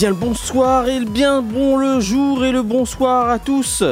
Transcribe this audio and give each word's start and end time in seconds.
bien 0.00 0.08
le 0.08 0.14
bonsoir 0.14 0.88
et 0.88 0.98
le 0.98 1.04
bien 1.04 1.42
bon 1.42 1.76
le 1.76 2.00
jour 2.00 2.42
et 2.46 2.52
le 2.52 2.62
bonsoir 2.62 3.28
à 3.28 3.38
tous 3.38 3.84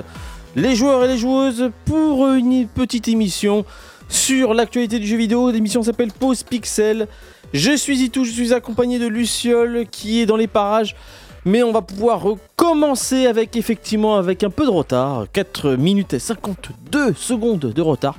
les 0.56 0.75
joueurs 0.75 1.05
et 1.05 1.06
les 1.06 1.19
joueuses 1.19 1.70
pour 1.84 2.28
une 2.28 2.67
petite 2.67 3.09
émission 3.09 3.67
sur 4.09 4.55
l'actualité 4.55 5.00
du 5.00 5.06
jeu 5.06 5.19
vidéo. 5.19 5.50
L'émission 5.50 5.83
s'appelle 5.83 6.11
Pause 6.11 6.45
Pixel. 6.45 7.09
Je 7.53 7.77
suis 7.77 7.98
Itou, 7.98 8.25
je 8.25 8.31
suis 8.31 8.55
accompagné 8.55 8.98
de 8.98 9.06
Luciole 9.06 9.84
qui 9.91 10.23
est 10.23 10.25
dans 10.25 10.39
les 10.39 10.47
parages. 10.47 10.97
Mais 11.45 11.62
on 11.62 11.73
va 11.73 11.83
pouvoir 11.83 12.22
recommencer 12.22 13.27
avec 13.27 13.55
effectivement 13.55 14.17
avec 14.17 14.43
un 14.43 14.50
peu 14.50 14.65
de 14.65 14.70
retard. 14.70 15.27
4 15.31 15.72
minutes 15.72 16.15
et 16.15 16.19
52 16.19 17.12
secondes 17.12 17.61
de 17.61 17.83
retard. 17.83 18.17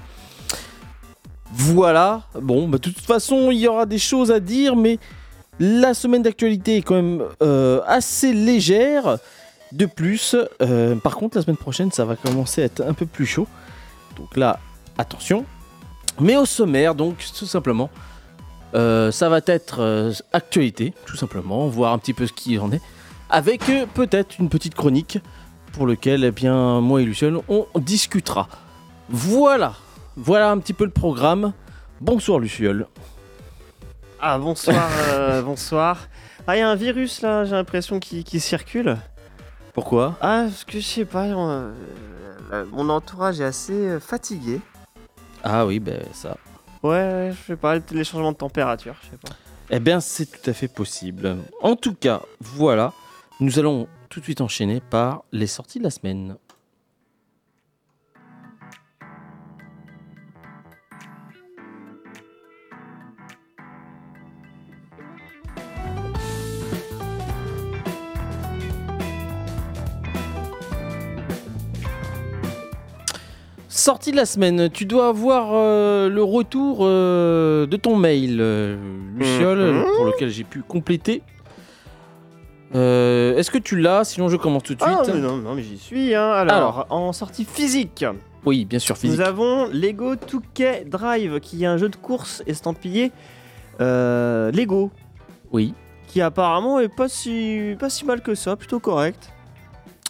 Voilà. 1.51 2.21
Bon, 2.39 2.67
bah, 2.67 2.77
de 2.77 2.83
toute 2.83 2.99
façon, 2.99 3.49
il 3.49 3.57
y 3.57 3.67
aura 3.67 3.87
des 3.87 3.97
choses 3.97 4.29
à 4.29 4.39
dire, 4.39 4.75
mais 4.75 4.99
la 5.59 5.93
semaine 5.93 6.23
d'actualité 6.23 6.77
est 6.77 6.81
quand 6.81 6.95
même 6.95 7.23
euh, 7.43 7.81
assez 7.85 8.33
légère. 8.33 9.17
De 9.71 9.85
plus, 9.85 10.35
euh, 10.61 10.95
par 10.95 11.15
contre, 11.15 11.37
la 11.37 11.43
semaine 11.43 11.57
prochaine, 11.57 11.91
ça 11.91 12.05
va 12.05 12.15
commencer 12.15 12.61
à 12.61 12.65
être 12.65 12.81
un 12.81 12.93
peu 12.93 13.05
plus 13.05 13.25
chaud. 13.25 13.47
Donc 14.17 14.35
là, 14.35 14.59
attention. 14.97 15.45
Mais 16.19 16.37
au 16.37 16.45
sommaire, 16.45 16.95
donc, 16.95 17.23
tout 17.37 17.45
simplement, 17.45 17.89
euh, 18.73 19.11
ça 19.11 19.29
va 19.29 19.41
être 19.45 20.11
actualité, 20.33 20.93
tout 21.05 21.17
simplement, 21.17 21.67
voir 21.67 21.93
un 21.93 21.97
petit 21.97 22.13
peu 22.13 22.25
ce 22.25 22.33
qu'il 22.33 22.59
en 22.59 22.71
est. 22.71 22.81
Avec 23.29 23.61
peut-être 23.93 24.39
une 24.39 24.49
petite 24.49 24.73
chronique 24.73 25.19
pour 25.73 25.85
lequel, 25.85 26.23
eh 26.23 26.31
bien, 26.31 26.81
moi 26.81 27.01
et 27.01 27.05
Lucien, 27.05 27.33
on 27.47 27.67
discutera. 27.75 28.47
Voilà, 29.09 29.73
voilà 30.17 30.49
un 30.49 30.57
petit 30.57 30.73
peu 30.73 30.85
le 30.85 30.91
programme. 30.91 31.53
Bonsoir 32.01 32.39
Luciole. 32.39 32.87
Ah 34.21 34.37
bonsoir, 34.37 34.89
euh, 35.13 35.41
bonsoir. 35.41 36.09
Ah 36.45 36.57
il 36.57 36.59
y 36.59 36.61
a 36.61 36.69
un 36.69 36.75
virus 36.75 37.21
là, 37.21 37.45
j'ai 37.45 37.53
l'impression 37.55 38.01
qui, 38.01 38.39
circule. 38.41 38.97
Pourquoi? 39.73 40.17
Ah 40.19 40.43
parce 40.49 40.65
que 40.65 40.73
je 40.73 40.85
sais 40.85 41.05
pas, 41.05 41.23
euh, 41.23 41.71
euh, 42.51 42.65
mon 42.71 42.89
entourage 42.89 43.39
est 43.39 43.45
assez 43.45 43.97
fatigué. 44.01 44.59
Ah 45.41 45.65
oui, 45.65 45.79
ben 45.79 46.01
ça. 46.11 46.35
Ouais, 46.83 47.31
je 47.31 47.47
sais 47.47 47.55
pas, 47.55 47.77
les 47.91 48.03
changements 48.03 48.33
de 48.33 48.37
température, 48.37 48.95
je 49.03 49.11
sais 49.11 49.17
pas. 49.17 49.35
Eh 49.69 49.79
bien 49.79 50.01
c'est 50.01 50.25
tout 50.25 50.49
à 50.49 50.53
fait 50.53 50.67
possible. 50.67 51.37
En 51.61 51.77
tout 51.77 51.93
cas, 51.93 52.21
voilà, 52.41 52.91
nous 53.39 53.57
allons 53.57 53.87
tout 54.09 54.19
de 54.19 54.25
suite 54.25 54.41
enchaîner 54.41 54.81
par 54.81 55.23
les 55.31 55.47
sorties 55.47 55.79
de 55.79 55.85
la 55.85 55.91
semaine. 55.91 56.35
Sortie 73.79 74.11
de 74.11 74.17
la 74.17 74.25
semaine, 74.25 74.69
tu 74.69 74.83
dois 74.83 75.07
avoir 75.07 75.51
euh, 75.53 76.09
le 76.09 76.21
retour 76.21 76.79
euh, 76.81 77.65
de 77.65 77.77
ton 77.77 77.95
mail, 77.95 78.39
euh, 78.41 78.75
Luciole, 79.15 79.71
mhm. 79.71 79.85
pour 79.95 80.05
lequel 80.05 80.29
j'ai 80.29 80.43
pu 80.43 80.61
compléter. 80.63 81.23
Est-ce 82.73 83.49
que 83.49 83.57
tu 83.57 83.79
l'as? 83.79 84.03
Sinon, 84.03 84.27
je 84.27 84.35
commence 84.35 84.63
tout 84.63 84.75
de 84.75 84.83
ah, 84.83 85.01
suite. 85.05 85.15
non, 85.15 85.37
non, 85.37 85.55
mais 85.55 85.63
j'y 85.63 85.77
suis. 85.77 86.13
Hein. 86.13 86.29
Alors, 86.29 86.87
en 86.89 87.13
sortie 87.13 87.45
physique. 87.45 88.03
Oui, 88.45 88.65
bien 88.65 88.79
sûr, 88.79 88.97
physique. 88.97 89.17
Nous 89.17 89.25
avons 89.25 89.67
Lego 89.67 90.15
2K 90.15 90.89
Drive, 90.89 91.39
qui 91.39 91.63
est 91.63 91.67
un 91.67 91.77
jeu 91.77 91.87
de 91.87 91.95
course 91.95 92.43
estampillé 92.47 93.13
Lego. 93.79 94.91
Oui. 95.53 95.73
Qui 96.09 96.19
apparemment 96.21 96.81
est 96.81 96.93
pas 96.93 97.07
si, 97.07 97.77
pas 97.79 97.89
si 97.89 98.03
mal 98.03 98.19
que 98.19 98.35
ça, 98.35 98.57
plutôt 98.57 98.81
correct. 98.81 99.31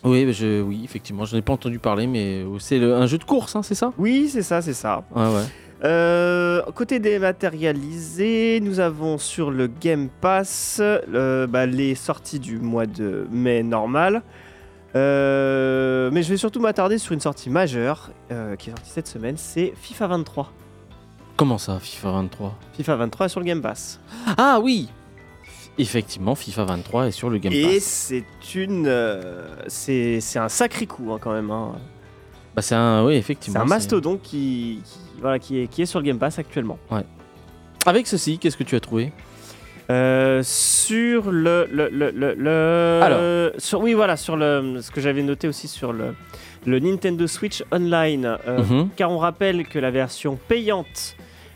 Oui, 0.04 0.32
je, 0.34 0.62
oui, 0.62 0.82
effectivement, 0.84 1.26
je 1.26 1.36
n'ai 1.36 1.42
pas 1.42 1.54
entendu 1.54 1.80
parler, 1.80 2.08
mais 2.08 2.46
c'est 2.60 2.82
un 2.82 3.06
jeu 3.06 3.18
de 3.18 3.24
course, 3.24 3.56
hein, 3.56 3.64
c'est 3.64 3.76
ça? 3.76 3.92
Oui, 3.98 4.30
c'est 4.32 4.44
ça, 4.44 4.62
c'est 4.62 4.74
ça. 4.74 5.04
Ouais, 5.16 5.24
ouais. 5.24 5.44
Euh, 5.84 6.62
côté 6.76 7.00
dématérialisé, 7.00 8.60
nous 8.62 8.80
avons 8.80 9.18
sur 9.18 9.50
le 9.52 9.68
Game 9.68 10.10
Pass 10.22 10.82
bah, 11.50 11.66
les 11.66 11.96
sorties 11.96 12.40
du 12.40 12.60
mois 12.60 12.86
de 12.86 13.28
mai 13.32 13.64
normal. 13.64 14.24
Euh, 14.96 16.10
mais 16.12 16.24
je 16.24 16.30
vais 16.30 16.38
surtout 16.38 16.60
m'attarder 16.60 16.98
sur 16.98 17.14
une 17.14 17.20
sortie 17.20 17.50
majeure 17.50 18.10
euh, 18.32 18.56
qui 18.56 18.70
est 18.70 18.74
sortie 18.74 18.92
cette 18.92 19.08
semaine, 19.08 19.36
c'est 19.38 19.74
FIFA 19.76 20.08
23. 20.08 20.52
Comment 21.38 21.58
ça, 21.58 21.80
FIFA 21.80 22.12
23 22.12 22.56
FIFA 22.74 22.96
23 22.96 23.26
est 23.26 23.30
sur 23.30 23.40
le 23.40 23.46
Game 23.46 23.62
Pass. 23.62 24.00
Ah 24.38 24.60
oui 24.62 24.90
Effectivement, 25.80 26.36
FIFA 26.36 26.66
23 26.66 27.08
est 27.08 27.12
sur 27.12 27.30
le 27.30 27.38
Game 27.40 27.52
Pass. 27.54 27.62
Et 27.74 27.80
c'est 27.80 28.56
une, 28.56 28.86
euh, 28.88 29.48
c'est 29.68 30.20
un 30.36 30.50
sacré 30.50 30.86
coup 30.86 31.12
hein, 31.14 31.18
quand 31.22 31.32
même. 31.34 31.50
Hein. 31.52 31.74
Bah 32.56 32.62
c'est 32.62 32.76
un, 32.76 33.06
oui 33.06 33.16
effectivement. 33.16 33.60
C'est 33.60 33.64
un 33.66 33.68
mastodonte 33.68 34.22
qui, 34.22 34.82
voilà, 35.22 35.40
qui 35.40 35.60
est, 35.62 35.68
qui 35.68 35.82
est 35.82 35.86
sur 35.86 36.00
le 36.00 36.06
Game 36.06 36.20
Pass 36.20 36.38
actuellement. 36.40 36.78
Ouais. 36.92 37.04
Avec 37.86 38.08
ceci, 38.08 38.38
qu'est-ce 38.40 38.58
que 38.58 38.64
tu 38.64 38.76
as 38.76 38.80
trouvé? 38.80 39.12
Euh, 39.90 40.42
sur 40.44 41.32
le, 41.32 41.68
le, 41.72 41.90
le, 41.90 42.12
le, 42.12 43.00
Alors. 43.02 43.52
sur, 43.58 43.82
oui 43.82 43.94
voilà 43.96 44.18
sur 44.18 44.36
le 44.38 44.82
ce 44.84 44.92
que 44.92 45.02
j'avais 45.02 45.24
noté 45.24 45.48
aussi 45.48 45.68
sur 45.68 45.94
le, 45.94 46.14
le 46.68 46.78
Nintendo 46.80 47.26
Switch 47.26 47.64
Online 47.72 48.38
euh, 48.48 48.62
Mhm. 48.64 48.90
car 48.96 49.10
on 49.10 49.18
rappelle 49.18 49.66
que 49.68 49.80
la 49.80 49.90
version 49.90 50.38
payante 50.48 51.16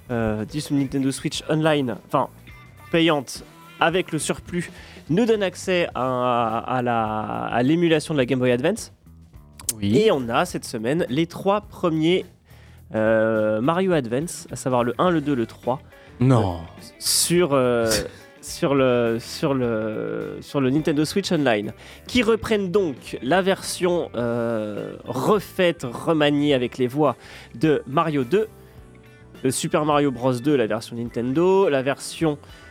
euh, 0.10 0.46
du 0.46 0.60
Nintendo 0.72 1.12
Switch 1.12 1.44
Online 1.48 1.98
enfin 2.08 2.28
payante 2.92 3.44
avec 3.80 4.12
le 4.12 4.20
surplus, 4.20 4.72
nous 5.10 5.26
donne 5.26 5.44
accès 5.44 5.88
à, 5.96 6.80
à 7.52 7.64
l'émulation 7.64 8.14
de 8.14 8.20
la 8.20 8.26
Game 8.26 8.40
Boy 8.40 8.52
Advance. 8.52 8.94
Oui. 9.78 9.98
Et 9.98 10.12
on 10.12 10.30
a 10.30 10.46
cette 10.46 10.66
semaine 10.66 11.06
les 11.10 11.28
trois 11.28 11.62
premiers 11.62 12.26
euh, 12.96 13.62
Mario 13.62 13.94
Advance, 13.94 14.48
à 14.52 14.56
savoir 14.56 14.84
le 14.84 14.94
1, 14.98 15.10
le 15.10 15.22
2, 15.22 15.34
le 15.34 15.46
3. 15.46 15.82
Non. 16.20 16.60
sur, 17.00 17.54
euh, 17.54 17.90
sur, 18.42 18.76
le, 18.76 19.18
sur, 19.20 19.54
le, 19.54 20.38
sur 20.42 20.62
le 20.62 20.70
Nintendo 20.70 21.04
Switch 21.06 21.32
Online, 21.32 21.74
qui 22.08 22.22
reprennent 22.22 22.72
donc 22.72 23.18
la 23.24 23.42
version 23.42 24.10
euh, 24.16 24.96
refaite, 25.06 25.86
remaniée 25.90 26.54
avec 26.54 26.78
les 26.78 26.88
voix 26.88 27.16
de 27.56 27.82
Mario 27.88 28.24
2, 28.24 28.48
le 29.44 29.52
Super 29.52 29.86
Mario 29.86 30.12
Bros 30.12 30.34
2, 30.34 30.56
la 30.56 30.68
version 30.68 30.96
Nintendo, 30.96 31.68
la 31.68 31.82
version 31.82 32.38
euh, 32.38 32.63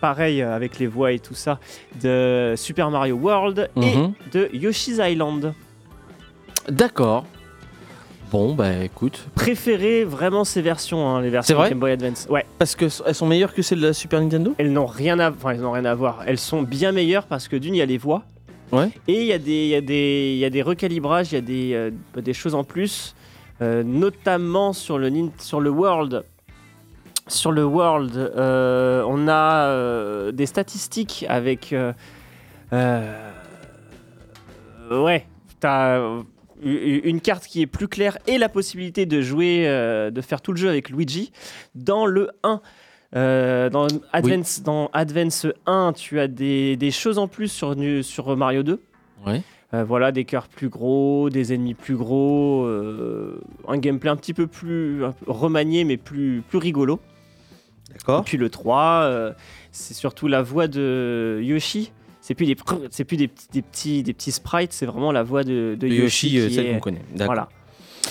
pareil 0.00 0.42
avec 0.42 0.78
les 0.78 0.86
voix 0.86 1.12
et 1.12 1.18
tout 1.18 1.34
ça, 1.34 1.58
de 2.02 2.54
Super 2.56 2.90
Mario 2.90 3.16
World 3.16 3.70
et 3.76 3.96
Mhm. 3.96 4.12
de 4.32 4.48
Yoshi's 4.52 4.98
Island. 5.02 5.54
D'accord. 6.68 7.24
Bon, 8.30 8.54
bah 8.54 8.82
écoute. 8.82 9.26
Préférez 9.34 10.02
vraiment 10.04 10.44
ces 10.44 10.60
versions, 10.62 11.06
hein, 11.08 11.20
les 11.20 11.30
versions 11.30 11.56
vrai 11.56 11.68
Game 11.68 11.78
Boy 11.78 11.92
Advance. 11.92 12.26
Ouais, 12.28 12.44
Parce 12.58 12.74
qu'elles 12.74 12.90
sont 12.90 13.26
meilleures 13.26 13.54
que 13.54 13.62
celles 13.62 13.80
de 13.80 13.86
la 13.86 13.92
Super 13.92 14.20
Nintendo? 14.20 14.54
Elles 14.58 14.72
n'ont 14.72 14.86
rien 14.86 15.20
à, 15.20 15.30
enfin, 15.30 15.50
elles 15.50 15.60
n'ont 15.60 15.70
rien 15.72 15.84
à 15.84 15.94
voir. 15.94 16.22
Elles 16.26 16.38
sont 16.38 16.62
bien 16.62 16.90
meilleures 16.90 17.26
parce 17.26 17.46
que 17.46 17.54
d'une, 17.56 17.74
il 17.74 17.78
y 17.78 17.82
a 17.82 17.86
les 17.86 17.98
voix. 17.98 18.22
Ouais. 18.72 18.88
Et 19.06 19.20
il 19.20 19.26
y, 19.26 19.32
a 19.32 19.38
des- 19.38 19.68
y, 19.68 19.74
a 19.76 19.80
des- 19.80 20.32
il 20.34 20.38
y 20.38 20.44
a 20.44 20.50
des 20.50 20.62
recalibrages, 20.62 21.30
il 21.30 21.34
y 21.36 21.38
a 21.38 21.42
des, 21.42 21.74
euh, 21.74 21.90
des 22.20 22.32
choses 22.32 22.56
en 22.56 22.64
plus, 22.64 23.14
euh, 23.62 23.84
notamment 23.84 24.72
sur 24.72 24.98
le, 24.98 25.12
sur 25.38 25.60
le 25.60 25.70
World. 25.70 26.24
Sur 27.26 27.52
le 27.52 27.64
World, 27.64 28.16
euh, 28.16 29.02
on 29.06 29.28
a 29.28 29.66
euh, 29.68 30.32
des 30.32 30.46
statistiques 30.46 31.24
avec. 31.28 31.72
euh, 31.72 33.32
ouais, 34.90 35.26
t'as 35.60 36.00
une 36.62 37.20
carte 37.20 37.46
qui 37.46 37.62
est 37.62 37.66
plus 37.66 37.88
claire 37.88 38.18
et 38.26 38.38
la 38.38 38.48
possibilité 38.48 39.06
de 39.06 39.20
jouer, 39.20 39.64
de 39.66 40.20
faire 40.20 40.40
tout 40.40 40.52
le 40.52 40.58
jeu 40.58 40.68
avec 40.68 40.90
Luigi. 40.90 41.32
Dans 41.74 42.06
le 42.06 42.30
1, 42.42 42.60
euh, 43.16 43.70
dans, 43.70 43.86
Advance, 44.12 44.62
dans 44.62 44.90
Advance 44.92 45.46
1, 45.66 45.92
tu 45.94 46.20
as 46.20 46.26
des, 46.26 46.76
des 46.76 46.90
choses 46.90 47.18
en 47.18 47.28
plus 47.28 47.48
sur, 47.48 47.74
sur 48.02 48.36
Mario 48.36 48.62
2. 48.62 48.80
Ouais. 49.26 49.42
Euh, 49.72 49.84
voilà, 49.84 50.12
des 50.12 50.24
cœurs 50.24 50.48
plus 50.48 50.68
gros, 50.68 51.30
des 51.30 51.52
ennemis 51.52 51.74
plus 51.74 51.96
gros, 51.96 52.64
euh, 52.64 53.40
un 53.66 53.78
gameplay 53.78 54.10
un 54.10 54.16
petit 54.16 54.34
peu 54.34 54.46
plus 54.46 55.02
remanié 55.26 55.84
mais 55.84 55.96
plus, 55.96 56.42
plus 56.48 56.58
rigolo. 56.58 57.00
Et 58.08 58.22
puis 58.24 58.36
le 58.36 58.48
3, 58.50 59.02
euh, 59.04 59.32
c'est 59.72 59.94
surtout 59.94 60.28
la 60.28 60.42
voix 60.42 60.66
de 60.68 61.40
Yoshi. 61.42 61.92
C'est 62.20 62.34
plus 62.34 62.46
des, 62.46 62.56
c'est 62.90 63.04
plus 63.04 63.16
des, 63.18 63.28
petits- 63.28 63.48
des, 63.52 63.62
petits, 63.62 64.02
des 64.02 64.12
petits 64.14 64.32
sprites, 64.32 64.72
c'est 64.72 64.86
vraiment 64.86 65.12
la 65.12 65.22
voix 65.22 65.44
de, 65.44 65.76
Yoshi. 65.82 66.30
Yoshi, 66.30 66.38
euh, 66.40 66.48
qui 66.48 66.54
celle 66.54 66.72
qu'on 66.72 66.80
connaît. 66.80 67.02
D'accord. 67.14 67.34
Voilà. 67.34 67.48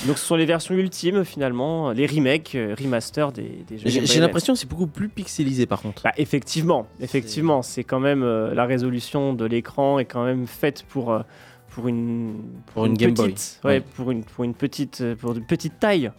Donc 0.07 0.18
ce 0.18 0.25
sont 0.25 0.35
les 0.35 0.45
versions 0.45 0.74
ultimes 0.75 1.24
finalement, 1.24 1.91
les 1.91 2.06
remakes, 2.07 2.56
euh, 2.56 2.75
remasters 2.77 3.31
des, 3.31 3.63
des 3.68 3.77
jeux. 3.77 3.89
J'ai 3.89 4.06
j'ai 4.06 4.19
l'impression 4.19 4.53
que 4.53 4.59
c'est 4.59 4.68
beaucoup 4.69 4.88
plus 4.88 5.07
pixelisé 5.07 5.65
par 5.68 5.81
contre. 5.81 6.03
Bah, 6.03 6.12
effectivement, 6.18 6.88
effectivement, 7.00 7.62
c'est 7.62 7.83
quand 7.83 8.00
même 8.00 8.24
euh, 8.24 8.53
la 8.56 8.65
résolution 8.65 9.33
de 9.33 9.45
l'écran 9.45 10.00
est 10.00 10.06
quand 10.06 10.25
même 10.25 10.45
faite 10.47 10.83
pour 10.89 11.12
euh, 11.13 11.21
pour 11.69 11.88
une 11.88 12.36
Pour 12.74 12.86
une 12.86 12.95
Game 12.95 13.13
Boy. 13.13 13.33
petite, 13.33 13.59
ouais, 13.63 13.69
Ouais. 13.69 13.81
pour 13.95 14.12
une 14.12 14.24
pour 14.24 14.44
une 14.44 14.53
petite 14.56 15.03
pour 15.15 15.33
une 15.33 15.45
petite 15.45 15.79
taille. 15.79 16.12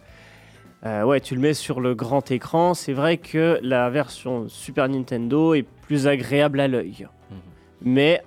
Euh, 0.85 1.03
ouais, 1.03 1.19
tu 1.19 1.33
le 1.35 1.41
mets 1.41 1.53
sur 1.55 1.81
le 1.81 1.95
grand 1.95 2.29
écran. 2.31 2.73
C'est 2.73 2.93
vrai 2.93 3.17
que 3.17 3.59
la 3.63 3.89
version 3.89 4.45
Super 4.47 4.87
Nintendo 4.87 5.53
est 5.55 5.65
plus 5.81 6.07
agréable 6.07 6.59
à 6.59 6.67
l'œil. 6.67 7.07
Mhm. 7.31 7.37
mais 7.81 8.21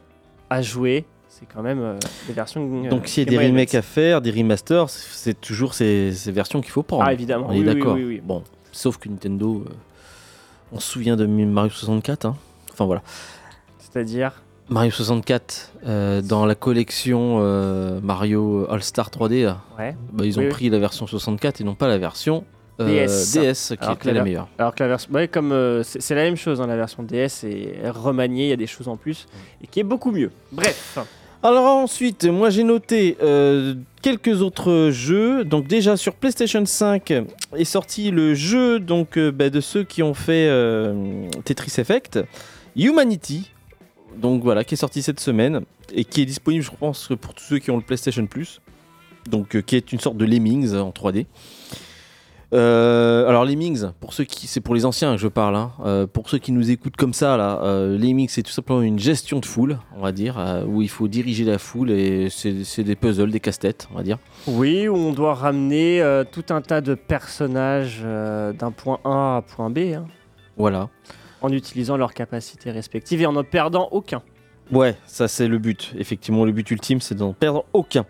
à 0.51 0.61
jouer, 0.63 1.05
c'est 1.29 1.47
quand 1.47 1.63
même 1.63 1.79
euh, 1.81 1.99
des 2.27 2.33
versions. 2.33 2.85
euh, 2.85 2.89
Donc 2.89 3.07
s'il 3.07 3.25
y 3.31 3.37
a 3.37 3.39
des 3.39 3.47
remakes 3.47 3.75
à 3.75 3.83
faire, 3.83 4.21
des 4.21 4.31
remasters, 4.31 4.89
c'est 4.91 5.41
toujours 5.41 5.75
ces, 5.75 6.13
ces 6.13 6.33
versions 6.33 6.61
qu'il 6.61 6.71
faut 6.73 6.83
prendre. 6.83 7.05
Ah, 7.07 7.13
évidemment. 7.13 7.47
On 7.49 7.53
est 7.53 7.59
oui, 7.59 7.65
oui, 7.69 7.75
d'accord. 7.75 7.95
oui, 7.95 8.05
oui. 8.05 8.21
Bon, 8.25 8.43
sauf 8.73 8.97
que 8.97 9.09
Nintendo, 9.09 9.65
euh, 9.67 9.73
on 10.73 10.81
se 10.81 10.91
souvient 10.91 11.17
de 11.17 11.27
Mario 11.27 11.71
64. 11.71 12.25
hein. 12.27 12.37
Enfin 12.73 12.87
voilà. 12.87 13.03
C'est-à-dire. 13.79 14.43
Mario 14.71 14.91
64 14.91 15.73
euh, 15.87 16.21
dans 16.21 16.45
la 16.45 16.55
collection 16.55 17.39
euh, 17.41 18.01
Mario 18.03 18.67
All 18.71 18.83
Star 18.83 19.09
3D, 19.11 19.45
là, 19.45 19.59
Ouais. 19.79 19.97
bah, 20.13 20.25
ils 20.27 20.39
ont 20.39 20.43
Oui, 20.43 20.47
oui. 20.49 20.53
pris 20.53 20.69
la 20.71 20.79
version 20.79 21.07
64 21.07 21.61
et 21.61 21.65
non 21.65 21.75
pas 21.75 21.89
la 21.89 21.97
version 21.99 22.45
euh, 22.81 22.87
DS. 23.07 23.33
DS, 23.33 23.77
qui 23.77 23.85
Alors 23.85 23.99
que 23.99 24.07
la 24.09 24.13
la- 24.15 24.25
meilleure. 24.25 24.49
Alors 24.59 24.75
que 24.75 24.83
la 24.83 24.89
version. 24.91 25.11
Ouais, 25.13 25.27
comme. 25.27 25.83
c'est 25.83 26.15
la 26.15 26.23
même 26.23 26.37
chose, 26.37 26.61
hein, 26.61 26.67
la 26.67 26.77
version 26.77 27.03
DS 27.03 27.45
est 27.45 27.89
remaniée, 27.91 28.45
il 28.45 28.51
y 28.51 28.53
a 28.53 28.57
des 28.57 28.67
choses 28.67 28.89
en 28.89 28.97
plus, 28.97 29.27
et 29.63 29.67
qui 29.67 29.81
est 29.81 29.85
beaucoup 29.85 30.11
mieux. 30.13 30.31
Bref. 30.53 30.99
Alors 31.43 31.65
ensuite, 31.67 32.25
moi 32.27 32.51
j'ai 32.51 32.65
noté 32.65 33.17
quelques 34.03 34.43
autres 34.43 34.91
jeux. 34.93 35.45
Donc 35.45 35.67
déjà 35.67 35.97
sur 35.97 36.15
PlayStation 36.15 36.65
5 36.67 37.13
est 37.57 37.65
sorti 37.65 38.11
le 38.11 38.35
jeu 38.35 38.81
donc 38.81 39.19
bah, 39.19 39.49
de 39.49 39.61
ceux 39.61 39.83
qui 39.85 40.03
ont 40.03 40.15
fait 40.15 40.49
Tetris 41.45 41.73
Effect, 41.79 42.19
Humanity. 42.77 43.51
Donc 44.17 44.43
voilà, 44.43 44.65
qui 44.65 44.75
est 44.75 44.79
sorti 44.79 45.03
cette 45.03 45.21
semaine 45.21 45.63
et 45.93 46.05
qui 46.05 46.23
est 46.23 46.27
disponible, 46.27 46.65
je 46.65 46.71
pense, 46.71 47.09
pour 47.21 47.35
tous 47.35 47.45
ceux 47.45 47.59
qui 47.59 47.71
ont 47.71 47.77
le 47.77 47.83
PlayStation 47.83 48.27
Plus. 48.27 48.61
Donc 49.29 49.55
euh, 49.57 49.61
qui 49.63 49.77
est 49.77 49.93
une 49.93 50.01
sorte 50.01 50.17
de 50.17 50.25
Lemmings 50.25 50.75
en 50.75 50.91
3D. 50.91 51.27
Euh, 52.55 53.29
alors 53.29 53.45
Lemmings, 53.45 53.89
pour 54.01 54.15
ceux 54.15 54.25
qui, 54.25 54.47
c'est 54.47 54.63
pour 54.63 54.75
les 54.75 54.87
anciens 54.87 55.13
que 55.17 55.21
je 55.21 55.29
parle. 55.29 55.55
hein. 55.55 55.73
Euh, 55.85 56.07
pour 56.07 56.31
ceux 56.31 56.39
qui 56.39 56.51
nous 56.51 56.71
écoutent 56.71 56.97
comme 56.97 57.13
ça 57.13 57.37
là, 57.37 57.61
euh, 57.63 57.99
Lemmings 57.99 58.31
c'est 58.31 58.43
tout 58.43 58.51
simplement 58.53 58.81
une 58.81 58.99
gestion 58.99 59.39
de 59.39 59.45
foule, 59.45 59.79
on 59.95 60.01
va 60.01 60.13
dire, 60.13 60.39
euh, 60.39 60.65
où 60.65 60.81
il 60.81 60.89
faut 60.89 61.09
diriger 61.09 61.45
la 61.45 61.59
foule 61.59 61.91
et 61.91 62.29
c'est 62.31 62.83
des 62.85 62.97
puzzles, 62.97 63.31
des 63.31 63.41
casse-têtes, 63.41 63.87
on 63.93 63.97
va 63.99 64.03
dire. 64.03 64.17
Oui, 64.47 64.89
où 64.89 64.97
on 64.97 65.13
doit 65.13 65.35
ramener 65.35 66.01
euh, 66.01 66.25
tout 66.25 66.47
un 66.49 66.63
tas 66.63 66.81
de 66.81 66.95
personnages 66.95 68.01
euh, 68.03 68.55
d'un 68.55 68.71
point 68.71 68.99
A 69.05 69.37
à 69.37 69.43
point 69.43 69.69
B, 69.69 69.79
hein, 69.95 70.07
Voilà. 70.57 70.89
En 71.43 71.53
utilisant 71.53 71.97
leurs 71.97 72.15
capacités 72.15 72.71
respectives 72.71 73.23
et 73.23 73.27
en 73.27 73.33
n'en 73.33 73.45
perdant 73.45 73.89
aucun. 73.93 74.23
Ouais, 74.71 74.97
ça 75.07 75.29
c'est 75.29 75.49
le 75.49 75.59
but. 75.59 75.93
Effectivement, 75.99 76.45
le 76.45 76.53
but 76.53 76.71
ultime, 76.71 77.01
c'est 77.01 77.15
d'en 77.15 77.33
perdre 77.33 77.65
aucun. 77.73 78.05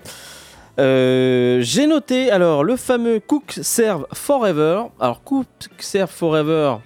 Euh, 0.78 1.60
J'ai 1.60 1.86
noté 1.86 2.30
alors 2.30 2.62
le 2.62 2.76
fameux 2.76 3.20
Cook 3.20 3.58
Serve 3.62 4.06
Forever. 4.12 4.84
Alors 5.00 5.22
Cook 5.22 5.46
Serve 5.78 6.10
Forever, 6.10 6.76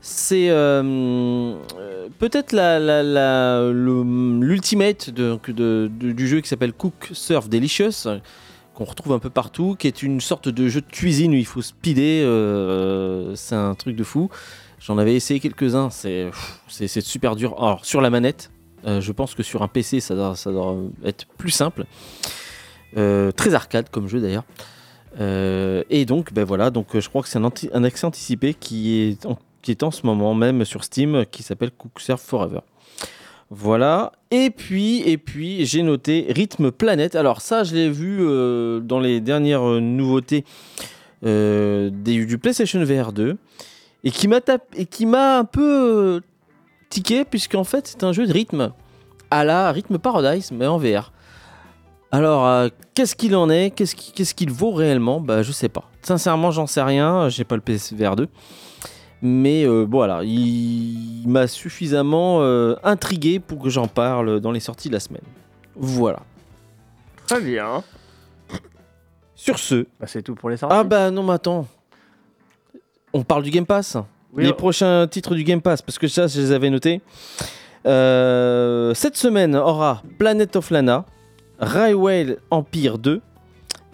c'est 0.00 0.48
euh, 0.50 0.82
euh, 1.78 2.08
peut-être 2.18 2.52
l'ultimate 3.72 5.10
du 5.10 6.26
jeu 6.26 6.40
qui 6.40 6.48
s'appelle 6.48 6.72
Cook 6.72 7.10
Serve 7.12 7.48
Delicious 7.48 8.20
qu'on 8.74 8.84
retrouve 8.84 9.12
un 9.12 9.18
peu 9.18 9.30
partout, 9.30 9.74
qui 9.76 9.88
est 9.88 10.04
une 10.04 10.20
sorte 10.20 10.48
de 10.48 10.68
jeu 10.68 10.80
de 10.80 10.86
cuisine 10.86 11.32
où 11.32 11.36
il 11.36 11.46
faut 11.46 11.62
speeder. 11.62 12.22
c'est 13.34 13.56
un 13.56 13.74
truc 13.74 13.96
de 13.96 14.04
fou. 14.04 14.30
J'en 14.80 14.98
avais 14.98 15.14
essayé 15.14 15.40
quelques-uns. 15.40 15.90
C'est 15.90 17.00
super 17.00 17.36
dur. 17.36 17.54
Alors 17.58 17.84
sur 17.84 18.00
la 18.00 18.10
manette. 18.10 18.50
Euh, 18.86 19.00
je 19.00 19.12
pense 19.12 19.34
que 19.34 19.42
sur 19.42 19.62
un 19.62 19.68
PC, 19.68 20.00
ça 20.00 20.14
doit, 20.14 20.76
être 21.04 21.26
plus 21.36 21.50
simple. 21.50 21.84
Euh, 22.96 23.32
très 23.32 23.54
arcade 23.54 23.90
comme 23.90 24.08
jeu 24.08 24.20
d'ailleurs. 24.20 24.44
Euh, 25.20 25.82
et 25.90 26.04
donc, 26.04 26.32
ben 26.32 26.44
voilà, 26.44 26.70
donc 26.70 26.98
je 26.98 27.08
crois 27.08 27.22
que 27.22 27.28
c'est 27.28 27.38
un, 27.38 27.84
accès 27.84 28.06
anticipé 28.06 28.54
qui 28.54 29.00
est, 29.00 29.26
en, 29.26 29.38
qui 29.62 29.70
est 29.72 29.82
en 29.82 29.90
ce 29.90 30.06
moment 30.06 30.34
même 30.34 30.64
sur 30.64 30.84
Steam, 30.84 31.24
qui 31.30 31.42
s'appelle 31.42 31.70
Cook 31.70 32.00
Serve 32.00 32.20
Forever. 32.20 32.60
Voilà. 33.50 34.12
Et 34.30 34.50
puis, 34.50 35.02
et 35.08 35.18
puis, 35.18 35.64
j'ai 35.64 35.82
noté 35.82 36.26
Rhythm 36.28 36.70
Planet. 36.70 37.16
Alors 37.16 37.40
ça, 37.40 37.64
je 37.64 37.74
l'ai 37.74 37.90
vu 37.90 38.18
dans 38.82 39.00
les 39.00 39.20
dernières 39.20 39.62
nouveautés 39.62 40.44
du 41.22 42.38
PlayStation 42.40 42.84
VR 42.84 43.12
2 43.12 43.38
et 44.08 44.10
qui 44.10 44.26
m'a 44.28 44.40
tap- 44.40 44.74
et 44.74 44.86
qui 44.86 45.04
m'a 45.04 45.38
un 45.38 45.44
peu 45.44 45.62
euh, 46.16 46.20
tiqué 46.88 47.24
puisqu'en 47.24 47.64
fait 47.64 47.86
c'est 47.86 48.02
un 48.04 48.12
jeu 48.12 48.26
de 48.26 48.32
rythme 48.32 48.72
à 49.30 49.44
la 49.44 49.70
Rhythm 49.72 49.98
Paradise 49.98 50.50
mais 50.52 50.66
en 50.66 50.78
VR. 50.78 51.12
Alors 52.10 52.46
euh, 52.46 52.68
qu'est-ce 52.94 53.14
qu'il 53.14 53.36
en 53.36 53.50
est? 53.50 53.70
Qu'est-ce 53.70 53.94
qui- 53.94 54.12
qu'est-ce 54.12 54.34
qu'il 54.34 54.50
vaut 54.50 54.70
réellement? 54.72 55.20
Bah 55.20 55.42
je 55.42 55.52
sais 55.52 55.68
pas. 55.68 55.84
Sincèrement 56.00 56.50
j'en 56.50 56.66
sais 56.66 56.82
rien. 56.82 57.28
J'ai 57.28 57.44
pas 57.44 57.56
le 57.56 57.60
PSVR 57.60 58.16
2. 58.16 58.28
Mais 59.20 59.64
euh, 59.66 59.84
bon, 59.84 59.98
voilà, 59.98 60.22
il, 60.22 61.22
il 61.24 61.28
m'a 61.28 61.46
suffisamment 61.48 62.38
euh, 62.40 62.76
intrigué 62.84 63.40
pour 63.40 63.58
que 63.60 63.68
j'en 63.68 63.88
parle 63.88 64.38
dans 64.40 64.52
les 64.52 64.60
sorties 64.60 64.88
de 64.88 64.94
la 64.94 65.00
semaine. 65.00 65.24
Voilà. 65.74 66.20
Très 67.26 67.40
bien. 67.40 67.82
Sur 69.34 69.58
ce, 69.58 69.86
Bah, 70.00 70.06
c'est 70.06 70.22
tout 70.22 70.34
pour 70.34 70.50
les 70.50 70.56
sorties. 70.56 70.74
ah 70.78 70.84
bah 70.84 71.10
non 71.10 71.22
mais 71.22 71.32
attends, 71.34 71.66
on 73.12 73.22
parle 73.22 73.42
du 73.42 73.50
Game 73.50 73.66
Pass 73.66 73.96
Oui, 74.32 74.44
les 74.44 74.50
on- 74.50 74.54
prochains 74.54 75.06
titres 75.06 75.34
du 75.34 75.44
Game 75.44 75.60
Pass, 75.62 75.82
parce 75.82 75.98
que 75.98 76.08
ça, 76.08 76.26
je 76.26 76.40
les 76.40 76.52
avais 76.52 76.70
notés. 76.70 77.00
Euh, 77.86 78.92
cette 78.94 79.16
semaine 79.16 79.56
aura 79.56 80.02
Planet 80.18 80.56
of 80.56 80.70
Lana, 80.70 81.04
Railway 81.58 82.36
Empire 82.50 82.98
2, 82.98 83.20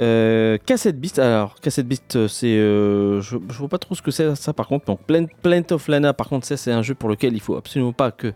euh, 0.01 0.59
Cassette 0.67 0.99
Beast. 1.01 1.19
Alors, 1.19 1.55
Cassette 1.61 1.87
Beast, 1.87 2.17
euh, 2.17 2.27
c'est. 2.29 2.47
euh, 2.57 3.21
je, 3.21 3.37
je 3.49 3.59
vois 3.59 3.69
pas 3.69 3.79
trop 3.79 3.95
ce 3.95 4.03
que 4.03 4.11
c'est 4.11 4.35
ça 4.35 4.53
par 4.53 4.67
contre. 4.67 4.87
Donc, 4.87 5.01
Plan- 5.07 5.27
Planet 5.43 5.73
of 5.73 5.87
Lana, 5.89 6.13
par 6.13 6.29
contre, 6.29 6.47
ça, 6.47 6.57
c'est 6.57 6.73
un 6.73 6.83
jeu 6.83 6.95
pour 6.95 7.09
lequel 7.09 7.35
il 7.35 7.41
faut 7.41 7.57
absolument 7.57 7.93
pas 7.93 8.11
que 8.11 8.33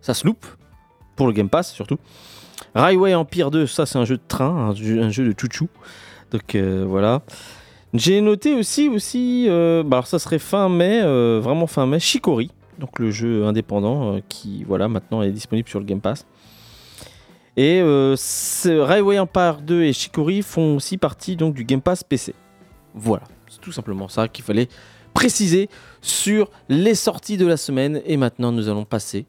ça 0.00 0.14
se 0.14 0.26
loupe. 0.26 0.46
Pour 1.16 1.26
le 1.26 1.32
Game 1.32 1.48
Pass, 1.48 1.72
surtout. 1.72 1.98
Railway 2.74 3.14
Empire 3.14 3.50
2, 3.50 3.66
ça, 3.66 3.86
c'est 3.86 3.98
un 3.98 4.04
jeu 4.04 4.16
de 4.16 4.22
train, 4.26 4.48
un 4.70 4.74
jeu, 4.74 5.02
un 5.02 5.10
jeu 5.10 5.26
de 5.32 5.34
chouchou. 5.38 5.68
Donc, 6.30 6.56
voilà. 6.56 7.22
J'ai 7.96 8.20
noté 8.20 8.54
aussi, 8.54 8.88
aussi 8.88 9.46
euh, 9.48 9.82
bah 9.82 9.98
alors 9.98 10.06
ça 10.06 10.18
serait 10.18 10.38
fin 10.38 10.68
mai, 10.68 11.00
euh, 11.02 11.40
vraiment 11.42 11.66
fin 11.66 11.86
mai, 11.86 11.98
Shikori, 11.98 12.50
donc 12.78 12.98
le 12.98 13.10
jeu 13.10 13.46
indépendant 13.46 14.16
euh, 14.16 14.20
qui 14.28 14.64
voilà 14.64 14.86
maintenant 14.88 15.22
est 15.22 15.30
disponible 15.30 15.68
sur 15.68 15.78
le 15.78 15.86
Game 15.86 16.00
Pass. 16.00 16.26
Et 17.56 17.80
Railway 17.82 19.18
Empire 19.18 19.62
2 19.62 19.84
et 19.84 19.94
Shikori 19.94 20.42
font 20.42 20.76
aussi 20.76 20.98
partie 20.98 21.36
donc 21.36 21.54
du 21.54 21.64
Game 21.64 21.80
Pass 21.80 22.04
PC. 22.04 22.34
Voilà, 22.94 23.24
c'est 23.48 23.62
tout 23.62 23.72
simplement 23.72 24.08
ça 24.08 24.28
qu'il 24.28 24.44
fallait 24.44 24.68
préciser 25.14 25.70
sur 26.02 26.50
les 26.68 26.94
sorties 26.94 27.38
de 27.38 27.46
la 27.46 27.56
semaine. 27.56 28.02
Et 28.04 28.18
maintenant 28.18 28.52
nous 28.52 28.68
allons 28.68 28.84
passer 28.84 29.24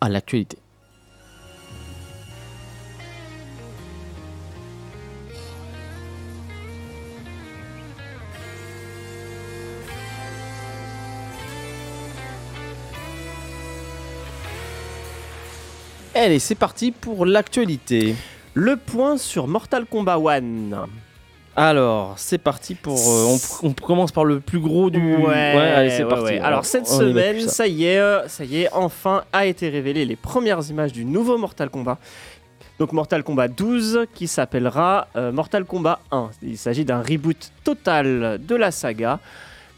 à 0.00 0.08
l'actualité. 0.08 0.58
Allez, 16.14 16.38
c'est 16.38 16.54
parti 16.54 16.92
pour 16.92 17.26
l'actualité. 17.26 18.14
Le 18.54 18.76
point 18.76 19.16
sur 19.18 19.48
Mortal 19.48 19.84
Kombat 19.84 20.16
1. 20.18 20.42
Alors, 21.56 22.14
c'est 22.18 22.38
parti 22.38 22.74
pour. 22.74 22.98
euh, 22.98 23.36
on, 23.62 23.68
on 23.68 23.72
commence 23.72 24.10
par 24.12 24.24
le 24.24 24.40
plus 24.40 24.58
gros 24.60 24.90
du. 24.90 25.16
Ouais, 25.16 25.34
allez, 25.34 25.90
c'est 25.90 26.02
ouais, 26.04 26.08
parti. 26.08 26.24
ouais. 26.24 26.38
Alors 26.40 26.64
cette 26.64 26.88
on 26.90 26.98
semaine, 26.98 27.40
ça. 27.48 27.66
y 27.68 27.84
est, 27.84 27.98
euh, 27.98 28.26
ça 28.28 28.44
y 28.44 28.62
est, 28.62 28.68
enfin 28.72 29.22
a 29.32 29.46
été 29.46 29.68
révélé 29.68 30.04
les 30.04 30.16
premières 30.16 30.68
images 30.68 30.92
du 30.92 31.04
nouveau 31.04 31.38
Mortal 31.38 31.70
Kombat. 31.70 31.98
Donc 32.80 32.92
Mortal 32.92 33.22
Kombat 33.22 33.46
12 33.48 34.06
qui 34.14 34.26
s'appellera 34.26 35.06
euh, 35.14 35.30
Mortal 35.30 35.64
Kombat 35.64 36.00
1. 36.10 36.30
Il 36.42 36.58
s'agit 36.58 36.84
d'un 36.84 37.00
reboot 37.02 37.52
total 37.62 38.40
de 38.44 38.54
la 38.56 38.72
saga, 38.72 39.20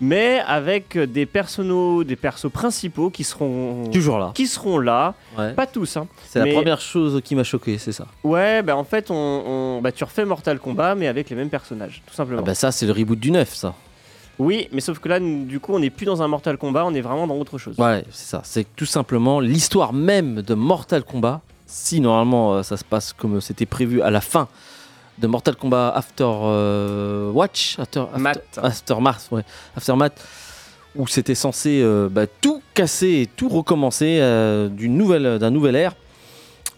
mais 0.01 0.41
avec 0.47 0.99
des 0.99 1.27
personnos, 1.27 2.05
des 2.05 2.17
persos 2.17 2.51
principaux 2.53 3.11
qui 3.11 3.25
seront 3.25 3.89
Toujours 3.93 4.19
là. 4.19 4.33
qui 4.35 4.47
seront 4.47 4.79
là. 4.79 5.15
Ouais. 5.39 5.53
Pas 5.55 5.67
tous, 5.67 5.97
hein. 5.97 6.07
C'est 6.29 6.45
la 6.45 6.53
première 6.53 6.81
chose 6.81 7.21
qui 7.25 7.35
m'a 7.35 7.45
choqué, 7.45 7.79
c'est 7.79 7.93
ça. 7.93 8.07
Ouais, 8.25 8.63
bah 8.63 8.77
en 8.77 8.85
fait, 8.85 9.11
on, 9.11 9.15
on- 9.15 9.81
bah, 9.81 9.93
tu 9.93 10.05
refais 10.05 10.25
Mortal 10.25 10.59
Kombat, 10.59 10.95
mais 10.95 11.07
avec 11.07 11.31
les 11.31 11.37
mêmes 11.37 11.49
personnages, 11.51 12.03
tout 12.07 12.15
simplement. 12.15 12.41
Ah 12.43 12.47
bah 12.47 12.55
ça, 12.55 12.73
c'est 12.73 12.87
le 12.87 12.93
reboot 12.93 13.19
du 13.19 13.31
9, 13.31 13.55
ça. 13.55 13.75
Oui, 14.39 14.69
mais 14.71 14.83
sauf 14.83 14.99
que 14.99 15.09
là, 15.09 15.19
du 15.19 15.61
coup, 15.61 15.73
on 15.75 15.79
n'est 15.79 15.89
plus 15.89 16.05
dans 16.05 16.21
un 16.23 16.29
Mortal 16.29 16.59
Kombat, 16.59 16.85
on 16.85 16.93
est 16.93 17.01
vraiment 17.01 17.27
dans 17.27 17.37
autre 17.37 17.57
chose. 17.57 17.79
Ouais, 17.79 18.05
c'est 18.11 18.27
ça. 18.29 18.43
C'est 18.45 18.67
tout 18.77 18.85
simplement 18.85 19.41
l'histoire 19.41 19.95
même 19.95 20.43
de 20.43 20.53
Mortal 20.55 21.03
Kombat. 21.05 21.41
Si 21.69 22.01
normalement 22.01 22.55
euh, 22.55 22.63
ça 22.63 22.77
se 22.77 22.85
passe 22.85 23.13
comme 23.13 23.41
c'était 23.41 23.67
prévu 23.67 24.01
à 24.01 24.11
la 24.11 24.21
fin 24.21 24.47
de 25.19 25.27
Mortal 25.27 25.57
Kombat 25.57 25.93
After 25.95 26.25
euh, 26.29 27.31
Watch, 27.31 27.79
After, 27.79 28.01
after, 28.01 28.19
Math. 28.21 28.59
Aftermath, 28.63 29.29
ouais, 29.31 29.43
Aftermath, 29.77 30.25
où 30.95 31.07
c'était 31.07 31.35
censé 31.35 31.81
euh, 31.83 32.09
bah, 32.11 32.27
tout 32.27 32.63
casser 32.75 33.23
et 33.23 33.27
tout 33.27 33.49
recommencer 33.49 34.19
euh, 34.21 34.69
d'une 34.69 34.97
nouvelle, 34.97 35.39
d'un 35.39 35.51
nouvel 35.51 35.77
ère. 35.77 35.95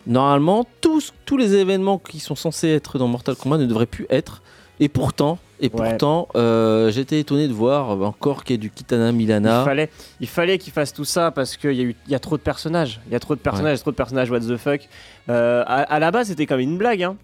Normalement, 0.07 0.64
tous, 0.80 1.12
tous 1.26 1.37
les 1.37 1.54
événements 1.54 1.99
qui 1.99 2.18
sont 2.21 2.35
censés 2.37 2.68
être 2.68 2.99
dans 2.99 3.09
Mortal 3.09 3.35
Kombat 3.37 3.59
ne 3.59 3.66
devraient 3.66 3.87
plus 3.87 4.07
être. 4.11 4.42
Et 4.80 4.88
pourtant, 4.88 5.38
Et 5.61 5.71
pourtant, 5.71 6.28
euh, 6.37 6.92
j'étais 6.92 7.18
étonné 7.18 7.49
de 7.49 7.52
voir 7.52 7.90
encore 8.02 8.45
qu'il 8.45 8.54
y 8.54 8.59
a 8.61 8.62
du 8.62 8.71
Kitana 8.71 9.11
Milana. 9.11 9.62
Il 9.62 9.64
fallait, 9.64 9.90
il 10.21 10.28
fallait 10.28 10.57
qu'il 10.59 10.73
fasse 10.73 10.92
tout 10.92 11.04
ça 11.04 11.33
parce 11.33 11.57
qu'il 11.57 11.73
y, 11.73 11.80
a 11.80 11.83
eu- 11.83 11.97
y 12.09 12.14
a 12.14 12.21
trop 12.21 12.37
de 12.37 12.42
personnages. 12.42 13.00
Il 13.09 13.12
y 13.12 13.16
a 13.16 13.21
trop 13.21 13.35
de 13.35 13.40
personnages, 13.40 13.80
trop 13.80 13.90
de 13.90 13.97
personnages, 13.97 14.30
what 14.30 14.38
the 14.38 14.57
fuck. 14.57 14.83
Euh, 15.28 15.64
à, 15.66 15.83
à 15.83 15.99
la 15.99 16.12
base, 16.12 16.28
c'était 16.28 16.47
comme 16.47 16.61
une 16.61 16.78
blague. 16.78 17.02
Hein. 17.02 17.16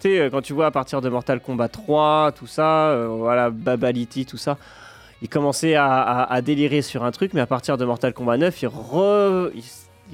Tu 0.00 0.08
sais, 0.10 0.20
euh, 0.20 0.30
quand 0.30 0.42
tu 0.42 0.52
vois 0.52 0.66
à 0.66 0.70
partir 0.70 1.00
de 1.00 1.08
Mortal 1.08 1.40
Kombat 1.40 1.68
3, 1.68 2.32
tout 2.32 2.46
ça, 2.46 2.88
euh, 2.90 3.08
voilà, 3.08 3.50
Babality, 3.50 4.26
tout 4.26 4.36
ça, 4.36 4.56
il 5.22 5.28
commençait 5.28 5.74
à, 5.74 5.86
à- 5.86 6.32
à 6.32 6.40
délirer 6.40 6.82
sur 6.82 7.02
un 7.04 7.10
truc, 7.10 7.32
mais 7.34 7.40
à 7.40 7.46
partir 7.46 7.76
de 7.76 7.84
Mortal 7.84 8.12
Kombat 8.12 8.36
9, 8.36 8.62
il, 8.62 8.68
re- 8.68 9.50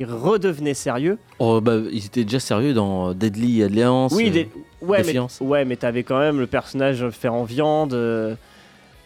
redevenait 0.07 0.73
sérieux. 0.75 1.19
Oh, 1.39 1.61
bah, 1.61 1.77
ils 1.93 2.07
étaient 2.07 2.25
déjà 2.25 2.41
sérieux 2.41 2.73
dans 2.73 3.13
Deadly 3.13 3.63
Alliance. 3.63 4.13
Oui, 4.15 4.29
euh, 4.29 4.33
des- 4.33 4.49
ouais, 4.81 5.03
mais, 5.05 5.19
ouais, 5.41 5.65
mais 5.67 5.77
t'avais 5.77 6.03
quand 6.03 6.19
même 6.19 6.41
le 6.41 6.47
personnage 6.47 7.09
fait 7.11 7.29
en 7.29 7.45
viande. 7.45 7.93
euh, 7.95 8.35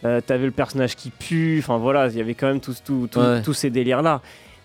euh, 0.05 0.21
t'avais 0.25 0.45
le 0.45 0.51
personnage 0.51 0.95
qui 0.95 1.09
pue. 1.09 1.57
Enfin 1.59 1.77
voilà, 1.77 2.07
il 2.07 2.15
y 2.17 2.21
avait 2.21 2.33
quand 2.33 2.47
même 2.47 2.61
tous, 2.61 2.81
Ouais. 3.17 3.41
tous 3.41 3.53
ces 3.53 3.69
délires 3.69 4.01
là. 4.01 4.21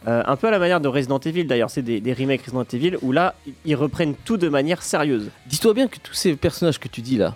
Un 0.06 0.36
peu 0.36 0.48
à 0.48 0.50
la 0.50 0.58
manière 0.58 0.80
de 0.80 0.88
Resident 0.88 1.18
Evil 1.18 1.44
d'ailleurs, 1.44 1.70
c'est 1.70 1.82
des, 1.82 2.00
des 2.00 2.12
remakes 2.12 2.42
Resident 2.42 2.64
Evil 2.72 2.96
où 3.02 3.12
là 3.12 3.34
ils 3.64 3.74
reprennent 3.76 4.14
tout 4.24 4.36
de 4.36 4.48
manière 4.48 4.82
sérieuse. 4.82 5.30
Dis-toi 5.46 5.74
bien 5.74 5.88
que 5.88 5.98
tous 6.02 6.14
ces 6.14 6.34
personnages 6.36 6.78
que 6.78 6.88
tu 6.88 7.00
dis 7.00 7.16
là, 7.16 7.34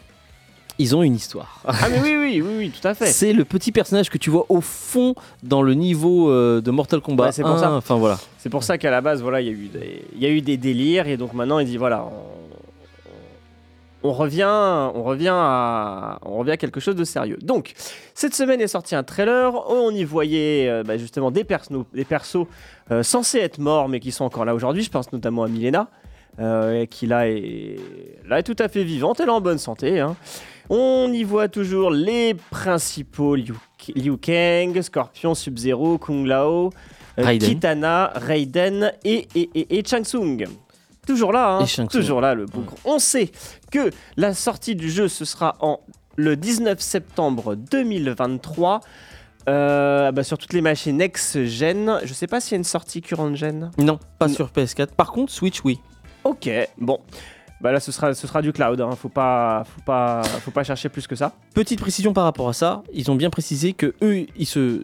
ils 0.79 0.95
ont 0.95 1.03
une 1.03 1.17
histoire. 1.17 1.61
ah 1.67 1.89
mais 1.91 1.99
oui, 2.01 2.17
oui, 2.21 2.41
oui, 2.43 2.55
oui, 2.59 2.71
tout 2.71 2.87
à 2.87 2.95
fait. 2.95 3.07
C'est 3.07 3.33
le 3.33 3.45
petit 3.45 3.73
personnage 3.73 4.11
que 4.11 4.19
tu 4.19 4.31
vois 4.31 4.47
au 4.49 4.61
fond 4.61 5.15
dans 5.43 5.61
le 5.63 5.75
niveau 5.75 6.31
euh, 6.31 6.61
de 6.61 6.71
Mortal 6.71 7.01
Kombat. 7.01 7.25
Ouais, 7.27 7.33
c'est 7.33 7.43
pour 7.43 7.53
1. 7.53 7.59
ça. 7.59 7.73
Enfin 7.73 7.97
voilà. 7.97 8.19
C'est 8.39 8.49
pour 8.51 8.63
ça 8.63 8.79
qu'à 8.79 8.91
la 8.91 9.01
base, 9.01 9.21
voilà, 9.23 9.41
il 9.41 9.47
y, 9.47 9.51
a 9.51 9.53
eu 9.53 9.67
des- 9.69 10.03
il 10.15 10.23
y 10.23 10.27
a 10.27 10.31
eu 10.31 10.41
des 10.41 10.57
délires 10.57 11.09
et 11.09 11.17
donc 11.17 11.33
maintenant 11.35 11.59
il 11.59 11.67
dit 11.67 11.77
voilà, 11.79 12.05
on, 12.05 12.48
on 14.03 14.13
revient, 14.13 14.45
on 14.95 15.03
revient 15.03 15.33
à, 15.33 16.19
on 16.25 16.39
revient 16.39 16.53
à 16.53 16.57
quelque 16.57 16.81
chose 16.81 16.95
de 16.97 17.05
sérieux. 17.05 17.39
Donc 17.43 17.73
cette 18.15 18.35
semaine 18.35 18.61
est 18.61 18.69
sorti 18.69 18.95
un 18.95 19.03
trailer, 19.03 19.53
on 19.71 19.91
y 19.91 20.05
voyait 20.05 20.69
euh, 20.69 20.83
bah, 20.85 20.97
justement 20.97 21.31
des, 21.31 21.45
perso- 21.45 21.85
des 21.93 22.05
persos 22.05 22.47
euh, 22.91 23.03
censés 23.03 23.39
être 23.39 23.59
morts 23.59 23.89
mais 23.89 23.99
qui 24.01 24.13
sont 24.13 24.25
encore 24.25 24.45
là 24.45 24.55
aujourd'hui. 24.55 24.83
Je 24.83 24.91
pense 24.91 25.13
notamment 25.13 25.43
à 25.43 25.49
Milena. 25.49 25.89
euh, 26.41 26.87
qui 26.87 27.07
là 27.09 27.29
est, 27.29 27.77
là 28.29 28.39
est 28.39 28.45
tout 28.45 28.55
à 28.61 28.69
fait 28.69 28.85
vivante, 28.85 29.19
elle 29.19 29.27
est 29.29 29.33
en 29.33 29.41
bonne 29.41 29.59
santé. 29.59 29.99
hein. 29.99 30.15
On 30.71 31.11
y 31.13 31.25
voit 31.25 31.49
toujours 31.49 31.91
les 31.91 32.35
principaux 32.51 33.35
Liu, 33.35 33.55
Liu 33.97 34.17
Kang, 34.19 34.81
Scorpion, 34.83 35.35
Sub-Zero, 35.35 35.99
Kung 35.99 36.27
Lao, 36.27 36.71
Raiden. 37.17 37.49
Kitana, 37.49 38.13
Raiden 38.15 38.93
et, 39.03 39.27
et, 39.35 39.51
et, 39.55 39.79
et 39.79 39.85
Shang 39.85 40.05
Tsung. 40.05 40.45
Toujours 41.09 41.33
là, 41.33 41.57
hein, 41.57 41.65
Et 41.65 41.87
toujours 41.87 42.21
là 42.21 42.35
le 42.35 42.45
bougre. 42.45 42.75
On 42.85 42.99
sait 42.99 43.31
que 43.73 43.91
la 44.19 44.35
sortie 44.35 44.77
du 44.77 44.91
jeu 44.91 45.09
ce 45.09 45.25
sera 45.25 45.57
en 45.61 45.81
le 46.17 46.37
19 46.37 46.79
septembre 46.81 47.55
2023 47.55 48.81
euh, 49.49 50.13
bah, 50.13 50.23
sur 50.23 50.37
toutes 50.37 50.53
les 50.53 50.61
machines 50.61 50.99
next-gen. 50.99 52.01
Je 52.05 52.13
sais 52.13 52.27
pas 52.27 52.41
s'il 52.41 52.53
y 52.53 52.55
a 52.57 52.59
une 52.59 52.65
sortie 52.65 53.01
current-gen. 53.01 53.71
Non, 53.79 53.99
pas 54.19 54.29
Non. 54.29 54.35
sur 54.35 54.49
PS4. 54.49 54.89
Par 54.89 55.11
contre, 55.13 55.33
Switch, 55.33 55.63
oui. 55.65 55.79
Ok, 56.25 56.51
bon. 56.77 56.99
Bah 57.63 57.73
là 57.73 57.81
ce 57.81 57.91
sera, 57.91 58.13
ce 58.13 58.27
sera 58.27 58.43
du 58.43 58.53
cloud, 58.53 58.79
hein. 58.81 58.91
faut, 58.93 59.09
pas, 59.09 59.65
faut, 59.65 59.81
pas, 59.81 60.23
faut 60.45 60.51
pas 60.51 60.63
chercher 60.63 60.91
plus 60.91 61.07
que 61.07 61.17
ça. 61.17 61.33
Petite 61.55 61.81
précision 61.81 62.13
par 62.13 62.25
rapport 62.25 62.49
à 62.51 62.53
ça, 62.53 62.83
ils 62.93 63.11
ont 63.11 63.17
bien 63.17 63.31
précisé 63.31 63.73
que 63.73 63.95
eux, 64.03 64.27
ils 64.37 64.47
se, 64.47 64.83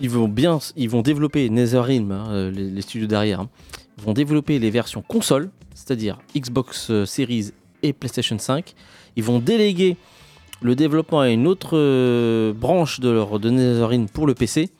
ils 0.00 0.10
vont 0.10 0.26
bien, 0.26 0.58
ils 0.74 0.88
vont 0.90 1.02
développer 1.02 1.48
NetherRealm, 1.50 2.10
hein, 2.10 2.24
euh, 2.30 2.50
les, 2.50 2.68
les 2.70 2.80
studios 2.82 3.06
derrière, 3.06 3.40
hein, 3.42 3.48
vont 3.98 4.12
développer 4.12 4.58
les 4.58 4.70
versions 4.70 5.02
console, 5.02 5.50
c'est-à-dire 5.76 6.18
Xbox 6.34 6.90
euh, 6.90 7.04
Series 7.04 7.52
et 7.82 7.92
PlayStation 7.92 8.38
5. 8.38 8.74
Ils 9.16 9.22
vont 9.22 9.38
déléguer 9.38 9.96
le 10.62 10.74
développement 10.74 11.20
à 11.20 11.28
une 11.28 11.46
autre 11.46 11.76
euh, 11.76 12.52
branche 12.54 12.98
de 13.00 13.10
leur 13.10 13.38
de 13.38 13.50
pour 14.12 14.26
le 14.26 14.34
PC 14.34 14.70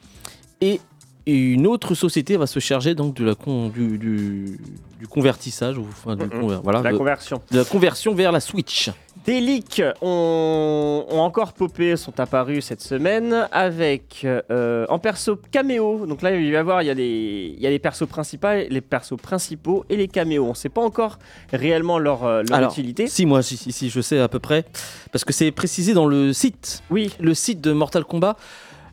et 0.62 0.80
une 1.26 1.66
autre 1.66 1.94
société 1.94 2.36
va 2.36 2.46
se 2.46 2.60
charger 2.60 2.94
donc 2.94 3.14
de 3.16 3.24
la 3.24 3.34
con- 3.34 3.68
du, 3.68 3.98
du, 3.98 4.58
du 4.98 5.06
convertissage, 5.08 5.76
ou, 5.76 5.82
enfin, 5.88 6.16
du 6.16 6.24
voilà, 6.62 6.80
La 6.82 6.92
de, 6.92 6.96
conversion. 6.96 7.42
de 7.50 7.58
la 7.58 7.64
conversion 7.64 8.14
vers 8.14 8.32
la 8.32 8.40
Switch. 8.40 8.90
Des 9.26 9.40
leaks 9.40 9.82
ont, 10.02 11.04
ont 11.10 11.18
encore 11.18 11.52
popé, 11.52 11.96
sont 11.96 12.20
apparus 12.20 12.66
cette 12.66 12.80
semaine 12.80 13.48
avec 13.50 14.24
euh, 14.24 14.86
en 14.88 15.00
perso 15.00 15.36
caméo. 15.50 16.06
Donc 16.06 16.22
là, 16.22 16.30
il 16.30 16.52
va 16.52 16.56
y 16.56 16.56
avoir 16.56 16.82
il 16.82 16.86
y 16.86 16.90
a 16.90 16.94
les, 16.94 17.52
il 17.56 17.60
y 17.60 17.66
a 17.66 17.70
les 17.70 17.80
persos 17.80 18.06
principaux, 18.06 18.46
les 18.70 18.80
persos 18.80 19.16
principaux 19.20 19.84
et 19.90 19.96
les 19.96 20.06
caméos. 20.06 20.44
On 20.44 20.50
ne 20.50 20.54
sait 20.54 20.68
pas 20.68 20.80
encore 20.80 21.18
réellement 21.52 21.98
leur, 21.98 22.22
euh, 22.22 22.44
leur 22.48 22.56
Alors, 22.56 22.70
utilité. 22.70 23.08
Si, 23.08 23.26
moi, 23.26 23.42
si, 23.42 23.56
si, 23.56 23.72
si, 23.72 23.90
je 23.90 24.00
sais 24.00 24.20
à 24.20 24.28
peu 24.28 24.38
près. 24.38 24.64
Parce 25.10 25.24
que 25.24 25.32
c'est 25.32 25.50
précisé 25.50 25.92
dans 25.92 26.06
le 26.06 26.32
site, 26.32 26.84
Oui, 26.90 27.12
le 27.18 27.34
site 27.34 27.60
de 27.60 27.72
Mortal 27.72 28.04
Kombat. 28.04 28.36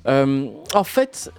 Euh, 0.08 0.48
en 0.74 0.84
fait, 0.84 1.32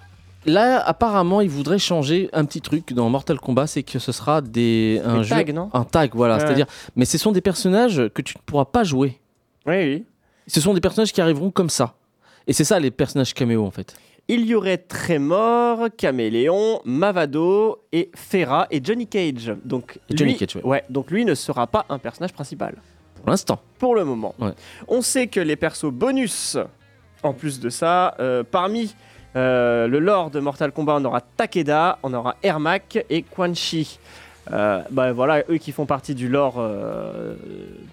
là, 0.45 0.79
apparemment, 0.85 1.41
ils 1.41 1.49
voudraient 1.49 1.79
changer 1.79 2.29
un 2.33 2.45
petit 2.45 2.61
truc 2.61 2.93
dans 2.93 3.09
Mortal 3.09 3.39
Kombat, 3.39 3.67
c'est 3.67 3.83
que 3.83 3.99
ce 3.99 4.11
sera 4.11 4.41
des, 4.41 5.01
un 5.03 5.23
jeu- 5.23 5.35
tags, 5.35 5.53
non 5.53 5.69
un 5.73 5.83
tag, 5.83 6.11
voilà. 6.13 6.35
Ouais. 6.35 6.39
C'est-à-dire, 6.41 6.65
mais 6.95 7.05
ce 7.05 7.17
sont 7.17 7.31
des 7.31 7.41
personnages 7.41 8.01
que 8.13 8.21
tu 8.21 8.35
ne 8.37 8.41
pourras 8.45 8.65
pas 8.65 8.83
jouer. 8.83 9.19
Oui, 9.65 9.75
oui. 9.75 10.05
Ce 10.47 10.61
sont 10.61 10.73
des 10.73 10.81
personnages 10.81 11.11
qui 11.11 11.21
arriveront 11.21 11.51
comme 11.51 11.69
ça. 11.69 11.95
Et 12.47 12.53
c'est 12.53 12.63
ça 12.63 12.79
les 12.79 12.91
personnages 12.91 13.33
caméo 13.33 13.65
en 13.65 13.71
fait. 13.71 13.95
Il 14.27 14.45
y 14.45 14.53
aurait 14.55 14.77
Trémor, 14.77 15.87
Caméléon, 15.97 16.81
Mavado 16.85 17.79
et 17.91 18.09
Ferra 18.15 18.67
et 18.71 18.81
Johnny 18.83 19.07
Cage. 19.07 19.53
Donc 19.63 19.99
Et 20.09 20.17
Johnny 20.17 20.31
lui, 20.31 20.37
Cage, 20.39 20.55
ouais. 20.57 20.63
ouais, 20.63 20.83
donc 20.89 21.11
lui 21.11 21.25
ne 21.25 21.35
sera 21.35 21.67
pas 21.67 21.85
un 21.89 21.97
personnage 21.99 22.33
principal. 22.33 22.75
Pour 23.21 23.29
l'instant. 23.31 23.59
pour 23.79 23.95
le 23.95 24.05
moment. 24.05 24.35
Ouais. 24.39 24.51
On 24.87 25.01
sait 25.01 25.27
que 25.27 25.39
les 25.39 25.55
persos 25.55 25.91
bonus, 25.91 26.57
en 27.23 27.33
plus 27.33 27.59
de 27.59 27.69
ça, 27.69 28.15
euh, 28.19 28.43
parmi 28.43 28.93
euh, 29.35 29.87
le 29.87 29.99
lore 29.99 30.31
de 30.31 30.39
Mortal 30.39 30.71
Kombat, 30.71 30.95
on 30.95 31.05
aura 31.05 31.21
Takeda, 31.21 31.99
on 32.03 32.13
aura 32.13 32.35
Ermac 32.43 33.03
et 33.09 33.23
Quan 33.23 33.53
Chi. 33.53 33.99
Euh, 34.53 34.81
bah 34.91 35.11
voilà, 35.11 35.43
eux 35.49 35.57
qui 35.57 35.71
font 35.71 35.85
partie 35.85 36.13
du 36.13 36.27
lore, 36.27 36.55
euh, 36.59 37.33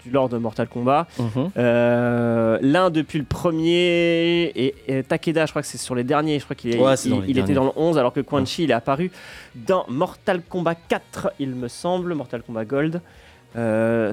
du 0.03 0.11
lore 0.11 0.29
de 0.29 0.37
Mortal 0.37 0.67
Kombat. 0.67 1.07
Mhm. 1.17 1.51
Euh, 1.57 2.59
L'un 2.61 2.89
depuis 2.89 3.17
le 3.17 3.25
premier 3.25 4.51
et, 4.55 4.75
et 4.87 5.03
Takeda, 5.03 5.45
je 5.45 5.51
crois 5.51 5.61
que 5.61 5.67
c'est 5.67 5.77
sur 5.77 5.95
les 5.95 6.03
derniers. 6.03 6.39
Je 6.39 6.43
crois 6.43 6.55
qu'il 6.55 6.79
Ouais, 6.79 6.93
il, 7.27 7.39
était 7.39 7.53
dans 7.53 7.65
le 7.65 7.71
11, 7.75 7.97
alors 7.97 8.13
que 8.13 8.19
Quan 8.19 8.39
Ouais. 8.39 8.45
Chi 8.45 8.63
il 8.63 8.71
est 8.71 8.75
apparu 8.75 9.11
dans 9.55 9.85
Mortal 9.87 10.41
Kombat 10.47 10.75
4, 10.75 11.33
il 11.39 11.49
me 11.55 11.67
semble, 11.67 12.13
Mortal 12.13 12.43
Kombat 12.43 12.65
Gold, 12.65 13.01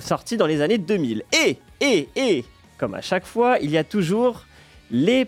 sorti 0.01 0.37
dans 0.37 0.47
les 0.47 0.63
années 0.63 0.79
2000. 0.79 1.23
Et, 1.47 1.59
et, 1.81 2.09
et, 2.17 2.45
comme 2.79 2.95
à 2.95 3.03
chaque 3.03 3.27
fois, 3.27 3.59
il 3.61 3.71
y 3.71 3.79
a 3.79 3.85
toujours 3.85 4.45
les, 4.91 5.27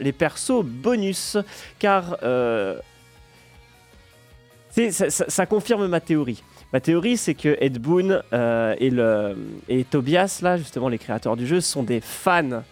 les 0.00 0.12
persos 0.12 0.62
bonus, 0.64 1.36
car 1.78 2.16
euh, 2.22 2.78
c'est- 4.70 4.90
ça, 4.92 5.10
ça- 5.10 5.26
ça 5.28 5.46
confirme 5.46 5.86
ma 5.86 6.00
théorie. 6.00 6.42
Ma 6.72 6.80
théorie, 6.80 7.16
c'est 7.16 7.34
que 7.34 7.56
Ed 7.60 7.78
Boon 7.78 8.20
euh, 8.32 8.74
et, 8.78 8.90
le, 8.90 9.36
et 9.68 9.84
Tobias, 9.84 10.40
là, 10.42 10.56
justement, 10.56 10.88
les 10.88 10.98
créateurs 10.98 11.36
du 11.36 11.46
jeu, 11.46 11.60
sont 11.60 11.84
des 11.84 12.00
fans 12.00 12.62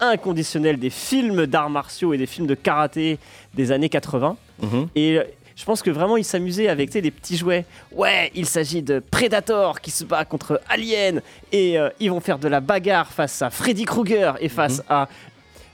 inconditionnels 0.00 0.76
des 0.78 0.90
films 0.90 1.46
d'arts 1.46 1.70
martiaux 1.70 2.12
et 2.12 2.18
des 2.18 2.26
films 2.26 2.48
de 2.48 2.54
karaté 2.56 3.18
des 3.54 3.70
années 3.70 3.88
80. 3.88 4.36
Mhm. 4.60 4.88
Et 4.96 5.18
euh, 5.18 5.22
je 5.54 5.64
pense 5.64 5.82
que 5.82 5.90
vraiment, 5.90 6.16
ils 6.16 6.24
s'amusaient 6.24 6.66
avec 6.68 6.90
des 6.90 7.12
petits 7.12 7.36
jouets. 7.36 7.64
Ouais, 7.92 8.32
il 8.34 8.44
s'agit 8.46 8.82
de 8.82 8.98
Predator 8.98 9.80
qui 9.80 9.92
se 9.92 10.02
bat 10.02 10.24
contre 10.24 10.60
Alien. 10.68 11.22
Et 11.52 11.78
euh, 11.78 11.90
ils 12.00 12.10
vont 12.10 12.18
faire 12.18 12.40
de 12.40 12.48
la 12.48 12.58
bagarre 12.60 13.12
face 13.12 13.40
à 13.40 13.50
Freddy 13.50 13.84
Krueger 13.84 14.32
et 14.40 14.48
face 14.48 14.82
à. 14.88 15.08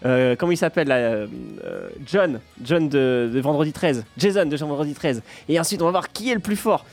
Euh, 0.05 0.35
comment 0.37 0.53
il 0.53 0.57
s'appelle 0.57 0.91
euh, 0.91 1.27
euh, 1.65 1.89
John. 2.07 2.41
John 2.63 2.89
de, 2.89 3.41
Vendredi 3.43 3.73
13. 3.73 4.05
Jason 4.17 4.47
de 4.47 4.57
Vendredi 4.57 4.95
13. 4.95 5.23
Et 5.49 5.61
ensuite, 5.61 5.83
on 5.83 5.87
va 5.87 5.91
voir 5.91 6.13
qui 6.13 6.31
est 6.31 6.35
le 6.35 6.41
plus 6.41 6.57
fort. 6.57 6.85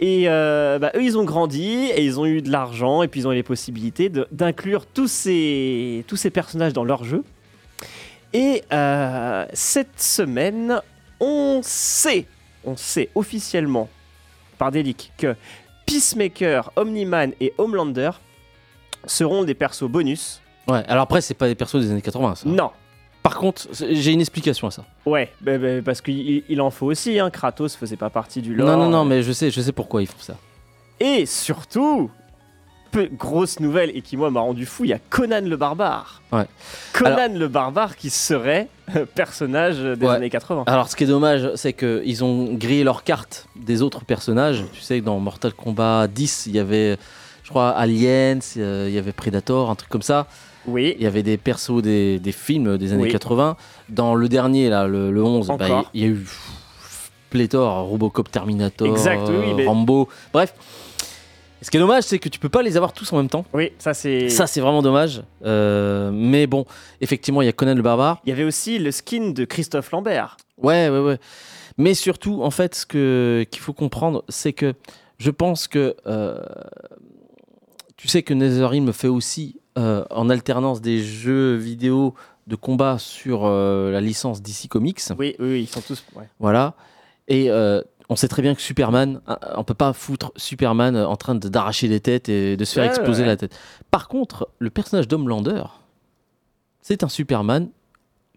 Et 0.00 0.24
bah, 0.26 0.90
eux, 0.96 1.04
ils 1.04 1.16
ont 1.16 1.22
grandi 1.22 1.90
et 1.94 2.04
ils 2.04 2.18
ont 2.18 2.26
eu 2.26 2.42
de 2.42 2.50
l'argent 2.50 3.04
et 3.04 3.08
puis 3.08 3.20
ils 3.20 3.28
ont 3.28 3.32
eu 3.32 3.36
les 3.36 3.44
possibilités 3.44 4.10
d'inclure 4.32 4.84
tous 4.84 5.06
ces, 5.06 6.04
tous 6.08 6.16
ces 6.16 6.30
personnages 6.30 6.72
dans 6.72 6.82
leur 6.82 7.04
jeu. 7.04 7.22
Et 8.32 8.62
cette 9.52 10.00
semaine, 10.00 10.80
on 11.20 11.60
sait, 11.62 12.26
on 12.64 12.76
sait 12.76 13.10
officiellement 13.14 13.88
par 14.58 14.72
leaks 14.72 15.12
que 15.18 15.36
Peacemaker, 15.86 16.72
Omni-Man 16.74 17.32
et 17.40 17.52
Homelander 17.58 18.10
seront 19.06 19.44
des 19.44 19.54
persos 19.54 19.88
bonus. 19.88 20.41
Ouais, 20.68 20.82
alors 20.88 21.02
après, 21.04 21.20
c'est 21.20 21.34
pas 21.34 21.48
des 21.48 21.54
persos 21.54 21.76
des 21.80 21.90
années 21.90 22.02
80, 22.02 22.34
ça. 22.36 22.48
Non. 22.48 22.70
Par 23.22 23.36
contre, 23.36 23.68
j'ai 23.72 24.10
une 24.12 24.20
explication 24.20 24.66
à 24.66 24.70
ça. 24.72 24.84
Ouais, 25.06 25.30
bah, 25.40 25.56
bah, 25.58 25.80
parce 25.84 26.00
qu'il 26.00 26.42
il 26.48 26.60
en 26.60 26.70
faut 26.70 26.86
aussi. 26.86 27.18
Hein. 27.20 27.30
Kratos 27.30 27.76
faisait 27.76 27.96
pas 27.96 28.10
partie 28.10 28.42
du 28.42 28.54
lore. 28.54 28.66
Non, 28.68 28.76
non, 28.76 28.88
non, 28.90 29.04
mais 29.04 29.22
je 29.22 29.30
sais, 29.32 29.50
je 29.50 29.60
sais 29.60 29.72
pourquoi 29.72 30.02
ils 30.02 30.06
font 30.08 30.18
ça. 30.20 30.34
Et 30.98 31.24
surtout, 31.26 32.10
peu- 32.90 33.08
grosse 33.12 33.60
nouvelle 33.60 33.90
et 33.96 34.02
qui 34.02 34.16
moi 34.16 34.30
m'a 34.32 34.40
rendu 34.40 34.66
fou, 34.66 34.84
il 34.84 34.90
y 34.90 34.92
a 34.92 34.98
Conan 34.98 35.40
le 35.44 35.56
barbare. 35.56 36.20
Ouais. 36.32 36.46
Conan 36.92 37.32
le 37.32 37.46
barbare 37.46 37.96
qui 37.96 38.10
serait 38.10 38.66
euh, 38.96 39.04
personnage 39.06 39.78
des 39.78 40.04
Ouais. 40.06 40.14
années 40.16 40.30
80. 40.30 40.64
Alors, 40.66 40.88
ce 40.88 40.96
qui 40.96 41.04
est 41.04 41.08
dommage, 41.08 41.48
c'est 41.54 41.72
qu'ils 41.74 42.24
ont 42.24 42.54
grillé 42.54 42.82
leurs 42.82 43.04
cartes 43.04 43.46
des 43.54 43.82
autres 43.82 44.04
personnages. 44.04 44.64
Tu 44.72 44.80
sais 44.80 44.98
que 45.00 45.04
dans 45.04 45.18
Mortal 45.20 45.52
Kombat 45.52 46.08
10, 46.08 46.46
il 46.46 46.56
y 46.56 46.58
avait, 46.58 46.96
je 47.44 47.50
crois, 47.50 47.70
Aliens, 47.70 48.40
euh, 48.56 48.86
il 48.88 48.94
y 48.94 48.98
avait 48.98 49.12
Predator, 49.12 49.70
un 49.70 49.76
truc 49.76 49.90
comme 49.90 50.02
ça. 50.02 50.26
Oui. 50.66 50.94
Il 50.98 51.02
y 51.02 51.06
avait 51.06 51.22
des 51.22 51.36
persos 51.36 51.82
des, 51.82 52.18
des 52.18 52.32
films 52.32 52.78
des 52.78 52.92
années 52.92 53.04
Oui. 53.04 53.10
80. 53.12 53.56
Dans 53.88 54.14
le 54.14 54.28
dernier, 54.28 54.68
là, 54.68 54.86
le, 54.86 55.10
le 55.10 55.22
11, 55.22 55.48
bah, 55.58 55.84
il 55.94 56.00
y 56.00 56.04
a 56.04 56.08
eu 56.08 56.26
pléthore, 57.30 57.86
Robocop, 57.86 58.30
Terminator, 58.30 58.86
Exact, 58.88 59.22
oui, 59.28 59.34
oui, 59.46 59.54
mais- 59.54 59.66
Rambo. 59.66 60.08
Bref. 60.32 60.54
Ce 61.62 61.70
qui 61.70 61.76
est 61.76 61.80
dommage, 61.80 62.02
c'est 62.02 62.18
que 62.18 62.28
tu 62.28 62.40
peux 62.40 62.48
pas 62.48 62.60
les 62.62 62.76
avoir 62.76 62.92
tous 62.92 63.12
en 63.12 63.18
même 63.18 63.28
temps. 63.28 63.44
Oui, 63.54 63.70
ça 63.78 63.94
c'est. 63.94 64.28
Ça, 64.28 64.48
c'est 64.48 64.60
vraiment 64.60 64.82
dommage. 64.82 65.22
Euh, 65.44 66.10
mais 66.12 66.48
bon, 66.48 66.64
effectivement, 67.00 67.40
il 67.40 67.46
y 67.46 67.48
a 67.48 67.52
Conan 67.52 67.74
le 67.76 67.82
barbare. 67.82 68.20
Il 68.26 68.30
y 68.30 68.32
avait 68.32 68.42
aussi 68.42 68.80
le 68.80 68.90
skin 68.90 69.30
de 69.30 69.44
Christophe 69.44 69.92
Lambert. 69.92 70.36
Ouais, 70.58 70.88
ouais, 70.88 70.98
ouais. 70.98 71.18
Mais 71.78 71.94
surtout, 71.94 72.42
en 72.42 72.50
fait, 72.50 72.74
ce 72.74 72.84
que 72.84 73.46
qu'il 73.50 73.62
faut 73.62 73.72
comprendre, 73.72 74.24
c'est 74.28 74.52
que 74.52 74.74
je 75.18 75.30
pense 75.30 75.68
que 75.68 75.94
euh, 76.08 76.40
tu 77.96 78.08
sais 78.08 78.22
que 78.24 78.34
NetherRealm 78.34 78.92
fait 78.92 79.06
aussi 79.08 79.56
euh, 79.78 80.04
en 80.10 80.28
alternance 80.30 80.80
des 80.80 81.02
jeux 81.02 81.54
vidéo 81.56 82.14
de 82.46 82.56
combat 82.56 82.98
sur 82.98 83.42
euh, 83.44 83.90
la 83.90 84.00
licence 84.00 84.42
DC 84.42 84.68
Comics. 84.68 85.00
Oui, 85.18 85.34
oui, 85.38 85.46
oui, 85.52 85.60
ils 85.62 85.66
sont 85.68 85.80
tous. 85.80 86.04
ouais. 86.16 86.28
Voilà. 86.40 86.74
Et 87.28 87.50
euh, 87.50 87.80
on 88.08 88.16
sait 88.16 88.28
très 88.28 88.42
bien 88.42 88.54
que 88.54 88.60
Superman, 88.60 89.20
euh, 89.28 89.36
on 89.56 89.64
peut 89.64 89.74
pas 89.74 89.92
foutre 89.92 90.32
Superman 90.36 90.96
en 90.96 91.16
train 91.16 91.34
de- 91.36 91.48
d'arracher 91.48 91.88
des 91.88 92.00
têtes 92.00 92.28
et 92.28 92.56
de 92.56 92.64
se 92.64 92.74
faire 92.74 92.82
Ouais, 92.84 92.88
exploser 92.88 93.22
ouais. 93.22 93.28
la 93.28 93.36
tête. 93.36 93.56
Par 93.90 94.08
contre, 94.08 94.48
le 94.58 94.70
personnage 94.70 95.08
d'Homelander, 95.08 95.62
c'est 96.80 97.04
un 97.04 97.08
Superman 97.08 97.68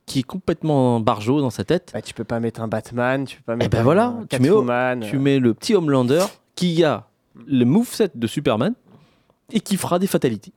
qui 0.05 0.19
est 0.19 0.23
complètement 0.23 0.99
barjot 0.99 1.41
dans 1.41 1.49
sa 1.49 1.63
tête. 1.63 1.89
Bah, 1.93 2.01
tu 2.01 2.13
peux 2.13 2.23
pas 2.23 2.39
mettre 2.39 2.61
un 2.61 2.67
Batman, 2.67 3.25
tu 3.25 3.37
peux 3.37 3.43
pas 3.43 3.55
mettre 3.55 3.71
ben 3.71 3.79
un 3.79 3.83
voilà, 3.83 4.13
tu 4.29 4.39
mets. 4.39 4.99
Tu 5.09 5.17
mets 5.17 5.39
le 5.39 5.53
petit 5.55 5.73
Homelander 5.73 6.23
qui 6.53 6.83
a 6.83 7.07
le 7.47 7.65
moveset 7.65 8.11
de 8.13 8.27
Superman 8.27 8.75
et 9.51 9.59
qui 9.61 9.77
fera 9.77 9.97
des 9.97 10.05
fatalities. 10.07 10.53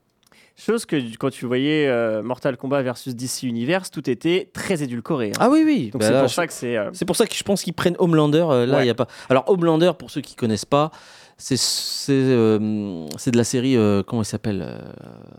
Chose 0.60 0.86
que 0.86 0.96
quand 1.18 1.30
tu 1.30 1.46
voyais 1.46 1.86
euh, 1.86 2.20
Mortal 2.22 2.56
Kombat 2.56 2.82
versus 2.82 3.14
DC 3.14 3.44
Universe, 3.44 3.92
tout 3.92 4.10
était 4.10 4.50
très 4.52 4.82
édulcoré. 4.82 5.28
hein. 5.28 5.38
Ah 5.38 5.48
oui, 5.50 5.62
oui. 5.64 5.90
Donc 5.90 6.00
Bah 6.00 6.06
c'est 6.08 6.12
là, 6.12 6.18
pour 6.20 6.28
je- 6.28 6.34
ça 6.34 6.46
que 6.48 6.52
c'est. 6.52 6.76
euh, 6.76 6.90
C'est 6.92 7.04
pour 7.04 7.14
ça 7.14 7.26
que 7.26 7.34
je 7.34 7.44
pense 7.44 7.62
qu'ils 7.62 7.74
prennent 7.74 7.94
Homelander. 8.00 8.44
euh, 8.50 8.66
là, 8.66 8.78
il 8.78 8.80
Ouais. 8.80 8.86
y 8.88 8.90
a 8.90 8.94
pas. 8.94 9.06
Alors 9.30 9.44
Homelander, 9.48 9.92
pour 9.96 10.10
ceux 10.10 10.20
qui 10.20 10.34
connaissent 10.34 10.64
pas, 10.64 10.90
c'est 11.40 11.56
euh, 12.10 13.06
c'est 13.16 13.30
de 13.30 13.36
la 13.36 13.44
série. 13.44 13.76
euh, 13.76 14.02
comment 14.02 14.22
il 14.22 14.24
s'appelle 14.24 14.60
euh, 14.66 14.78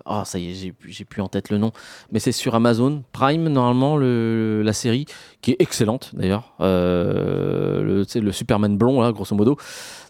Ah, 0.06 0.24
ça 0.26 0.40
y 0.40 0.50
est, 0.50 0.74
j'ai 0.88 1.04
plus- 1.04 1.22
en 1.22 1.28
tête 1.28 1.50
le 1.50 1.58
nom. 1.58 1.72
Mais 2.12 2.20
c'est 2.20 2.32
sur 2.32 2.56
Amazon 2.56 3.04
Prime 3.12 3.50
normalement 3.50 3.98
le, 3.98 4.62
la 4.64 4.72
série 4.72 5.06
qui 5.42 5.52
est 5.52 5.58
excellente 5.60 6.12
d'ailleurs. 6.14 6.54
Euh, 6.62 8.06
le, 8.16 8.32
Superman 8.32 8.78
blond 8.78 9.02
là, 9.02 9.12
grosso 9.12 9.36
modo. 9.36 9.58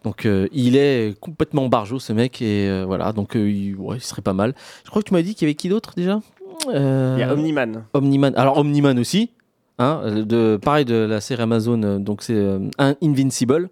Donc 0.04 0.28
il 0.52 0.75
est 0.75 1.19
complètement 1.19 1.67
barjot 1.69 1.97
ce 1.99 2.13
mec 2.13 2.39
et 2.41 2.84
voilà. 2.86 3.12
Donc 3.12 3.32
il, 3.34 3.75
ouais, 3.75 3.97
il 3.97 4.02
serait 4.02 4.21
pas 4.21 4.34
mal. 4.34 4.54
Je 4.84 4.91
crois 4.91 5.02
que 5.02 5.08
tu 5.08 5.13
m'as 5.15 5.23
dit 5.23 5.34
qu'il 5.34 5.47
y 5.47 5.49
avait 5.49 5.56
qui 5.56 5.69
d'autre 5.69 5.93
déjà? 5.97 6.19
Il 6.67 6.73
y 7.19 7.23
a 7.23 7.34
Omniman. 7.34 7.86
Omniman. 7.93 8.34
Alors 8.36 8.58
Omniman 8.58 8.99
aussi, 8.99 9.32
hein, 9.80 10.02
de 10.23 10.60
pareil 10.62 10.86
de 10.86 10.93
la 10.95 11.19
série 11.19 11.41
Amazon. 11.41 11.99
Donc 11.99 12.21
c'est 12.21 12.60
Invincible. 13.02 13.69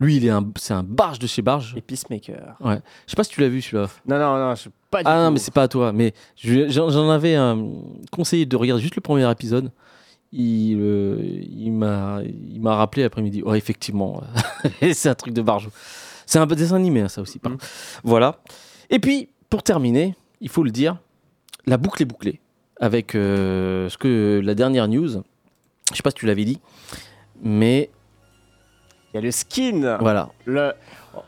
Lui, 0.00 0.16
il 0.16 0.24
est 0.24 0.30
un, 0.30 0.50
c'est 0.56 0.72
un 0.74 0.82
barge 0.82 1.18
de 1.18 1.26
chez 1.26 1.42
barge. 1.42 1.74
et 1.76 1.82
Peacemaker. 1.82 2.56
Je 2.64 2.74
sais 3.06 3.16
pas 3.16 3.22
si 3.24 3.30
tu 3.30 3.40
l'as 3.42 3.48
vu 3.48 3.60
celui-là. 3.60 3.88
Non, 4.06 4.18
non, 4.18 4.38
non, 4.38 4.54
je 4.54 4.68
pas 4.90 5.02
du 5.02 5.04
Ah 5.08 5.18
non, 5.20 5.26
tout. 5.28 5.32
mais 5.34 5.38
c'est 5.38 5.52
pas 5.54 5.64
à 5.64 5.68
toi. 5.68 5.92
Mais 5.92 6.14
je- 6.36 6.68
j'en 6.68 6.88
j'en 6.90 7.10
avais 7.10 7.34
un 7.34 7.66
conseillé 8.10 8.46
de 8.46 8.56
regarder 8.56 8.82
juste 8.82 8.96
le 8.96 9.02
premier 9.02 9.30
épisode. 9.30 9.70
Il, 10.32 10.78
euh, 10.80 11.18
il 11.22 11.70
m'a, 11.72 12.20
il 12.24 12.60
m'a 12.60 12.76
rappelé 12.76 13.02
l'après-midi. 13.02 13.42
Ouais, 13.42 13.58
effectivement, 13.58 14.22
c'est 14.92 15.08
un 15.08 15.14
truc 15.14 15.34
de 15.34 15.42
barge. 15.42 15.68
C'est 16.24 16.38
un 16.38 16.46
peu 16.46 16.54
dessin 16.56 16.76
animé, 16.76 17.00
hein, 17.02 17.08
ça 17.08 17.20
aussi. 17.20 17.38
contre. 17.40 17.64
Voilà. 18.04 18.40
Et 18.90 19.00
puis, 19.00 19.28
pour 19.50 19.62
terminer, 19.62 20.14
il 20.40 20.48
faut 20.48 20.62
le 20.62 20.70
dire, 20.70 20.96
la 21.66 21.76
boucle 21.76 22.00
est 22.02 22.06
bouclée 22.06 22.40
avec 22.80 23.14
euh, 23.14 23.88
ce 23.88 23.98
que 23.98 24.40
la 24.42 24.54
dernière 24.54 24.88
news. 24.88 25.08
Je 25.90 25.96
sais 25.96 26.02
pas 26.02 26.10
si 26.10 26.16
tu 26.16 26.26
l'avais 26.26 26.44
dit, 26.44 26.60
mais 27.42 27.90
Il 29.12 29.16
y 29.16 29.18
a 29.18 29.20
le 29.22 29.30
skin. 29.30 29.98
voilà. 30.00 30.28
Le... 30.46 30.72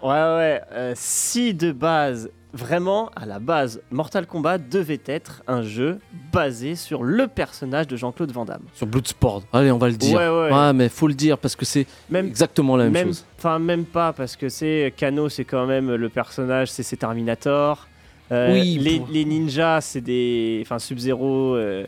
Ouais, 0.02 0.10
ouais. 0.10 0.60
euh, 0.72 0.92
si 0.94 1.52
de 1.54 1.72
base, 1.72 2.30
vraiment, 2.52 3.10
à 3.16 3.26
la 3.26 3.40
base, 3.40 3.82
Mortal 3.90 4.26
Kombat 4.26 4.58
devait 4.58 5.00
être 5.06 5.42
un 5.48 5.62
jeu 5.62 5.98
basé 6.32 6.76
sur 6.76 7.02
le 7.02 7.26
personnage 7.26 7.88
de 7.88 7.96
Jean-Claude 7.96 8.30
Van 8.30 8.44
Damme. 8.44 8.62
Sur 8.74 8.86
Bloodsport. 8.86 9.42
Allez, 9.52 9.72
on 9.72 9.78
va 9.78 9.88
le 9.88 9.96
dire. 9.96 10.16
Ouais, 10.16 10.28
ouais. 10.50 10.72
mais 10.72 10.88
faut 10.88 11.08
le 11.08 11.14
dire 11.14 11.36
parce 11.38 11.56
que 11.56 11.64
c'est 11.64 11.86
Même, 12.10 12.26
exactement 12.26 12.76
la 12.76 12.84
même, 12.84 12.92
même, 12.92 13.06
chose. 13.08 13.24
enfin, 13.38 13.58
même 13.58 13.84
pas, 13.84 14.12
parce 14.12 14.36
que 14.36 14.48
c'est 14.48 14.94
Kano, 14.96 15.28
c'est 15.28 15.44
quand 15.44 15.66
même 15.66 15.92
le 15.92 16.08
personnage, 16.08 16.70
c'est 16.70 16.84
c'est 16.84 16.96
Terminator. 16.96 17.88
Euh, 18.30 18.52
Oui, 18.52 18.78
les, 18.80 18.98
pour- 18.98 19.08
les 19.10 19.24
ninjas, 19.24 19.80
c'est 19.82 20.00
des. 20.00 20.60
Enfin, 20.64 20.78
Sub-Zero, 20.78 21.56
euh, 21.56 21.84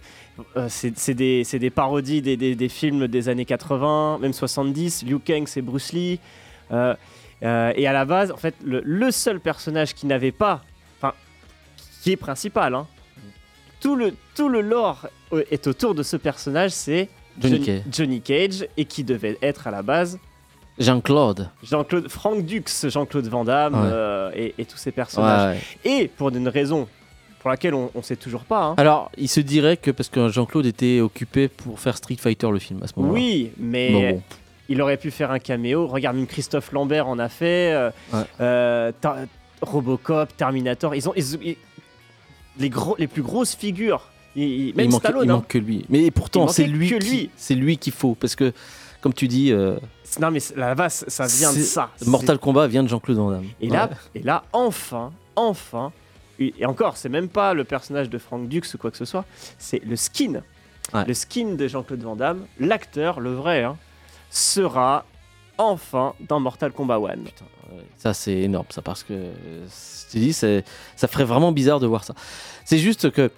euh, 0.56 0.66
c'est 0.68 1.14
des, 1.14 1.44
des 1.44 1.70
parodies 1.70 2.22
des, 2.22 2.36
des- 2.36 2.54
des 2.56 2.68
films 2.68 3.06
des 3.08 3.28
années 3.28 3.44
80, 3.44 4.18
même 4.20 4.32
70. 4.32 5.04
Liu 5.04 5.18
Kang, 5.18 5.44
c'est 5.46 5.62
Bruce 5.62 5.92
Lee. 5.92 6.18
Euh, 6.72 6.94
euh, 7.42 7.72
et 7.76 7.86
à 7.86 7.92
la 7.92 8.04
base, 8.04 8.30
en 8.32 8.36
fait, 8.36 8.54
le, 8.64 8.80
le 8.84 9.10
seul 9.10 9.38
personnage 9.40 9.94
qui 9.94 10.06
n'avait 10.06 10.32
pas. 10.32 10.62
Enfin, 10.98 11.14
qui 12.02 12.12
est 12.12 12.16
principal, 12.16 12.74
hein. 12.74 12.86
Tout 13.80 13.96
le, 13.96 14.14
tout 14.34 14.48
le 14.48 14.62
lore 14.62 15.08
est 15.50 15.66
autour 15.66 15.94
de 15.94 16.02
ce 16.02 16.16
personnage, 16.16 16.70
c'est 16.70 17.10
Johnny 17.38 17.60
Cage. 17.60 17.82
Johnny 17.92 18.20
Cage, 18.22 18.66
et 18.78 18.86
qui 18.86 19.04
devait 19.04 19.36
être 19.42 19.66
à 19.66 19.70
la 19.70 19.82
base 19.82 20.18
Jean-Claude. 20.78 21.50
Jean-Claude, 21.62 22.08
Franck 22.08 22.46
Dux, 22.46 22.64
Jean-Claude 22.88 23.26
Van 23.28 23.44
Damme 23.44 23.74
Ouais. 23.74 24.54
et, 24.56 24.62
et 24.62 24.64
tous 24.64 24.78
ces 24.78 24.90
personnages. 24.90 25.58
Ouais. 25.84 25.90
Et 26.02 26.08
pour 26.08 26.30
une 26.30 26.48
raison 26.48 26.88
pour 27.44 27.50
laquelle 27.50 27.74
on 27.74 27.90
ne 27.94 28.00
sait 28.00 28.16
toujours 28.16 28.44
pas. 28.44 28.62
hein. 28.64 28.74
Alors, 28.78 29.10
il 29.18 29.28
se 29.28 29.38
dirait 29.40 29.76
que 29.76 29.90
parce 29.90 30.08
que 30.08 30.30
Jean-Claude 30.30 30.64
était 30.64 31.00
occupé 31.00 31.48
pour 31.48 31.78
faire 31.78 31.94
Street 31.94 32.16
Fighter 32.18 32.50
le 32.50 32.58
film 32.58 32.82
à 32.82 32.86
ce 32.86 32.94
moment-là. 32.96 33.12
oui, 33.14 33.50
mais 33.58 33.92
Bon, 33.92 34.10
bon. 34.12 34.22
il 34.70 34.80
aurait 34.80 34.96
pu 34.96 35.10
faire 35.10 35.30
un 35.30 35.38
caméo. 35.38 35.86
Regarde, 35.86 36.16
même 36.16 36.26
Christophe 36.26 36.72
Lambert 36.72 37.06
en 37.06 37.18
a 37.18 37.28
fait. 37.28 37.74
euh, 37.74 37.90
Ouais. 38.14 38.20
euh, 38.40 38.92
Ta- 38.98 39.18
Robocop, 39.60 40.34
Terminator. 40.38 40.94
Ils 40.94 41.06
ont, 41.06 41.12
ils- 41.16 41.38
ils- 41.44 41.56
les, 42.58 42.70
gros, 42.70 42.96
les 42.98 43.08
plus 43.08 43.20
grosses 43.20 43.54
figures. 43.54 44.08
Même 44.36 44.46
il 44.48 44.88
manque, 44.90 45.00
Stallone. 45.02 45.24
il 45.24 45.30
hein. 45.30 45.34
manque 45.34 45.48
que 45.48 45.58
lui. 45.58 45.84
Mais 45.90 46.10
pourtant, 46.10 46.48
c'est 46.48 46.64
lui, 46.64 46.88
lui. 46.88 47.28
c'est 47.36 47.54
lui 47.54 47.76
qu'il 47.76 47.92
faut 47.92 48.14
parce 48.14 48.34
que, 48.34 48.54
comme 49.02 49.12
tu 49.12 49.28
dis, 49.28 49.52
euh, 49.52 49.76
Non, 50.18 50.30
mais 50.30 50.40
la 50.56 50.74
base, 50.74 51.04
ça 51.08 51.26
vient 51.26 51.52
de 51.52 51.58
ça. 51.58 51.90
Mortal 52.06 52.38
Kombat 52.38 52.68
vient 52.68 52.82
de 52.82 52.88
Jean-Claude 52.88 53.18
Van 53.18 53.30
Damme. 53.32 53.44
Et 53.60 53.68
là, 53.68 53.90
et 54.14 54.22
là, 54.22 54.44
enfin, 54.54 55.12
enfin, 55.36 55.92
et 56.40 56.66
encore, 56.66 56.96
c'est 56.96 57.08
même 57.08 57.28
pas 57.28 57.54
le 57.54 57.64
personnage 57.64 58.10
de 58.10 58.18
Frank 58.18 58.48
Dux 58.48 58.62
ou 58.74 58.78
quoi 58.78 58.90
que 58.90 58.96
ce 58.96 59.04
soit, 59.04 59.24
c'est 59.58 59.82
le 59.84 59.96
skin. 59.96 60.42
Ouais. 60.92 61.04
Le 61.06 61.14
skin 61.14 61.54
de 61.54 61.66
Jean-Claude 61.68 62.02
Van 62.02 62.16
Damme, 62.16 62.44
l'acteur, 62.60 63.20
le 63.20 63.32
vrai, 63.34 63.62
hein, 63.62 63.76
sera 64.30 65.04
enfin 65.58 66.14
dans 66.28 66.40
Mortal 66.40 66.72
Kombat 66.72 66.96
1. 66.96 66.98
Ouais, 66.98 67.14
Ça, 67.96 68.12
c'est 68.12 68.32
énorme, 68.38 68.66
ça, 68.70 68.82
parce 68.82 69.02
que 69.04 69.14
je 69.14 70.12
te 70.12 70.18
dis, 70.18 70.32
ça 70.32 71.08
ferait 71.08 71.24
vraiment 71.24 71.52
bizarre 71.52 71.80
de 71.80 71.86
voir 71.86 72.04
ça. 72.04 72.14
C'est 72.64 72.78
juste 72.78 73.10
que 73.10 73.30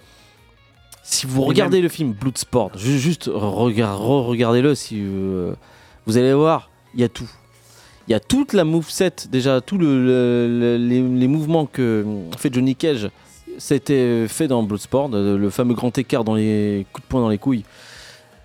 si 1.03 1.25
vous 1.25 1.43
regardez 1.43 1.79
le 1.81 1.87
film 1.89 2.11
Bloodsport, 2.11 2.77
ju- 2.77 2.99
juste 2.99 3.29
regard- 3.33 3.99
re-regardez-le, 3.99 4.75
si 4.75 4.99
euh, 5.01 5.53
vous 6.05 6.17
allez 6.17 6.33
voir, 6.33 6.69
il 6.95 6.99
y 6.99 7.03
a 7.03 7.09
tout. 7.09 7.29
Il 8.07 8.11
y 8.11 8.15
a 8.15 8.19
toute 8.19 8.53
la 8.53 8.63
moveset, 8.63 9.11
déjà, 9.29 9.59
tous 9.61 9.77
le, 9.77 10.05
le- 10.05 10.59
le- 10.59 10.77
les, 10.77 11.01
les 11.01 11.27
mouvements 11.27 11.65
que 11.65 12.03
euh, 12.07 12.31
fait 12.37 12.53
Johnny 12.53 12.75
Cage, 12.75 13.09
c'était 13.57 14.27
fait 14.29 14.47
dans 14.47 14.63
Bloodsport, 14.63 15.09
euh, 15.13 15.37
le 15.37 15.49
fameux 15.49 15.73
grand 15.73 15.95
écart 15.97 16.23
dans 16.23 16.35
les 16.35 16.85
coups 16.93 17.05
de 17.05 17.09
poing 17.09 17.21
dans 17.21 17.29
les 17.29 17.37
couilles. 17.37 17.65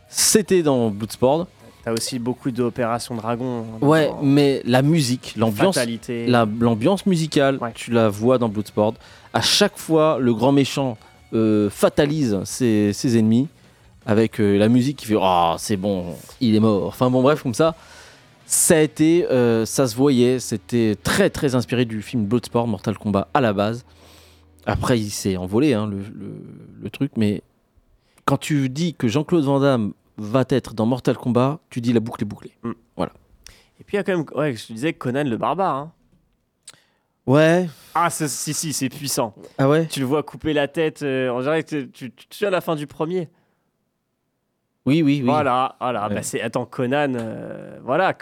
C'était 0.09 0.63
dans 0.63 0.91
Bloodsport. 0.91 1.47
T'as 1.85 1.93
aussi 1.93 2.19
beaucoup 2.19 2.51
d'opérations 2.51 3.15
Dragon. 3.17 3.65
hein, 3.83 3.87
Ouais, 3.87 4.09
dans 4.09 4.23
mais 4.23 4.63
la 4.65 4.83
musique, 4.83 5.35
l'ambiance, 5.37 5.77
la- 5.77 6.47
musicale, 7.07 7.59
Ouais. 7.61 7.73
tu 7.75 7.91
la 7.91 8.09
vois 8.09 8.39
dans 8.39 8.49
Bloodsport. 8.49 8.95
À 9.33 9.41
chaque 9.41 9.77
fois, 9.79 10.19
le 10.21 10.33
grand 10.35 10.53
méchant 10.53 10.97
euh, 11.35 11.71
fatalise 11.71 12.39
ses, 12.45 12.93
ses 12.93 13.17
ennemis 13.19 13.49
avec 14.07 14.39
euh, 14.41 14.59
la 14.59 14.69
musique 14.69 14.99
qui 14.99 15.07
fait 15.07 15.17
Ah, 15.21 15.57
c'est 15.59 15.77
bon, 15.77 16.15
il 16.41 16.55
est 16.55 16.61
mort. 16.61 16.87
Enfin 16.89 17.11
bon, 17.11 17.23
bref, 17.23 17.43
comme 17.43 17.55
ça. 17.55 17.75
Ça 18.55 18.77
a 18.77 18.81
été, 18.81 19.25
euh, 19.31 19.65
ça 19.65 19.87
se 19.87 19.97
voyait, 19.97 20.39
c'était 20.39 20.95
très 21.03 21.31
très 21.31 21.55
inspiré 21.55 21.87
du 21.87 22.03
film 22.03 22.27
Bloodsport, 22.27 22.67
Mortal 22.69 22.99
Kombat 22.99 23.29
à 23.33 23.41
la 23.41 23.55
base. 23.55 23.87
Après, 24.67 25.01
il 25.01 25.09
s'est 25.11 25.39
envolé, 25.39 25.73
hein, 25.73 25.87
le, 25.87 25.97
le- 26.01 26.43
le 26.83 26.91
truc, 26.91 27.13
mais 27.17 27.43
quand 28.27 28.37
tu 28.37 28.69
dis 28.69 28.93
que 28.95 29.09
Jean-Claude 29.09 29.45
Van 29.45 29.59
Damme 29.59 29.95
va 30.19 30.45
être 30.51 30.75
dans 30.75 30.85
Mortal 30.85 31.17
Kombat, 31.17 31.61
tu 31.71 31.81
dis 31.81 31.95
la 31.95 32.01
boucle 32.01 32.23
est 32.23 32.27
bouclée. 32.27 32.53
Et 33.81 33.85
puis 33.85 33.95
il 33.95 33.97
y 33.97 33.99
a 34.01 34.05
quand 34.05 34.17
même, 34.19 34.27
ouais, 34.37 34.55
je 34.55 34.67
te 34.67 34.73
disais, 34.75 34.93
Conan 34.93 35.25
le 35.25 35.39
barbare. 35.39 35.75
hein. 35.75 35.93
Ouais. 37.27 37.69
Ah, 37.95 38.11
si, 38.11 38.53
si, 38.53 38.73
c'est 38.75 38.91
puissant. 38.91 39.35
Ah 39.57 39.67
ouais? 39.69 39.87
Tu 39.87 40.01
le 40.01 40.07
vois 40.07 40.23
couper 40.23 40.53
la 40.53 40.69
tête. 40.69 41.03
euh, 41.03 41.41
dirait 41.41 41.63
que 41.63 41.85
tu, 41.85 41.91
tu, 41.91 42.11
tu 42.13 42.27
souviens 42.31 42.51
de 42.51 42.57
la 42.57 42.61
fin 42.61 42.77
du 42.77 42.87
premier? 42.87 43.29
Oui, 44.85 45.01
oui, 45.03 45.21
oui. 45.23 45.27
Voilà, 45.27 45.77
voilà. 45.81 46.09
Ouais. 46.09 46.15
Bah, 46.17 46.23
c'est 46.23 46.41
attends 46.41 46.67
Conan, 46.67 47.13
euh, 47.15 47.79
voilà. 47.85 48.15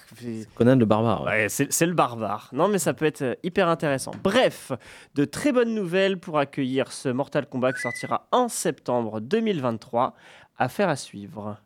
Conan 0.55 0.77
le 0.77 0.85
barbare. 0.85 1.23
ouais. 1.23 1.31
Ouais, 1.31 1.49
c'est 1.49 1.73
c'est 1.73 1.87
le 1.87 1.94
barbare. 1.94 2.51
Non, 2.53 2.68
mais 2.68 2.79
ça 2.79 2.92
peut 2.92 3.07
être 3.07 3.23
euh, 3.23 3.35
hyper 3.42 3.68
intéressant. 3.68 4.11
Bref, 4.23 4.70
de 5.14 5.25
très 5.25 5.53
bonnes 5.53 5.75
nouvelles 5.75 6.18
pour 6.20 6.38
accueillir 6.38 6.92
ce 6.92 7.09
Mortal 7.09 7.46
Kombat 7.46 7.73
qui 7.73 7.81
sortira 7.81 8.27
en 8.31 8.49
septembre 8.49 9.20
2023. 9.20 10.14
Affaire 10.59 10.90
à 10.90 10.96
suivre. 10.96 11.57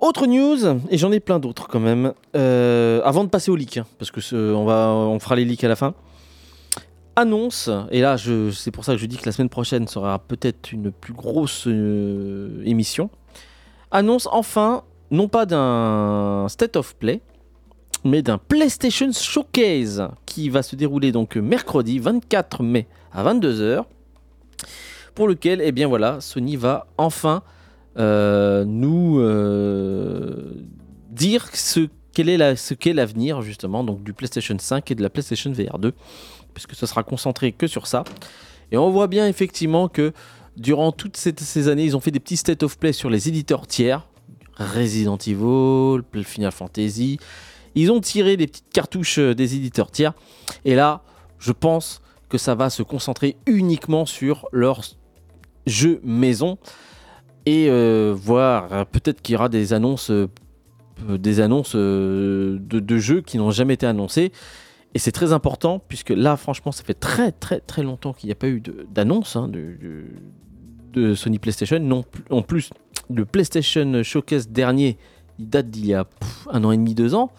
Autre 0.00 0.26
news, 0.28 0.58
et 0.90 0.96
j'en 0.98 1.10
ai 1.10 1.18
plein 1.18 1.40
d'autres 1.40 1.66
quand 1.66 1.80
même. 1.80 2.12
Euh, 2.36 3.00
avant 3.02 3.24
de 3.24 3.28
passer 3.28 3.50
au 3.50 3.56
leak, 3.56 3.78
hein, 3.78 3.86
parce 3.98 4.12
que 4.12 4.20
ce- 4.20 4.54
on, 4.54 4.64
va, 4.64 4.90
on 4.90 5.18
fera 5.18 5.34
les 5.34 5.44
leaks 5.44 5.64
à 5.64 5.68
la 5.68 5.74
fin. 5.74 5.94
Annonce, 7.18 7.68
et 7.90 8.00
là 8.00 8.16
c'est 8.52 8.70
pour 8.70 8.84
ça 8.84 8.92
que 8.92 8.98
je 8.98 9.06
dis 9.06 9.16
que 9.16 9.26
la 9.26 9.32
semaine 9.32 9.48
prochaine 9.48 9.88
sera 9.88 10.20
peut-être 10.20 10.70
une 10.70 10.92
plus 10.92 11.12
grosse 11.12 11.64
euh, 11.66 12.62
émission. 12.64 13.10
Annonce 13.90 14.28
enfin, 14.30 14.84
non 15.10 15.26
pas 15.26 15.44
d'un 15.44 16.46
State 16.48 16.76
of 16.76 16.94
Play, 16.94 17.20
mais 18.04 18.22
d'un 18.22 18.38
PlayStation 18.38 19.10
Showcase 19.10 20.10
qui 20.26 20.48
va 20.48 20.62
se 20.62 20.76
dérouler 20.76 21.10
donc 21.10 21.34
mercredi 21.34 21.98
24 21.98 22.62
mai 22.62 22.86
à 23.10 23.24
22h. 23.24 23.82
Pour 25.16 25.26
lequel, 25.26 25.60
eh 25.60 25.72
bien 25.72 25.88
voilà, 25.88 26.20
Sony 26.20 26.54
va 26.54 26.86
enfin 26.98 27.42
euh, 27.98 28.64
nous 28.64 29.18
euh, 29.18 30.54
dire 31.10 31.48
ce 31.52 31.88
qu'est 32.12 32.92
l'avenir 32.92 33.42
justement 33.42 33.82
donc 33.82 34.04
du 34.04 34.12
PlayStation 34.12 34.56
5 34.56 34.88
et 34.90 34.94
de 34.94 35.02
la 35.02 35.10
PlayStation 35.10 35.50
VR 35.52 35.80
2 35.80 35.94
puisque 36.54 36.74
ce 36.74 36.86
sera 36.86 37.02
concentré 37.02 37.52
que 37.52 37.66
sur 37.66 37.86
ça. 37.86 38.04
Et 38.72 38.76
on 38.76 38.90
voit 38.90 39.06
bien 39.06 39.26
effectivement 39.26 39.88
que 39.88 40.12
durant 40.56 40.92
toutes 40.92 41.16
ces, 41.16 41.68
années 41.68 41.84
ils 41.84 41.96
ont 41.96 42.00
fait 42.00 42.10
des 42.10 42.20
petits 42.20 42.36
state 42.36 42.62
of 42.62 42.78
play 42.78 42.92
sur 42.92 43.10
les 43.10 43.28
éditeurs 43.28 43.66
tiers. 43.66 44.06
Resident 44.56 45.18
Evil 45.18 46.02
Final 46.24 46.50
Fantasy. 46.50 47.18
Ils 47.76 47.92
ont 47.92 48.00
tiré 48.00 48.36
des 48.36 48.48
petites 48.48 48.70
cartouches 48.72 49.18
euh, 49.18 49.34
des 49.34 49.54
éditeurs 49.54 49.90
tiers. 49.90 50.14
Et 50.64 50.74
là 50.74 51.02
je 51.38 51.52
pense 51.52 52.02
que 52.28 52.38
ça 52.38 52.54
va 52.54 52.68
se 52.68 52.82
concentrer 52.82 53.36
uniquement 53.46 54.04
sur 54.04 54.48
leurs 54.52 54.82
jeux 55.66 56.00
maison. 56.02 56.58
Et 57.46 57.68
euh, 57.70 58.14
voir 58.14 58.86
peut-être 58.86 59.22
qu'il 59.22 59.34
y 59.34 59.36
aura 59.36 59.48
des 59.48 59.72
annonces 59.72 60.10
euh, 60.10 60.28
des 61.06 61.38
annonces 61.38 61.76
de, 61.76 62.58
de 62.60 62.98
jeux 62.98 63.20
qui 63.20 63.38
n'ont 63.38 63.52
jamais 63.52 63.74
été 63.74 63.86
annoncés 63.86 64.32
et 64.94 64.98
c'est 64.98 65.12
très 65.12 65.32
important 65.32 65.80
puisque 65.86 66.10
là 66.10 66.36
franchement 66.36 66.72
ça 66.72 66.82
fait 66.84 66.94
très 66.94 67.30
très 67.32 67.60
très 67.60 67.82
longtemps 67.82 68.12
qu'il 68.12 68.28
n'y 68.28 68.32
a 68.32 68.36
pas 68.36 68.48
eu 68.48 68.62
d'annonce 68.90 69.36
hein, 69.36 69.48
de, 69.48 69.76
de- 69.80 70.06
de 70.92 71.14
Sony 71.14 71.38
PlayStation 71.38 71.78
non 71.78 72.04
en 72.30 72.42
plus 72.42 72.70
le 73.14 73.24
PlayStation 73.26 74.02
Showcase 74.02 74.48
dernier 74.48 74.96
il 75.38 75.48
date 75.48 75.70
d'il 75.70 75.86
y 75.86 75.94
a 75.94 76.04
pff, 76.04 76.48
un 76.50 76.64
an 76.64 76.72
et 76.72 76.76
demi 76.76 76.94
deux 76.94 77.14
ans 77.14 77.30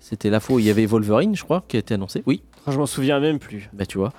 c'était 0.00 0.30
la 0.30 0.40
fois 0.40 0.56
où 0.56 0.58
il 0.58 0.64
y 0.66 0.70
avait 0.70 0.86
Wolverine 0.86 1.34
je 1.36 1.44
crois 1.44 1.64
qui 1.68 1.76
a 1.76 1.80
été 1.80 1.94
annoncé 1.94 2.22
oui 2.26 2.42
Je 2.68 2.76
m'en 2.78 2.86
souviens 2.86 3.20
même 3.20 3.38
plus. 3.38 3.70
bah 3.72 3.86
tu 3.86 3.98
vois. 3.98 4.12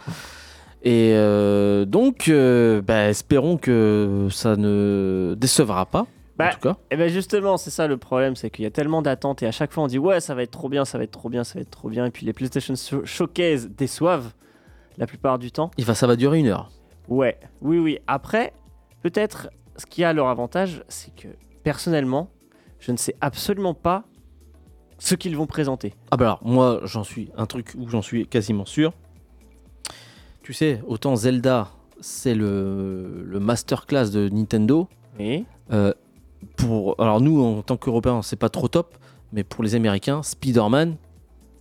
Et 0.86 1.12
euh, 1.14 1.86
donc, 1.86 2.28
euh, 2.28 2.82
bah, 2.82 3.08
espérons 3.08 3.56
que 3.56 4.28
ça 4.32 4.58
ne 4.58 5.34
décevra 5.38 5.86
pas. 5.86 6.08
Bah, 6.38 6.50
en 6.50 6.54
tout 6.54 6.60
cas. 6.60 6.78
Et 6.90 6.96
bien 6.98 7.08
justement, 7.08 7.58
c'est 7.58 7.70
ça 7.70 7.88
le 7.88 7.98
problème, 7.98 8.36
c'est 8.36 8.50
qu'il 8.50 8.64
y 8.64 8.66
a 8.66 8.72
tellement 8.72 9.02
d'attentes 9.02 9.44
et 9.44 9.46
à 9.48 9.52
chaque 9.52 9.72
fois 9.72 9.84
on 9.84 9.88
dit 9.88 10.00
ouais, 10.00 10.20
ça 10.20 10.34
va 10.34 10.42
être 10.44 10.52
trop 10.52 10.68
bien, 10.70 10.84
ça 10.86 10.98
va 10.98 11.04
être 11.04 11.12
trop 11.12 11.30
bien, 11.30 11.44
ça 11.44 11.56
va 11.56 11.62
être 11.62 11.70
trop 11.72 11.90
bien. 11.90 12.06
Et 12.08 12.12
puis 12.12 12.26
les 12.26 12.34
PlayStation 12.34 12.74
Show- 12.76 13.06
Showcase 13.06 13.70
déçoivent 13.70 14.34
la 14.98 15.06
plupart 15.08 15.38
du 15.40 15.52
temps. 15.52 15.70
Va, 15.78 15.94
ça 15.96 16.08
va 16.08 16.16
durer 16.16 16.40
une 16.40 16.48
heure. 16.48 16.72
Ouais, 17.08 17.40
oui, 17.62 17.78
oui. 17.80 18.00
Après, 18.08 18.54
peut-être 19.02 19.50
ce 19.78 19.86
qui 19.86 20.04
a 20.04 20.14
leur 20.14 20.28
avantage, 20.28 20.84
c'est 20.88 21.14
que 21.16 21.28
personnellement, 21.64 22.30
je 22.80 22.92
ne 22.92 22.98
sais 22.98 23.16
absolument 23.22 23.74
pas 23.74 24.04
ce 25.00 25.16
qu'ils 25.16 25.36
vont 25.36 25.48
présenter. 25.48 25.94
Ah 26.12 26.18
bah 26.18 26.26
alors, 26.26 26.40
moi, 26.44 26.80
j'en 26.84 27.04
suis 27.04 27.30
un 27.38 27.46
truc 27.46 27.74
où 27.78 27.90
j'en 27.90 28.02
suis 28.02 28.26
quasiment 28.28 28.66
sûr. 28.66 28.94
Tu 30.44 30.54
sais, 30.54 30.82
autant 30.88 31.16
Zelda, 31.16 31.70
c'est 32.02 32.36
le, 32.36 33.24
le 33.26 33.40
masterclass 33.40 34.10
de 34.12 34.30
Nintendo. 34.30 34.88
Et 35.20 35.46
Euh, 35.72 35.94
pour, 36.58 36.96
alors 37.00 37.22
nous, 37.22 37.42
en 37.44 37.62
tant 37.62 37.78
qu'Européens, 37.78 38.22
c'est 38.22 38.36
pas 38.36 38.50
trop 38.50 38.68
top, 38.68 38.96
mais 39.32 39.44
pour 39.44 39.64
les 39.64 39.76
Américains, 39.76 40.22
Spider-Man, 40.24 40.96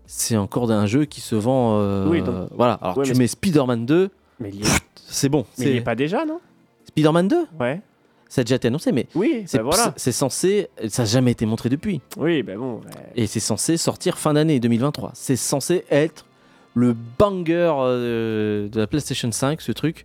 c'est 0.07 0.37
encore 0.37 0.71
un 0.71 0.87
jeu 0.87 1.05
qui 1.05 1.21
se 1.21 1.35
vend. 1.35 1.79
euh, 1.81 2.09
Oui, 2.09 2.23
donc- 2.23 2.49
voilà. 2.53 2.75
Alors 2.75 2.99
Ouais, 2.99 3.05
tu 3.05 3.13
mais 3.13 3.21
mets 3.21 3.27
Spider-Man 3.29 3.87
2, 3.87 4.11
mais 4.41 4.51
il 4.51 4.57
y 4.57 4.63
est, 4.63 4.81
c'est 4.97 5.29
bon. 5.29 5.45
mais 5.59 5.67
il 5.71 5.77
est 5.77 5.81
pas 5.81 5.95
déjà, 5.95 6.25
non? 6.25 6.41
Spider-Man 6.89 7.29
2, 7.29 7.47
Ouais. 7.61 7.81
ça 8.29 8.41
a 8.43 8.45
déjà 8.45 8.57
été 8.57 8.69
annoncé, 8.69 8.93
mais 8.93 9.07
Oui, 9.15 9.45
c'est 9.47 9.59
bah 9.59 9.65
voilà. 9.65 9.95
c'est 9.97 10.13
censé, 10.13 10.69
ça 10.89 11.03
n'a 11.03 11.07
jamais 11.09 11.31
été 11.31 11.47
montré 11.47 11.69
depuis, 11.69 12.01
Oui, 12.19 12.43
bah 12.43 12.57
bon. 12.57 12.81
bah, 12.85 12.91
et 13.17 13.27
c'est 13.27 13.41
censé 13.41 13.77
sortir 13.77 14.19
fin 14.19 14.35
d'année 14.35 14.61
2023. 14.61 15.13
C'est 15.15 15.37
censé 15.37 15.85
être 15.91 16.27
le 16.75 16.95
banger 17.19 17.73
euh, 17.79 18.69
de 18.69 18.81
la 18.81 18.87
PlayStation 18.87 19.31
5, 19.33 19.61
ce 19.61 19.73
truc. 19.73 20.05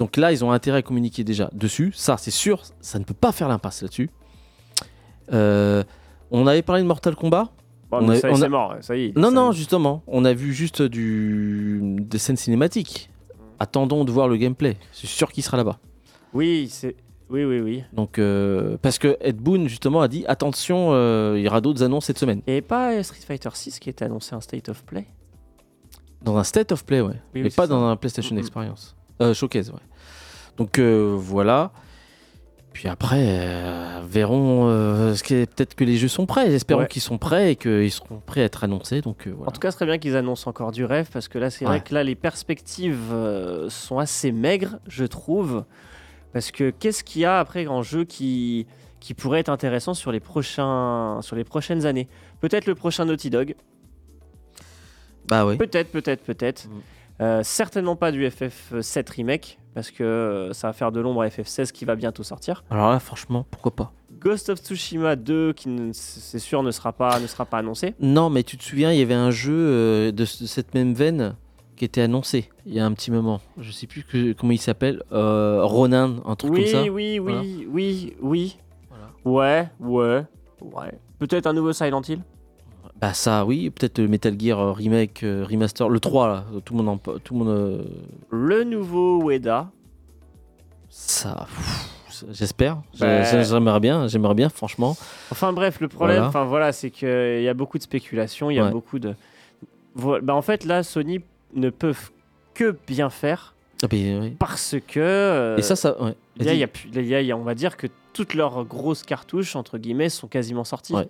Donc 0.00 0.16
là, 0.16 0.32
ils 0.32 0.44
ont 0.44 0.50
intérêt 0.50 0.78
à 0.78 0.82
communiquer 0.82 1.22
déjà 1.22 1.48
dessus. 1.52 1.92
Ça, 1.94 2.16
c'est 2.16 2.32
sûr, 2.32 2.62
ça 2.80 2.98
ne 2.98 3.04
peut 3.04 3.14
pas 3.14 3.30
faire 3.30 3.46
l'impasse 3.48 3.82
là-dessus. 3.82 4.10
Euh, 5.32 5.84
on 6.30 6.46
avait 6.46 6.62
parlé 6.62 6.82
de 6.82 6.86
Mortal 6.88 7.14
Kombat. 7.14 7.48
bon, 7.90 7.98
on 7.98 8.06
mais 8.06 8.16
a- 8.16 8.20
ça, 8.20 8.28
on 8.30 8.34
a- 8.34 8.38
c'est 8.38 8.48
mort, 8.48 8.76
ça 8.80 8.96
y 8.96 9.04
est. 9.06 9.16
Non, 9.16 9.30
non, 9.30 9.52
justement, 9.52 10.02
on 10.06 10.24
a 10.24 10.32
vu 10.32 10.52
juste 10.54 10.82
du... 10.82 11.80
des 12.00 12.18
scènes 12.18 12.36
cinématiques. 12.36 13.10
Attendons 13.58 14.04
de 14.04 14.10
voir 14.10 14.26
le 14.26 14.36
gameplay. 14.38 14.76
C'est 14.92 15.06
sûr 15.06 15.30
qu'il 15.30 15.42
sera 15.44 15.56
là-bas. 15.58 15.78
Oui, 16.32 16.68
c'est. 16.70 16.96
Oui, 17.28 17.44
oui, 17.44 17.60
oui. 17.60 17.84
Donc, 17.92 18.18
euh, 18.18 18.76
parce 18.82 18.98
que 18.98 19.16
Ed 19.20 19.36
Boon 19.36 19.68
justement 19.68 20.00
a 20.00 20.08
dit 20.08 20.24
attention, 20.26 20.88
euh, 20.92 21.34
il 21.36 21.44
y 21.44 21.46
aura 21.48 21.60
d'autres 21.60 21.82
annonces 21.84 22.06
cette 22.06 22.18
semaine. 22.18 22.40
Avait 22.48 22.60
pas 22.62 23.00
Street 23.04 23.20
Fighter 23.24 23.50
6 23.52 23.78
qui 23.78 23.88
était 23.90 24.04
annoncé 24.06 24.34
en 24.34 24.40
State 24.40 24.68
of 24.68 24.82
Play? 24.84 25.06
Dans 26.22 26.36
un 26.36 26.44
state 26.44 26.72
of 26.72 26.84
play, 26.84 27.00
ouais, 27.00 27.12
Oui, 27.34 27.42
mais 27.42 27.42
oui, 27.44 27.50
pas 27.50 27.66
dans 27.66 27.80
ça. 27.80 27.86
un 27.86 27.96
PlayStation. 27.96 28.36
Experience, 28.36 28.94
Euh, 29.20 29.34
showcase, 29.34 29.70
ouais. 29.70 29.80
Donc 30.56 30.78
euh, 30.78 31.14
voilà. 31.18 31.72
Puis 32.72 32.86
après, 32.88 33.18
euh, 33.40 34.00
verrons. 34.08 34.68
euh, 34.68 35.14
ce 35.14 35.22
qui 35.24 35.34
est- 35.34 35.52
Peut-être 35.52 35.74
que 35.74 35.82
les 35.84 35.96
jeux 35.96 36.08
sont 36.08 36.24
prêts. 36.26 36.52
Espérons 36.52 36.82
Ouais. 36.82 36.88
qu'ils 36.88 37.02
sont 37.02 37.18
prêts 37.18 37.52
et 37.52 37.56
qu'ils 37.56 37.90
seront 37.90 38.20
prêts 38.24 38.42
à 38.42 38.44
être 38.44 38.62
annoncés. 38.64 39.00
Donc 39.00 39.26
euh, 39.26 39.30
voilà. 39.34 39.48
En 39.48 39.52
tout 39.52 39.60
cas, 39.60 39.70
ce 39.70 39.76
serait 39.78 39.86
bien 39.86 39.98
qu'ils 39.98 40.16
annoncent 40.16 40.48
encore 40.48 40.70
du 40.72 40.84
rêve 40.84 41.08
parce 41.12 41.26
que 41.28 41.38
là, 41.38 41.50
c'est 41.50 41.64
Ouais. 41.64 41.70
vrai 41.72 41.80
que 41.82 41.92
là, 41.94 42.04
les 42.04 42.14
perspectives 42.14 43.12
sont 43.68 43.98
assez 43.98 44.30
maigres, 44.32 44.78
je 44.86 45.04
trouve. 45.04 45.64
Parce 46.32 46.52
que 46.52 46.70
qu'est-ce 46.70 47.02
qu'il 47.02 47.22
y 47.22 47.24
a 47.24 47.40
après 47.40 47.66
en 47.66 47.82
jeu 47.82 48.04
qui, 48.04 48.66
qui 49.00 49.14
pourrait 49.14 49.40
être 49.40 49.48
intéressant 49.48 49.94
sur 49.94 50.12
les, 50.12 50.20
prochains, 50.20 51.18
sur 51.22 51.34
les 51.34 51.42
prochaines 51.44 51.86
années? 51.86 52.06
Peut-être 52.40 52.66
le 52.66 52.76
prochain 52.76 53.04
Naughty 53.04 53.30
Dog, 53.30 53.56
Bah 55.26 55.44
oui. 55.46 55.56
peut-être, 55.56 55.90
peut-être, 55.90 56.22
peut-être. 56.22 56.66
Mm. 56.68 56.80
Euh, 57.20 57.42
certainement 57.42 57.96
pas 57.96 58.12
du 58.12 58.26
FF7 58.26 59.10
Remake 59.14 59.58
parce 59.74 59.90
que 59.90 60.02
euh, 60.02 60.52
ça 60.52 60.68
va 60.68 60.72
faire 60.72 60.90
de 60.90 61.00
l'ombre 61.00 61.22
à 61.22 61.28
FF16 61.28 61.70
qui 61.70 61.84
va 61.84 61.94
bientôt 61.94 62.22
sortir. 62.22 62.64
Alors 62.70 62.90
là, 62.90 62.98
franchement, 62.98 63.44
pourquoi 63.50 63.74
pas? 63.76 63.92
Ghost 64.20 64.48
of 64.48 64.58
Tsushima 64.58 65.16
2 65.16 65.52
qui, 65.52 65.68
c'est 65.92 66.38
sûr, 66.38 66.62
ne 66.62 66.70
sera 66.70 66.92
pas, 66.92 67.20
ne 67.20 67.26
sera 67.26 67.44
pas 67.46 67.58
annoncé. 67.58 67.94
Non, 68.00 68.30
mais 68.30 68.42
tu 68.42 68.56
te 68.56 68.62
souviens, 68.64 68.92
il 68.92 68.98
y 68.98 69.02
avait 69.02 69.14
un 69.14 69.30
jeu 69.30 69.52
euh, 69.54 70.12
de, 70.12 70.24
ce- 70.24 70.42
de 70.44 70.48
cette 70.48 70.74
même 70.74 70.94
veine 70.94 71.34
qui 71.76 71.84
était 71.86 72.02
annoncé 72.02 72.50
il 72.66 72.74
y 72.74 72.80
a 72.80 72.84
un 72.84 72.92
petit 72.92 73.10
moment. 73.10 73.40
Je 73.58 73.70
sais 73.70 73.86
plus 73.86 74.02
que- 74.04 74.32
comment 74.32 74.52
il 74.52 74.58
s'appelle. 74.60 75.02
Euh, 75.12 75.60
Ronin, 75.64 76.16
un 76.26 76.36
truc 76.36 76.52
Oui, 76.52 76.62
comme 76.64 76.72
ça. 76.72 76.82
oui, 76.82 76.90
oui, 76.90 77.18
Voilà. 77.20 77.40
oui, 77.70 78.14
oui. 78.20 78.56
Voilà. 78.90 79.10
Ouais, 79.24 79.68
ouais, 79.80 80.24
ouais. 80.62 80.92
Peut-être 81.18 81.46
un 81.46 81.52
nouveau 81.52 81.72
Silent 81.74 82.02
Hill 82.08 82.20
Bah 83.00 83.14
ça, 83.14 83.44
oui. 83.46 83.70
Peut-être 83.70 84.00
Metal 84.00 84.38
Gear 84.38 84.58
euh, 84.58 84.72
remake, 84.72 85.22
euh, 85.22 85.44
remaster, 85.48 85.88
le 85.88 86.00
3 86.00 86.28
là. 86.28 86.44
Tout 86.64 86.74
le 86.76 86.82
monde, 86.82 86.88
en, 86.88 87.18
tout 87.18 87.34
le 87.34 87.38
monde. 87.44 87.48
euh, 87.48 87.82
Le 88.30 88.64
nouveau 88.64 89.22
Ueda 89.30 89.70
ça. 90.92 91.46
J'espère. 92.32 92.82
Bah. 92.98 93.22
j'ai- 93.22 93.44
J'aimerais 93.44 93.78
bien. 93.80 94.08
J'aimerais 94.08 94.34
bien, 94.34 94.48
franchement. 94.48 94.96
Enfin 95.30 95.52
bref, 95.52 95.80
le 95.80 95.86
problème, 95.88 96.16
Voilà. 96.16 96.28
enfin 96.28 96.44
voilà, 96.44 96.72
c'est 96.72 96.90
qu'il 96.90 97.42
y 97.42 97.48
a 97.48 97.54
beaucoup 97.54 97.78
de 97.78 97.82
spéculation, 97.84 98.50
il 98.50 98.56
y 98.56 98.58
a 98.58 98.64
Ouais. 98.64 98.70
beaucoup 98.72 98.98
de... 98.98 99.14
Bah, 99.94 100.34
en 100.34 100.42
fait, 100.42 100.64
là, 100.64 100.82
Sony 100.82 101.20
ne 101.54 101.70
peuvent 101.70 102.10
que 102.54 102.76
bien 102.86 103.08
faire 103.08 103.54
Ah, 103.82 103.86
mais, 103.92 104.18
oui. 104.20 104.30
parce 104.38 104.74
que... 104.86 104.98
euh, 105.00 105.56
Et 105.56 105.62
ça, 105.62 105.76
ça. 105.76 106.00
Ouais. 106.02 106.14
y 106.40 106.48
a- 106.48 106.54
y 106.54 106.64
a 106.64 107.20
y 107.22 107.30
a- 107.32 107.36
on 107.36 107.42
va 107.44 107.54
dire 107.54 107.76
que 107.76 107.86
toutes 108.12 108.34
leurs 108.34 108.64
grosses 108.64 109.04
cartouches, 109.04 109.54
entre 109.56 109.78
guillemets, 109.78 110.08
sont 110.08 110.26
quasiment 110.26 110.64
sorties. 110.64 110.94
Ouais. 110.94 111.08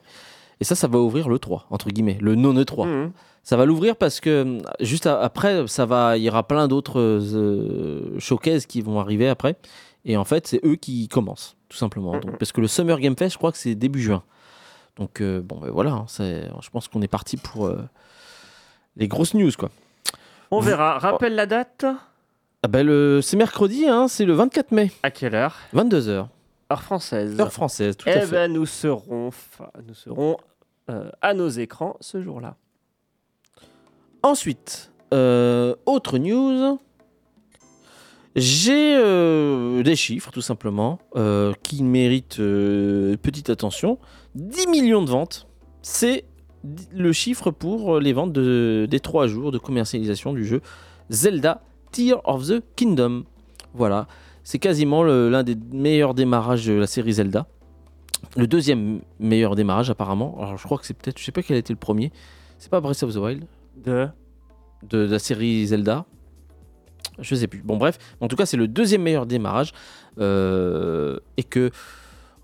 Et 0.60 0.64
ça, 0.64 0.74
ça 0.74 0.86
va 0.88 0.98
ouvrir 0.98 1.28
le 1.28 1.38
3, 1.38 1.66
entre 1.70 1.88
guillemets, 1.88 2.18
le 2.20 2.34
non 2.34 2.52
E3. 2.54 2.86
Mhm. 2.86 3.12
Ça 3.42 3.56
va 3.56 3.64
l'ouvrir 3.64 3.96
parce 3.96 4.20
que 4.20 4.42
hum, 4.42 4.62
juste 4.80 5.06
après, 5.06 5.66
ça 5.66 5.86
va, 5.86 6.18
il 6.18 6.22
y 6.22 6.28
aura 6.28 6.46
plein 6.46 6.68
d'autres 6.68 7.00
euh, 7.00 8.18
showcases 8.18 8.66
qui 8.66 8.82
vont 8.82 9.00
arriver 9.00 9.28
après. 9.28 9.56
Et 10.04 10.16
en 10.16 10.24
fait, 10.24 10.46
c'est 10.46 10.60
eux 10.64 10.76
qui 10.76 11.08
commencent, 11.08 11.56
tout 11.68 11.76
simplement. 11.76 12.18
Donc, 12.18 12.38
parce 12.38 12.52
que 12.52 12.60
le 12.60 12.66
Summer 12.68 12.98
Game 13.00 13.16
Fest, 13.16 13.32
je 13.34 13.38
crois 13.38 13.52
que 13.52 13.58
c'est 13.58 13.74
début 13.74 14.00
juin. 14.02 14.22
Donc, 14.96 15.20
euh, 15.20 15.40
bon, 15.42 15.58
ben 15.60 15.70
voilà, 15.70 15.92
hein, 15.92 16.06
je 16.18 16.70
pense 16.70 16.88
qu'on 16.88 17.00
est 17.02 17.08
parti 17.08 17.36
pour 17.38 17.66
euh, 17.66 17.78
les 18.96 19.08
grosses 19.08 19.34
news, 19.34 19.50
quoi. 19.58 19.70
On 20.50 20.60
verra. 20.60 20.98
Rappelle 20.98 21.34
la 21.34 21.46
date 21.46 21.84
Ah 22.62 22.68
ben, 22.68 22.84
le- 22.86 23.20
c'est 23.22 23.36
mercredi, 23.36 23.86
hein, 23.86 24.08
c'est 24.08 24.24
le 24.26 24.32
24 24.34 24.72
mai, 24.72 24.90
À 25.02 25.10
quelle 25.10 25.34
heure? 25.34 25.56
22h. 25.74 26.26
Heure 26.72 26.82
française. 26.82 27.38
Heure 27.40 27.52
française, 27.52 27.96
tout 27.96 28.08
à 28.08 28.12
Eh 28.16 28.20
fait. 28.20 28.26
ben, 28.32 28.52
nous 28.52 28.66
serons, 28.66 29.30
fa- 29.30 29.72
nous 29.86 29.94
serons 29.94 30.32
euh, 30.32 30.34
à 31.20 31.34
nos 31.34 31.48
écrans 31.48 31.96
ce 32.00 32.22
jour-là. 32.22 32.56
Ensuite, 34.22 34.92
euh, 35.14 35.74
autre 35.86 36.18
news. 36.18 36.78
J'ai 38.36 38.94
euh, 38.96 39.82
des 39.82 39.96
chiffres, 39.96 40.30
tout 40.30 40.40
simplement, 40.40 41.00
euh, 41.16 41.52
qui 41.64 41.82
méritent 41.82 42.38
euh, 42.38 43.16
petite 43.16 43.50
attention. 43.50 43.98
10 44.36 44.68
millions 44.68 45.02
de 45.02 45.10
ventes, 45.10 45.48
c'est 45.82 46.24
le 46.92 47.12
chiffre 47.12 47.50
pour 47.50 47.98
les 47.98 48.12
ventes 48.12 48.32
de- 48.32 48.86
des 48.88 49.00
3 49.00 49.26
jours 49.26 49.50
de 49.50 49.58
commercialisation 49.58 50.32
du 50.32 50.44
jeu 50.44 50.60
Zelda 51.08 51.62
Tear 51.90 52.20
of 52.24 52.46
the 52.46 52.62
Kingdom. 52.76 53.24
Voilà, 53.74 54.06
c'est 54.44 54.58
quasiment 54.60 55.02
l'un 55.02 55.42
des 55.42 55.56
meilleurs 55.72 56.14
démarrages 56.14 56.66
de 56.66 56.74
la 56.74 56.86
série 56.86 57.14
Zelda. 57.14 57.48
Le 58.36 58.46
deuxième 58.46 59.00
meilleur 59.18 59.56
démarrage 59.56 59.90
apparemment. 59.90 60.36
Alors 60.38 60.56
je 60.56 60.64
crois 60.64 60.78
que 60.78 60.86
c'est 60.86 60.94
peut-être, 60.94 61.18
je 61.18 61.24
sais 61.24 61.32
pas 61.32 61.42
quel 61.42 61.56
a 61.56 61.58
été 61.58 61.72
le 61.72 61.78
premier. 61.78 62.12
C'est 62.58 62.70
pas 62.70 62.80
Breath 62.80 63.02
of 63.02 63.12
the 63.14 63.16
Wild 63.16 63.44
De... 63.84 64.08
de, 64.88 65.06
de 65.06 65.12
la 65.12 65.18
série 65.18 65.66
Zelda. 65.66 66.04
Je 67.18 67.34
sais 67.34 67.48
plus. 67.48 67.60
Bon, 67.62 67.76
bref. 67.76 67.98
En 68.20 68.28
tout 68.28 68.36
cas, 68.36 68.46
c'est 68.46 68.56
le 68.56 68.68
deuxième 68.68 69.02
meilleur 69.02 69.26
démarrage. 69.26 69.72
euh, 70.18 71.18
et 71.36 71.42
que, 71.42 71.70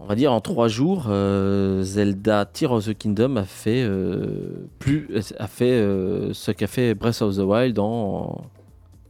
on 0.00 0.04
va 0.06 0.14
dire, 0.14 0.32
en 0.32 0.40
trois 0.40 0.68
jours, 0.68 1.06
euh, 1.08 1.82
Zelda 1.82 2.44
Tear 2.44 2.72
of 2.72 2.86
the 2.86 2.96
Kingdom 2.96 3.36
a 3.36 3.44
fait, 3.44 3.82
euh, 3.82 4.66
plus, 4.78 5.08
a 5.38 5.46
fait 5.46 5.78
ce 6.32 6.50
qu'a 6.50 6.66
fait 6.66 6.94
Breath 6.94 7.22
of 7.22 7.36
the 7.36 7.40
Wild 7.40 7.78
en. 7.78 8.44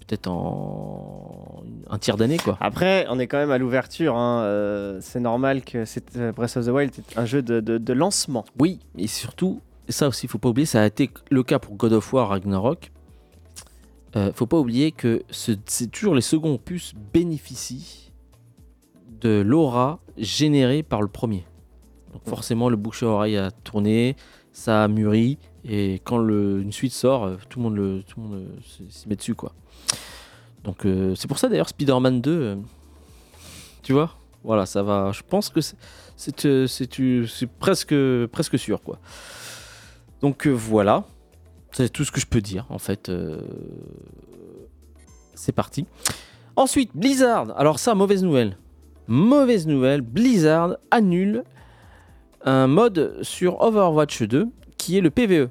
Peut-être 0.07 0.29
en 0.29 1.63
un 1.91 1.99
tiers 1.99 2.17
d'année, 2.17 2.37
quoi. 2.39 2.57
Après, 2.61 3.07
on 3.11 3.19
est 3.19 3.27
quand 3.27 3.39
même 3.39 3.51
à 3.51 3.59
l'ouverture. 3.59 4.17
hein, 4.17 4.43
euh, 4.43 4.99
c'est 5.01 5.19
normal 5.21 5.63
que 5.65 5.85
c'est, 5.85 6.17
euh, 6.17 6.33
Breath 6.33 6.57
of 6.57 6.67
the 6.67 6.69
Wild 6.71 6.93
est 6.97 7.19
un 7.19 7.25
jeu 7.25 7.43
de, 7.43 7.59
de- 7.61 7.79
de 7.79 7.93
lancement. 7.93 8.45
Oui, 8.61 8.79
et 8.97 9.09
surtout, 9.09 9.61
ça 9.89 10.07
aussi, 10.09 10.27
il 10.27 10.29
faut 10.29 10.39
pas 10.39 10.49
oublier, 10.51 10.67
ça 10.67 10.83
a 10.83 10.87
été 10.87 11.11
le 11.31 11.43
cas 11.43 11.59
pour 11.59 11.75
God 11.75 11.93
of 11.93 12.13
War 12.13 12.29
Ragnarok. 12.29 12.93
Euh, 14.15 14.33
faut 14.33 14.47
pas 14.47 14.59
oublier 14.59 14.93
que 14.93 15.23
ce- 15.31 15.53
c'est 15.67 15.91
toujours 15.91 16.15
les 16.15 16.21
seconds 16.23 16.55
opus 16.55 16.95
bénéficient 17.13 18.13
de 19.21 19.41
l'aura 19.41 19.99
générée 20.17 20.83
par 20.85 21.03
le 21.03 21.09
premier. 21.09 21.45
Donc 22.13 22.23
forcément, 22.27 22.69
le 22.69 22.77
bouche 22.77 23.03
à 23.03 23.07
oreille 23.07 23.37
a 23.37 23.51
tourné, 23.51 24.15
ça 24.59 24.85
a 24.85 24.89
mûri, 24.89 25.37
et 25.69 26.01
quand 26.05 26.19
une 26.61 26.73
suite 26.73 26.93
sort, 26.95 27.25
euh, 27.25 27.37
tout 27.51 27.59
le 27.59 27.65
monde, 27.65 28.03
monde 28.23 28.35
euh, 28.41 28.47
s'y- 28.89 29.07
met 29.07 29.15
dessus, 29.17 29.35
quoi. 29.35 29.53
Donc 30.65 30.87
euh, 30.87 31.15
c'est 31.15 31.29
pour 31.29 31.39
ça 31.39 31.49
d'ailleurs 31.51 31.69
Spider-Man 31.69 32.23
2, 32.23 32.31
euh, 32.33 32.57
tu 33.83 33.93
vois, 33.93 34.17
voilà, 34.43 34.65
ça 34.65 34.83
va. 34.83 35.13
Je 35.13 35.21
pense 35.29 35.51
que 35.51 35.61
c'est 35.61 35.75
presque 37.59 37.95
presque 38.33 38.59
sûr, 38.59 38.83
quoi. 38.83 38.99
Donc 40.23 40.47
voilà, 40.47 41.05
c'est 41.73 41.91
tout 41.93 42.05
ce 42.05 42.11
que 42.11 42.21
je 42.21 42.27
peux 42.27 42.41
dire 42.41 42.65
en 42.71 42.79
fait. 42.79 43.13
C'est 45.35 45.53
parti. 45.53 45.85
Ensuite, 46.57 46.91
Blizzard. 46.95 47.53
Alors 47.59 47.79
ça, 47.79 47.95
mauvaise 47.95 48.23
nouvelle. 48.25 48.57
Mauvaise 49.07 49.67
nouvelle, 49.67 50.01
Blizzard 50.01 50.77
annule 50.91 51.45
un 52.47 52.69
mode 52.69 53.19
sur 53.23 53.61
Overwatch 53.61 54.23
2 54.23 54.49
qui 54.79 54.97
est 54.97 55.01
le 55.01 55.11
PVE. 55.11 55.51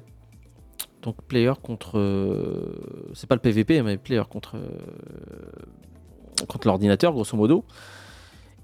Donc 1.02 1.22
player 1.28 1.52
contre... 1.62 1.98
euh, 1.98 3.12
c'est 3.14 3.28
pas 3.28 3.36
le 3.36 3.40
PVP, 3.40 3.82
mais 3.82 3.96
player 3.96 4.22
contre... 4.28 4.56
euh, 4.56 4.66
contre 6.48 6.66
l'ordinateur, 6.66 7.12
grosso 7.12 7.36
modo. 7.36 7.64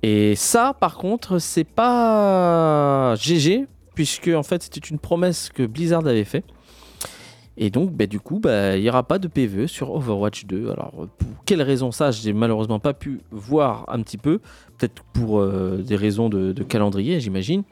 Et 0.03 0.35
ça, 0.35 0.75
par 0.79 0.97
contre, 0.97 1.38
c'est 1.38 1.62
pas 1.62 3.14
GG, 3.16 3.66
puisque 3.95 4.29
en 4.29 4.42
fait, 4.42 4.62
c'était 4.64 4.81
une 4.81 4.99
promesse 4.99 5.49
que 5.51 5.64
Blizzard 5.64 6.05
avait 6.07 6.25
fait. 6.25 6.45
Et 7.57 7.71
donc, 7.71 7.92
bah, 7.92 8.07
du 8.07 8.18
coup, 8.18 8.40
bah, 8.40 8.77
il 8.77 8.83
n'y 8.83 8.88
aura 8.88 9.03
pas 9.05 9.18
de 9.18 9.29
PVE 9.29 9.66
sur 9.66 9.95
Overwatch 9.95 10.47
2. 10.47 10.71
Alors, 10.71 10.92
pour 11.18 11.45
quelles 11.45 11.62
raisons 11.62 11.92
ça, 11.92 12.11
j'ai 12.11 12.33
malheureusement 12.33 12.81
pas 12.81 12.95
pu 12.95 13.21
voir 13.31 13.85
un 13.88 14.03
petit 14.03 14.18
peu. 14.18 14.40
Peut-être 14.79 15.05
pour 15.12 15.38
euh, 15.38 15.83
des 15.87 15.97
raisons 15.97 16.29
de 16.29 16.62
calendrier, 16.64 17.21
j'imagine. 17.21 17.62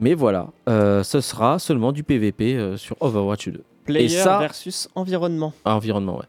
Mais 0.00 0.14
voilà, 0.14 0.48
euh, 0.68 1.02
ce 1.02 1.20
sera 1.20 1.58
seulement 1.58 1.92
du 1.92 2.02
PVP 2.02 2.54
euh, 2.56 2.76
sur 2.76 2.96
Overwatch 3.00 3.48
2. 3.50 3.62
Player 3.84 4.08
ça- 4.08 4.38
versus 4.38 4.88
environnement. 4.94 5.52
Ah, 5.64 5.76
environnement, 5.76 6.16
ouais. 6.18 6.26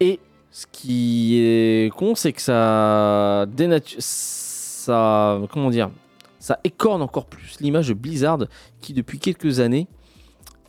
Et 0.00 0.20
ce 0.50 0.66
qui 0.70 1.38
est 1.40 1.92
con, 1.94 2.14
c'est 2.14 2.32
que 2.32 2.40
ça 2.42 3.46
dénature. 3.48 3.98
Ça. 4.00 5.40
Comment 5.52 5.70
dire 5.70 5.90
Ça 6.38 6.58
écorne 6.64 7.02
encore 7.02 7.26
plus 7.26 7.56
l'image 7.60 7.88
de 7.88 7.94
Blizzard 7.94 8.38
qui, 8.80 8.92
depuis 8.94 9.18
quelques 9.18 9.60
années, 9.60 9.86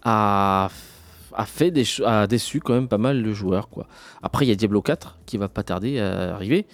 a, 0.04 0.70
a 1.34 1.46
fait 1.46 1.72
des 1.72 1.84
a 2.06 2.28
déçu 2.28 2.60
quand 2.60 2.74
même 2.74 2.88
pas 2.88 2.98
mal 2.98 3.22
de 3.24 3.34
joueurs. 3.34 3.70
Quoi. 3.70 3.86
Après, 4.22 4.46
il 4.46 4.50
y 4.50 4.52
a 4.52 4.56
Diablo 4.56 4.82
4 4.82 5.18
qui 5.26 5.38
va 5.38 5.48
pas 5.48 5.64
tarder 5.64 6.00
à 6.00 6.34
arriver, 6.36 6.66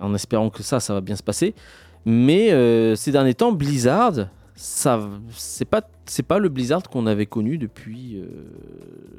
en 0.00 0.14
espérant 0.14 0.50
que 0.50 0.62
ça, 0.62 0.80
ça 0.80 0.94
va 0.94 1.00
bien 1.00 1.16
se 1.16 1.22
passer. 1.22 1.54
Mais 2.06 2.52
euh, 2.52 2.94
ces 2.96 3.12
derniers 3.12 3.34
temps, 3.34 3.52
Blizzard, 3.52 4.28
c'est 4.56 5.64
pas, 5.64 5.82
c'est 6.06 6.22
pas 6.22 6.38
le 6.38 6.48
Blizzard 6.48 6.82
qu'on 6.84 7.06
avait 7.06 7.26
connu 7.26 7.58
depuis 7.58 8.18
euh, 8.18 8.26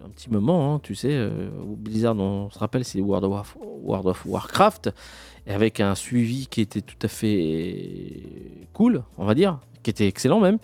un 0.06 0.10
petit 0.10 0.30
moment. 0.30 0.76
hein, 0.76 0.80
tu 0.82 0.96
sais, 0.96 1.12
euh, 1.12 1.50
Blizzard, 1.78 2.18
on 2.18 2.50
se 2.50 2.58
rappelle, 2.58 2.86
c'est 2.86 3.02
World 3.02 3.26
of, 3.26 4.26
Warcraft, 4.26 4.92
et 5.46 5.52
avec 5.52 5.82
un 5.82 5.94
suivi 5.96 6.48
qui 6.48 6.62
était 6.62 6.82
tout 6.82 6.98
à 7.02 7.08
fait 7.10 8.24
cool, 8.74 9.04
on 9.18 9.26
va 9.26 9.36
dire, 9.36 9.60
qui 9.84 9.90
était 9.90 10.08
excellent 10.08 10.40
même. 10.40 10.58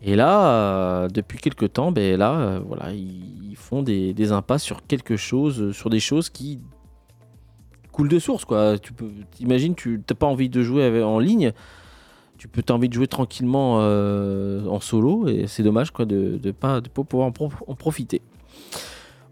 Et 0.00 0.16
là, 0.16 0.46
euh, 0.46 1.08
depuis 1.08 1.38
quelques 1.38 1.72
temps, 1.72 1.92
ben 1.92 2.16
là, 2.16 2.60
voilà, 2.66 2.92
ils 2.92 3.56
font 3.56 3.82
des, 3.82 4.14
des 4.14 4.32
impasses 4.32 4.62
sur 4.62 4.86
quelque 4.86 5.16
chose, 5.16 5.72
sur 5.72 5.90
des 5.90 6.00
choses 6.00 6.30
qui 6.30 6.60
coulent 7.90 8.08
de 8.08 8.18
source, 8.18 8.44
quoi. 8.44 8.78
Tu 8.78 8.92
peux, 8.92 9.10
t'imagines, 9.32 9.74
tu 9.74 10.00
n'as 10.08 10.16
pas 10.16 10.26
envie 10.26 10.48
de 10.48 10.62
jouer 10.62 11.02
en 11.02 11.18
ligne, 11.18 11.52
tu 12.42 12.48
peux 12.48 12.60
t'as 12.60 12.76
de 12.88 12.92
jouer 12.92 13.06
tranquillement 13.06 13.76
euh, 13.82 14.66
en 14.66 14.80
solo, 14.80 15.28
et 15.28 15.46
c'est 15.46 15.62
dommage, 15.62 15.92
quoi, 15.92 16.06
de 16.06 16.40
ne 16.42 16.50
pas, 16.50 16.80
de 16.80 16.88
pas 16.88 17.04
pouvoir 17.04 17.28
en, 17.28 17.30
pro- 17.30 17.52
en 17.68 17.76
profiter. 17.76 18.20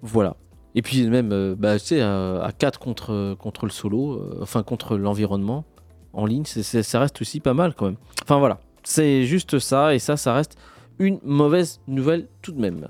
Voilà. 0.00 0.36
Et 0.76 0.82
puis 0.82 1.08
même, 1.08 1.32
euh, 1.32 1.56
bah, 1.58 1.76
tu 1.80 1.86
sais, 1.86 2.00
à, 2.02 2.40
à 2.40 2.52
4 2.52 2.78
contre, 2.78 3.34
contre 3.34 3.64
le 3.66 3.72
solo, 3.72 4.12
euh, 4.12 4.38
enfin 4.42 4.62
contre 4.62 4.96
l'environnement, 4.96 5.64
en 6.12 6.24
ligne, 6.24 6.44
ça 6.44 7.00
reste 7.00 7.20
aussi 7.20 7.40
pas 7.40 7.52
mal 7.52 7.74
quand 7.74 7.86
même. 7.86 7.96
Enfin 8.22 8.38
voilà, 8.38 8.60
c'est 8.84 9.24
juste 9.24 9.58
ça, 9.58 9.92
et 9.92 9.98
ça, 9.98 10.16
ça 10.16 10.32
reste 10.32 10.56
une 11.00 11.18
mauvaise 11.24 11.80
nouvelle 11.88 12.28
tout 12.42 12.52
de 12.52 12.60
même. 12.60 12.86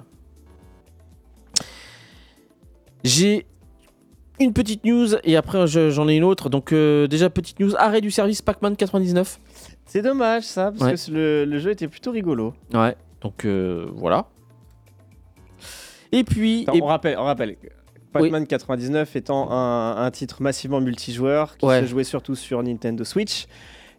J'ai 3.05 3.47
une 4.39 4.53
petite 4.53 4.85
news 4.85 5.15
et 5.25 5.37
après 5.37 5.67
je- 5.67 5.89
j'en 5.89 6.09
ai 6.09 6.17
une 6.17 6.25
autre. 6.25 6.51
Donc 6.51 6.73
euh, 6.75 7.07
déjà 7.07 7.31
petite 7.31 7.59
news, 7.61 7.75
arrêt 7.79 8.03
du 8.03 8.11
service 8.11 8.43
Pac-Man 8.43 8.77
99. 8.77 9.41
C'est 9.91 10.03
dommage 10.03 10.45
ça, 10.45 10.71
parce 10.71 10.85
Ouais. 10.85 10.95
que 11.13 11.17
le, 11.19 11.45
le 11.45 11.59
jeu 11.59 11.71
était 11.73 11.89
plutôt 11.89 12.13
rigolo. 12.13 12.55
Ouais, 12.73 12.95
donc 13.23 13.45
euh, 13.45 13.89
voilà. 13.97 14.27
Et 16.13 16.23
puis, 16.25 16.65
et- 16.73 16.83
on 16.83 16.87
rappelle, 16.87 17.17
on 17.19 17.25
rappelle. 17.25 17.57
Pac-Man 18.13 18.47
99 18.47 19.15
étant 19.17 19.51
un, 19.53 19.97
un 20.05 20.11
titre 20.11 20.43
massivement 20.43 20.81
multijoueur 20.81 21.57
qui 21.57 21.65
Ouais. 21.67 21.81
se 21.83 21.87
jouait 21.87 22.03
surtout 22.05 22.35
sur 22.35 22.63
Nintendo 22.63 23.05
Switch. 23.05 23.47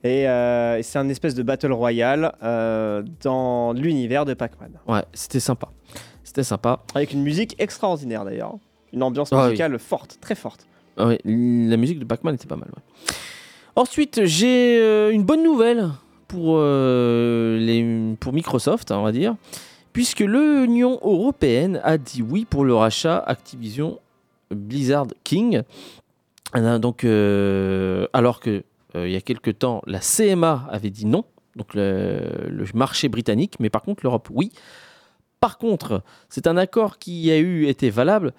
Et, 0.04 0.28
euh, 0.28 0.78
et 0.78 0.84
c'est 0.84 0.98
un 1.00 1.08
espèce 1.10 1.36
de 1.36 1.44
battle 1.44 1.72
royale 1.72 2.34
euh, 2.44 3.04
dans 3.24 3.72
l'univers 3.74 4.26
de 4.26 4.34
Pac-Man. 4.34 4.72
ouais, 4.88 5.04
c'était 5.14 5.40
sympa. 5.40 5.70
C'était 6.24 6.44
sympa. 6.44 6.84
Avec 6.96 7.14
une 7.14 7.22
musique 7.22 7.56
extraordinaire 7.60 8.26
d'ailleurs. 8.26 8.56
Une 8.94 9.04
ambiance 9.04 9.32
Ah 9.32 9.38
oui. 9.44 9.44
musicale 9.50 9.78
forte, 9.80 10.18
très 10.22 10.36
forte. 10.36 10.66
Ah 10.98 11.08
ouais, 11.08 11.20
la 11.24 11.78
musique 11.78 12.00
de 12.00 12.06
Pac-Man 12.06 12.36
était 12.36 12.48
pas 12.48 12.56
mal. 12.58 12.70
ouais. 12.76 13.14
Ensuite, 13.76 14.26
j'ai 14.26 14.80
euh, 14.80 15.12
une 15.12 15.24
bonne 15.24 15.44
nouvelle 15.44 15.92
pour, 16.28 16.56
euh, 16.58 18.16
Microsoft, 18.32 18.92
hein, 18.92 18.98
on 19.00 19.04
va 19.04 19.12
dire, 19.12 19.36
puisque 19.94 20.20
l'Union 20.20 21.00
européenne 21.04 21.80
a 21.84 21.98
dit 21.98 22.22
oui 22.22 22.46
pour 22.46 22.66
le 22.66 22.74
rachat 22.74 23.18
Activision 23.18 24.00
Blizzard 24.50 25.08
King. 25.24 25.62
Euh, 26.56 26.80
Donc, 26.80 27.04
euh, 27.04 28.08
alors 28.14 28.40
que 28.40 28.64
il 28.94 29.10
y 29.10 29.16
a 29.16 29.22
quelques 29.22 29.60
temps, 29.60 29.82
la 29.88 30.02
CMA 30.02 30.68
avait 30.70 30.90
dit 30.90 31.06
non, 31.06 31.24
donc 31.56 31.76
le, 31.76 32.50
le 32.50 32.66
marché 32.74 33.08
britannique, 33.08 33.54
mais 33.62 33.70
par 33.70 33.84
contre 33.84 34.04
l'Europe, 34.04 34.28
oui. 34.32 34.52
Par 35.40 35.58
contre, 35.58 36.04
c'est 36.28 36.46
un 36.46 36.58
accord 36.58 37.00
qui 37.00 37.32
a 37.32 37.38
eu 37.38 37.68
été 37.68 37.90
valable 37.90 38.34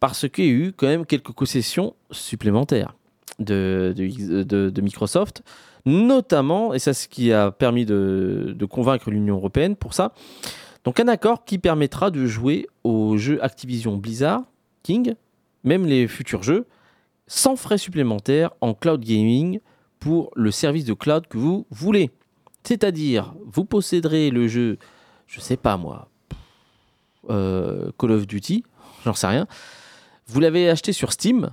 parce 0.00 0.28
qu'il 0.28 0.44
y 0.46 0.48
a 0.48 0.50
eu 0.50 0.72
quand 0.76 0.88
même 0.88 1.06
quelques 1.06 1.30
concessions 1.30 1.94
supplémentaires 2.10 2.96
de, 3.38 4.80
Microsoft, 4.80 5.42
notamment, 5.86 6.74
et 6.74 6.78
c'est 6.78 6.92
ce 6.92 7.08
qui 7.08 7.32
a 7.32 7.50
permis 7.50 7.84
de, 7.84 8.66
convaincre 8.70 9.10
l'Union 9.10 9.36
européenne 9.36 9.76
pour 9.76 9.94
ça, 9.94 10.12
donc 10.84 11.00
un 11.00 11.08
accord 11.08 11.44
qui 11.44 11.58
permettra 11.58 12.10
de 12.10 12.26
jouer 12.26 12.66
aux 12.84 13.16
jeux 13.16 13.42
Activision 13.42 13.96
Blizzard, 13.96 14.42
King, 14.82 15.14
même 15.62 15.86
les 15.86 16.06
futurs 16.06 16.42
jeux, 16.42 16.66
sans 17.26 17.56
frais 17.56 17.78
supplémentaires 17.78 18.50
en 18.60 18.74
cloud 18.74 19.00
gaming 19.00 19.60
pour 19.98 20.30
le 20.36 20.50
service 20.50 20.84
de 20.84 20.92
cloud 20.92 21.26
que 21.26 21.38
vous 21.38 21.66
voulez. 21.70 22.10
C'est-à-dire, 22.64 23.34
vous 23.46 23.64
posséderez 23.64 24.30
le 24.30 24.46
jeu, 24.46 24.78
je 25.26 25.40
sais 25.40 25.56
pas 25.56 25.78
moi, 25.78 26.08
euh, 27.30 27.90
Call 27.98 28.12
of 28.12 28.26
Duty, 28.26 28.64
j'en 29.04 29.14
sais 29.14 29.26
rien. 29.26 29.46
Vous 30.26 30.40
l'avez 30.40 30.68
acheté 30.68 30.92
sur 30.92 31.12
Steam, 31.12 31.50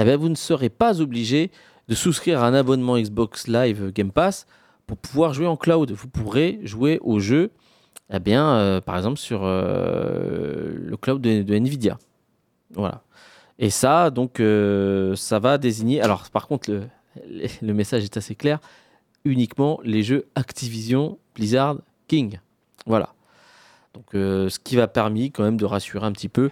eh 0.00 0.04
ben 0.04 0.16
vous 0.16 0.30
ne 0.30 0.34
serez 0.34 0.70
pas 0.70 1.02
obligé 1.02 1.50
de 1.88 1.94
souscrire 1.94 2.42
à 2.42 2.46
un 2.46 2.54
abonnement 2.54 2.98
Xbox 2.98 3.48
Live 3.48 3.92
Game 3.92 4.12
Pass 4.12 4.46
pour 4.86 4.96
pouvoir 4.96 5.34
jouer 5.34 5.46
en 5.46 5.58
cloud. 5.58 5.90
Vous 5.90 6.08
pourrez 6.08 6.58
jouer 6.62 6.98
au 7.02 7.20
jeu, 7.20 7.50
eh 8.10 8.18
bien, 8.18 8.48
euh, 8.54 8.80
par 8.80 8.96
exemple, 8.96 9.18
sur 9.18 9.42
euh, 9.42 10.72
le 10.74 10.96
cloud 10.96 11.20
de, 11.20 11.54
Nvidia. 11.54 11.98
Voilà. 12.72 13.02
Et 13.58 13.68
ça, 13.68 14.08
donc, 14.08 14.40
euh, 14.40 15.14
ça 15.16 15.38
va 15.38 15.58
désigner. 15.58 16.00
Alors, 16.00 16.30
par 16.30 16.46
contre, 16.48 16.70
le, 17.60 17.74
message 17.74 18.04
est 18.04 18.16
assez 18.16 18.34
clair 18.34 18.58
uniquement 19.26 19.80
les 19.84 20.02
jeux 20.02 20.28
Activision, 20.34 21.18
Blizzard, 21.34 21.76
King. 22.08 22.40
Voilà. 22.86 23.12
Donc, 23.92 24.06
ce 24.12 24.58
qui 24.58 24.76
va 24.76 24.88
permis 24.88 25.30
quand 25.30 25.42
même 25.42 25.58
de 25.58 25.66
rassurer 25.66 26.06
un 26.06 26.12
petit 26.12 26.30
peu 26.30 26.48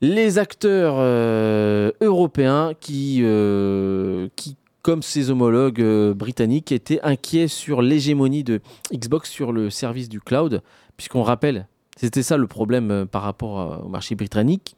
les 0.00 0.38
acteurs 0.38 0.96
euh, 0.98 1.92
européens 2.00 2.72
qui, 2.78 3.20
euh, 3.22 4.28
qui, 4.36 4.56
comme 4.82 5.02
ses 5.02 5.30
homologues 5.30 5.82
euh, 5.82 6.14
britanniques, 6.14 6.72
étaient 6.72 7.00
inquiets 7.02 7.48
sur 7.48 7.82
l'hégémonie 7.82 8.44
de 8.44 8.60
Xbox 8.92 9.30
sur 9.30 9.52
le 9.52 9.70
service 9.70 10.08
du 10.08 10.20
cloud, 10.20 10.62
puisqu'on 10.96 11.22
rappelle, 11.22 11.66
c'était 11.96 12.22
ça 12.22 12.36
le 12.36 12.46
problème 12.46 13.06
par 13.10 13.22
rapport 13.22 13.82
au 13.84 13.88
marché 13.88 14.14
britannique, 14.14 14.74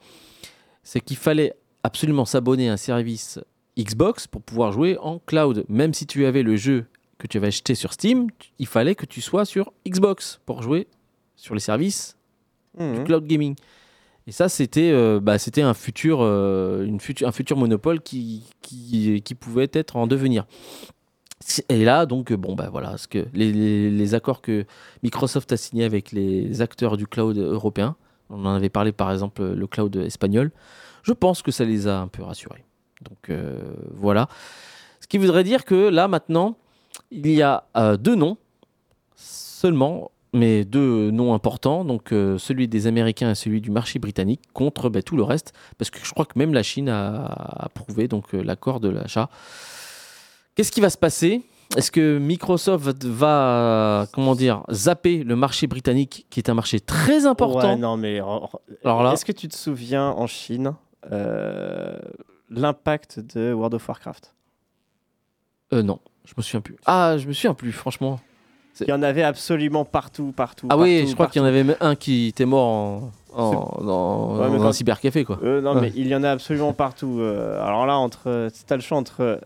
c'est 0.82 1.00
qu'il 1.00 1.16
fallait 1.16 1.54
absolument 1.84 2.24
s'abonner 2.24 2.68
à 2.68 2.72
un 2.72 2.76
service 2.76 3.38
Xbox 3.78 4.26
pour 4.26 4.42
pouvoir 4.42 4.72
jouer 4.72 4.98
en 5.00 5.18
cloud. 5.20 5.64
Même 5.68 5.94
si 5.94 6.06
tu 6.06 6.26
avais 6.26 6.42
le 6.42 6.56
jeu 6.56 6.86
que 7.18 7.26
tu 7.28 7.36
avais 7.38 7.46
acheté 7.46 7.76
sur 7.76 7.92
Steam, 7.92 8.26
il 8.58 8.66
fallait 8.66 8.96
que 8.96 9.06
tu 9.06 9.20
sois 9.20 9.44
sur 9.44 9.72
Xbox 9.88 10.40
pour 10.44 10.62
jouer 10.62 10.88
sur 11.36 11.54
les 11.54 11.60
services 11.60 12.16
Mhm. 12.78 12.94
du 12.98 13.04
cloud 13.04 13.26
gaming. 13.26 13.54
Et 14.26 14.32
ça, 14.32 14.48
c'était 14.48 14.92
euh, 14.92 15.20
bah, 15.20 15.38
c'était 15.38 15.62
un, 15.62 15.74
futur, 15.74 16.18
euh, 16.20 16.84
une 16.84 16.98
un 17.22 17.32
futur 17.32 17.56
monopole 17.56 18.00
qui, 18.00 18.44
qui, 18.62 19.34
pouvait 19.38 19.70
être 19.72 19.96
en 19.96 20.06
devenir. 20.06 20.46
Et 21.68 21.84
là, 21.84 22.06
donc, 22.06 22.30
euh, 22.30 22.36
bon, 22.36 22.54
bah 22.54 22.68
voilà, 22.70 22.96
ce 22.98 23.08
que 23.08 23.26
les, 23.34 23.50
les- 23.90 24.14
accords 24.14 24.42
que 24.42 24.64
Microsoft 25.02 25.50
a 25.50 25.56
signés 25.56 25.84
avec 25.84 26.12
les 26.12 26.62
acteurs 26.62 26.96
du 26.96 27.08
cloud 27.08 27.36
européen, 27.36 27.96
on 28.30 28.46
en 28.46 28.54
avait 28.54 28.68
parlé 28.68 28.92
par 28.92 29.10
exemple 29.10 29.42
le 29.42 29.66
cloud 29.66 29.96
espagnol, 29.96 30.52
je 31.02 31.12
pense 31.12 31.42
que 31.42 31.50
ça 31.50 31.64
les 31.64 31.88
a 31.88 31.98
un 31.98 32.06
peu 32.06 32.22
rassurés. 32.22 32.64
Donc 33.02 33.36
voilà. 33.90 34.28
Ce 35.00 35.08
qui 35.08 35.18
voudrait 35.18 35.42
dire 35.42 35.64
que 35.64 35.88
là, 35.88 36.06
maintenant, 36.06 36.56
il 37.10 37.26
y 37.26 37.42
a 37.42 37.64
deux 37.98 38.14
noms 38.14 38.36
seulement, 39.16 40.11
mais 40.32 40.64
deux 40.64 41.10
noms 41.10 41.34
importants, 41.34 41.84
donc 41.84 42.12
euh, 42.12 42.38
celui 42.38 42.66
des 42.68 42.86
Américains 42.86 43.30
et 43.30 43.34
celui 43.34 43.60
du 43.60 43.70
marché 43.70 43.98
britannique, 43.98 44.40
contre 44.54 44.88
bah, 44.88 45.02
tout 45.02 45.16
le 45.16 45.22
reste, 45.22 45.52
parce 45.78 45.90
que 45.90 45.98
je 46.02 46.10
crois 46.12 46.24
que 46.24 46.38
même 46.38 46.54
la 46.54 46.62
Chine 46.62 46.88
a 46.88 47.26
approuvé 47.64 48.08
donc 48.08 48.34
euh, 48.34 48.42
l'accord 48.42 48.80
de 48.80 48.88
l'achat. 48.88 49.28
Qu'est-ce 50.54 50.72
qui 50.72 50.80
va 50.80 50.90
se 50.90 50.98
passer? 50.98 51.42
Est-ce 51.76 51.90
que 51.90 52.18
Microsoft 52.18 53.04
va, 53.04 54.06
comment 54.12 54.34
dire, 54.34 54.62
zapper 54.70 55.24
le 55.24 55.36
marché 55.36 55.66
britannique, 55.66 56.26
qui 56.28 56.40
est 56.40 56.50
un 56.50 56.54
marché 56.54 56.80
très 56.80 57.24
important? 57.24 57.70
Ouais, 57.70 57.76
non, 57.76 57.96
mais 57.96 58.20
re- 58.20 58.50
re- 58.50 58.60
Alors 58.84 59.02
là- 59.02 59.12
est-ce 59.14 59.24
que 59.24 59.32
tu 59.32 59.48
te 59.48 59.56
souviens 59.56 60.10
en 60.10 60.26
Chine 60.26 60.74
euh, 61.10 61.98
l'impact 62.50 63.20
de 63.20 63.52
World 63.54 63.74
of 63.74 63.88
Warcraft? 63.88 64.34
Euh, 65.72 65.82
Non, 65.82 65.98
je 66.26 66.34
me 66.36 66.42
souviens 66.42 66.60
plus. 66.60 66.76
Ah, 66.84 67.16
je 67.16 67.26
me 67.26 67.32
souviens 67.32 67.54
plus, 67.54 67.72
franchement. 67.72 68.20
Il 68.80 68.88
y 68.88 68.92
en 68.92 69.02
avait 69.02 69.22
absolument 69.22 69.84
partout, 69.84 70.32
partout. 70.34 70.66
Ah 70.70 70.76
oui, 70.76 71.06
je 71.06 71.14
crois 71.14 71.26
qu'il 71.28 71.40
y 71.40 71.44
en 71.44 71.48
avait 71.48 71.62
même 71.62 71.76
un 71.80 71.94
qui 71.94 72.28
était 72.28 72.46
mort 72.46 72.64
en, 72.66 73.12
en- 73.34 73.82
dans, 73.84 74.36
Ouais, 74.38 74.66
un 74.66 74.72
cybercafé, 74.72 75.24
quoi. 75.24 75.38
Euh, 75.42 75.60
non, 75.60 75.74
Ouais. 75.74 75.82
mais 75.82 75.92
il 75.94 76.06
y 76.08 76.14
en 76.16 76.22
a 76.24 76.30
absolument 76.30 76.72
partout. 76.72 77.18
Euh, 77.20 77.62
alors 77.62 77.86
là, 77.86 77.96
entre, 77.96 78.48
t'as 78.66 78.76
le 78.76 78.82
choix 78.82 78.96
entre 78.98 79.40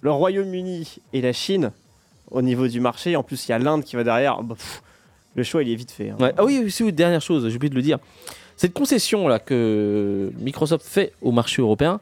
le 0.00 0.10
Royaume-Uni 0.10 0.96
et 1.12 1.20
la 1.20 1.32
Chine, 1.32 1.70
au 2.30 2.42
niveau 2.42 2.66
du 2.68 2.80
marché, 2.80 3.16
en 3.16 3.22
plus 3.22 3.46
il 3.48 3.50
y 3.50 3.54
a 3.54 3.58
l'Inde 3.58 3.84
qui 3.84 3.96
va 3.96 4.04
derrière, 4.04 4.42
bah, 4.42 4.54
pff, 4.56 4.82
le 5.36 5.42
choix 5.44 5.62
il 5.62 5.70
est 5.70 5.74
vite 5.76 5.90
fait. 5.92 6.10
hein. 6.10 6.16
Ouais. 6.18 6.32
Ah 6.36 6.44
oui, 6.44 6.70
c'est 6.70 6.84
une 6.84 6.90
dernière 6.90 7.22
chose, 7.22 7.48
j'ai 7.48 7.56
oublié 7.56 7.70
de 7.70 7.74
le 7.76 7.82
dire. 7.82 7.98
Cette 8.56 8.74
concession 8.74 9.26
là 9.28 9.38
que 9.38 10.32
Microsoft 10.38 10.84
fait 10.86 11.12
au 11.22 11.30
marché 11.32 11.62
européen, 11.62 11.98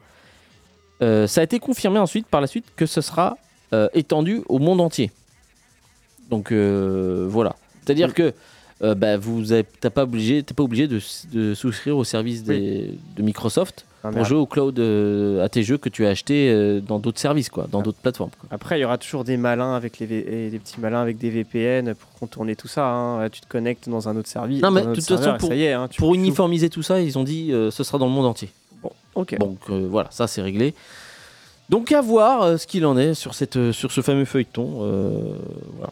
euh, 1.01 1.25
ça 1.27 1.41
a 1.41 1.43
été 1.43 1.59
confirmé 1.59 1.99
ensuite 1.99 2.27
par 2.27 2.41
la 2.41 2.47
suite 2.47 2.65
que 2.75 2.85
ce 2.85 3.01
sera 3.01 3.37
étendu 3.93 4.41
au 4.49 4.57
monde 4.57 4.81
entier. 4.81 5.11
Donc 6.29 6.51
euh, 6.51 7.25
voilà, 7.29 7.55
c'est-à-dire 7.85 8.13
que 8.13 8.33
euh, 8.81 8.95
bah, 8.95 9.17
vous 9.17 9.43
t'as 9.81 9.89
pas 9.89 10.03
obligé, 10.03 10.41
t'es 10.43 10.53
pas 10.53 10.63
obligé 10.63 10.87
de, 10.87 10.99
de 11.33 11.53
souscrire 11.53 11.97
au 11.97 12.03
service 12.05 12.43
des- 12.43 12.91
de 13.17 13.21
Microsoft 13.23 13.83
Non, 14.05 14.11
mais 14.11 14.15
pour 14.17 14.25
jouer 14.25 14.37
au 14.37 14.45
cloud 14.45 14.79
euh, 14.79 15.43
à 15.43 15.49
tes 15.49 15.63
jeux 15.63 15.77
que 15.77 15.89
tu 15.89 16.05
as 16.05 16.09
achetés 16.09 16.49
euh, 16.49 16.79
dans 16.79 16.97
d'autres 16.99 17.19
services, 17.19 17.49
quoi, 17.49 17.67
dans 17.69 17.79
Ah. 17.81 17.83
d'autres 17.83 17.97
plateformes. 17.97 18.29
quoi. 18.39 18.47
Après, 18.51 18.77
il 18.79 18.81
y 18.83 18.85
aura 18.85 18.97
toujours 18.97 19.25
des 19.25 19.35
malins 19.35 19.75
avec 19.75 19.99
les, 19.99 20.05
V- 20.05 20.49
des 20.49 20.59
petits 20.59 20.79
malins 20.79 21.01
avec 21.01 21.17
des 21.17 21.29
VPN 21.29 21.93
pour 21.93 22.09
contourner 22.19 22.55
tout 22.55 22.69
ça. 22.69 22.85
hein. 22.87 23.19
Là, 23.19 23.29
Tu 23.29 23.41
te 23.41 23.47
connectes 23.47 23.89
dans 23.89 24.07
un 24.07 24.15
autre 24.15 24.29
service. 24.29 24.61
Non, 24.61 24.71
mais 24.71 24.81
de 24.83 24.93
toute 24.93 25.03
façon, 25.03 25.17
serveur, 25.23 25.37
pour- 25.39 25.51
est, 25.51 25.73
hein, 25.73 25.89
Pour 25.97 26.15
uniformiser 26.15 26.69
tout 26.69 26.83
ça, 26.83 27.01
ils 27.01 27.17
ont 27.17 27.25
dit 27.25 27.51
ce 27.71 27.83
sera 27.83 27.97
dans 27.97 28.05
le 28.05 28.13
monde 28.13 28.27
entier. 28.27 28.49
Bon, 28.81 28.91
ok. 29.15 29.37
Donc 29.39 29.69
voilà, 29.69 30.07
ça 30.11 30.27
c'est 30.27 30.41
réglé. 30.41 30.73
Donc 31.69 31.91
à 31.91 31.99
voir 32.01 32.57
ce 32.57 32.65
qu'il 32.65 32.85
en 32.85 32.97
est 32.97 33.13
sur, 33.13 33.33
cette, 33.33 33.73
sur 33.73 33.91
ce 33.91 33.99
fameux 33.99 34.23
feuilleton. 34.25 34.65
voilà. 35.75 35.91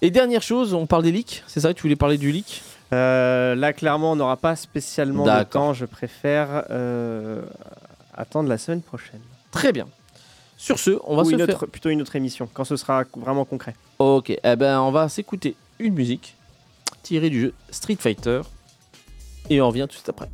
Et 0.00 0.10
dernière 0.10 0.42
chose, 0.42 0.74
on 0.74 0.86
parle 0.86 1.02
des 1.02 1.12
leaks, 1.12 1.42
c'est 1.48 1.60
ça 1.60 1.74
Tu 1.74 1.82
voulais 1.82 1.96
parler 1.96 2.18
du 2.18 2.30
leak? 2.30 2.62
Euh, 2.92 3.54
là, 3.54 3.72
clairement, 3.72 4.12
on 4.12 4.16
n'aura 4.16 4.36
pas 4.36 4.54
spécialement 4.56 5.24
de 5.24 5.42
temps. 5.44 5.74
Je 5.74 5.84
préfère 5.84 6.64
euh, 6.70 7.42
attendre 8.14 8.48
la 8.48 8.58
semaine 8.58 8.80
prochaine. 8.80 9.20
Très 9.50 9.72
bien. 9.72 9.88
Sur 10.56 10.78
ce, 10.78 10.98
on 11.04 11.16
va 11.16 11.22
Ou 11.22 11.26
se 11.26 11.30
une 11.32 11.38
faire... 11.44 11.48
autre, 11.48 11.66
plutôt 11.66 11.90
une 11.90 12.00
autre 12.00 12.16
émission, 12.16 12.48
quand 12.52 12.64
ce 12.64 12.76
sera 12.76 13.04
vraiment 13.16 13.44
concret. 13.44 13.74
Ok, 13.98 14.30
eh 14.30 14.56
ben 14.56 14.80
on 14.80 14.90
va 14.90 15.08
s'écouter 15.08 15.54
une 15.78 15.94
musique 15.94 16.36
tirée 17.02 17.30
du 17.30 17.40
jeu 17.40 17.54
Street 17.70 17.96
Fighter 17.98 18.40
et 19.50 19.60
on 19.60 19.68
revient 19.68 19.82
tout 19.82 19.88
de 19.88 19.92
suite 19.92 20.08
après. 20.08 20.28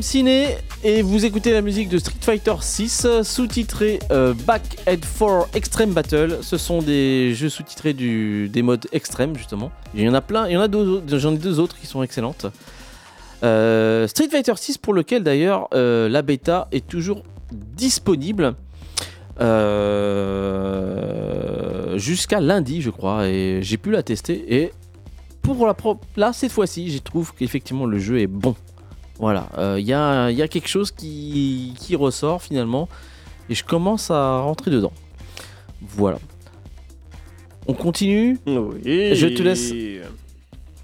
Ciné 0.00 0.56
et 0.82 1.02
vous 1.02 1.24
écoutez 1.26 1.52
la 1.52 1.60
musique 1.60 1.88
de 1.88 1.98
Street 1.98 2.14
Fighter 2.20 2.54
6 2.60 3.06
sous-titré 3.22 3.98
euh, 4.10 4.32
Back 4.46 4.62
Head 4.86 5.04
4 5.18 5.48
Extreme 5.54 5.92
Battle. 5.92 6.38
Ce 6.42 6.56
sont 6.56 6.80
des 6.80 7.34
jeux 7.34 7.48
sous-titrés 7.50 7.92
des 7.92 8.62
modes 8.62 8.86
extrêmes 8.92 9.36
justement. 9.36 9.70
Il 9.94 10.00
y 10.02 10.08
en 10.08 10.14
a 10.14 10.20
plein, 10.22 10.48
il 10.48 10.52
y 10.52 10.56
en 10.56 10.60
a 10.62 10.68
deux, 10.68 11.02
j'en 11.18 11.34
ai 11.34 11.38
deux 11.38 11.60
autres 11.60 11.78
qui 11.78 11.86
sont 11.86 12.02
excellentes. 12.02 12.46
Euh, 13.42 14.08
Street 14.08 14.28
Fighter 14.30 14.54
6 14.56 14.78
pour 14.78 14.94
lequel 14.94 15.22
d'ailleurs 15.22 15.68
euh, 15.74 16.08
la 16.08 16.22
bêta 16.22 16.66
est 16.72 16.86
toujours 16.86 17.22
disponible 17.52 18.54
jusqu'à 21.98 22.40
lundi 22.40 22.80
je 22.80 22.90
crois 22.90 23.26
et 23.28 23.58
j'ai 23.62 23.76
pu 23.76 23.90
la 23.90 24.02
tester 24.04 24.44
et 24.62 24.72
pour 25.42 25.66
la 25.66 25.74
pro- 25.74 25.98
là 26.16 26.32
cette 26.32 26.52
fois-ci 26.52 26.90
je 26.90 26.98
trouve 26.98 27.34
qu'effectivement 27.34 27.84
le 27.86 27.98
jeu 27.98 28.20
est 28.20 28.26
bon. 28.28 28.54
Voilà, 29.18 29.48
il 29.78 29.84
y, 29.84 29.92
a, 29.92 30.30
y 30.30 30.42
a 30.42 30.48
quelque 30.48 30.68
chose 30.68 30.90
qui, 30.90 31.74
qui 31.78 31.94
ressort 31.94 32.42
finalement 32.42 32.88
et 33.48 33.54
je 33.54 33.64
commence 33.64 34.10
à 34.10 34.40
rentrer 34.40 34.70
dedans. 34.70 34.92
Voilà. 35.80 36.18
On 37.66 37.74
continue. 37.74 38.38
Oui. 38.46 39.14
Je 39.14 39.26
te 39.26 39.42
laisse. 39.42 39.72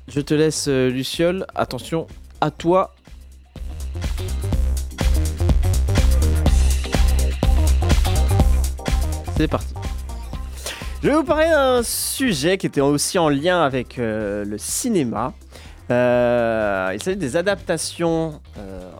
Je 0.08 0.20
te 0.20 0.34
laisse 0.34 0.66
euh, 0.68 0.88
Luciole. 0.90 1.46
Attention 1.54 2.06
à 2.40 2.50
toi. 2.50 2.94
C'est 9.36 9.48
parti. 9.48 9.74
Je 11.02 11.08
vais 11.08 11.14
vous 11.14 11.24
parler 11.24 11.48
d'un 11.48 11.82
sujet 11.82 12.58
qui 12.58 12.66
était 12.66 12.80
aussi 12.80 13.18
en 13.18 13.28
lien 13.28 13.62
avec 13.62 13.98
euh, 13.98 14.44
le 14.44 14.58
cinéma. 14.58 15.32
Euh, 15.90 16.92
il 16.94 17.02
s'agit 17.02 17.16
des 17.16 17.36
adaptations 17.36 18.40
euh, 18.58 18.90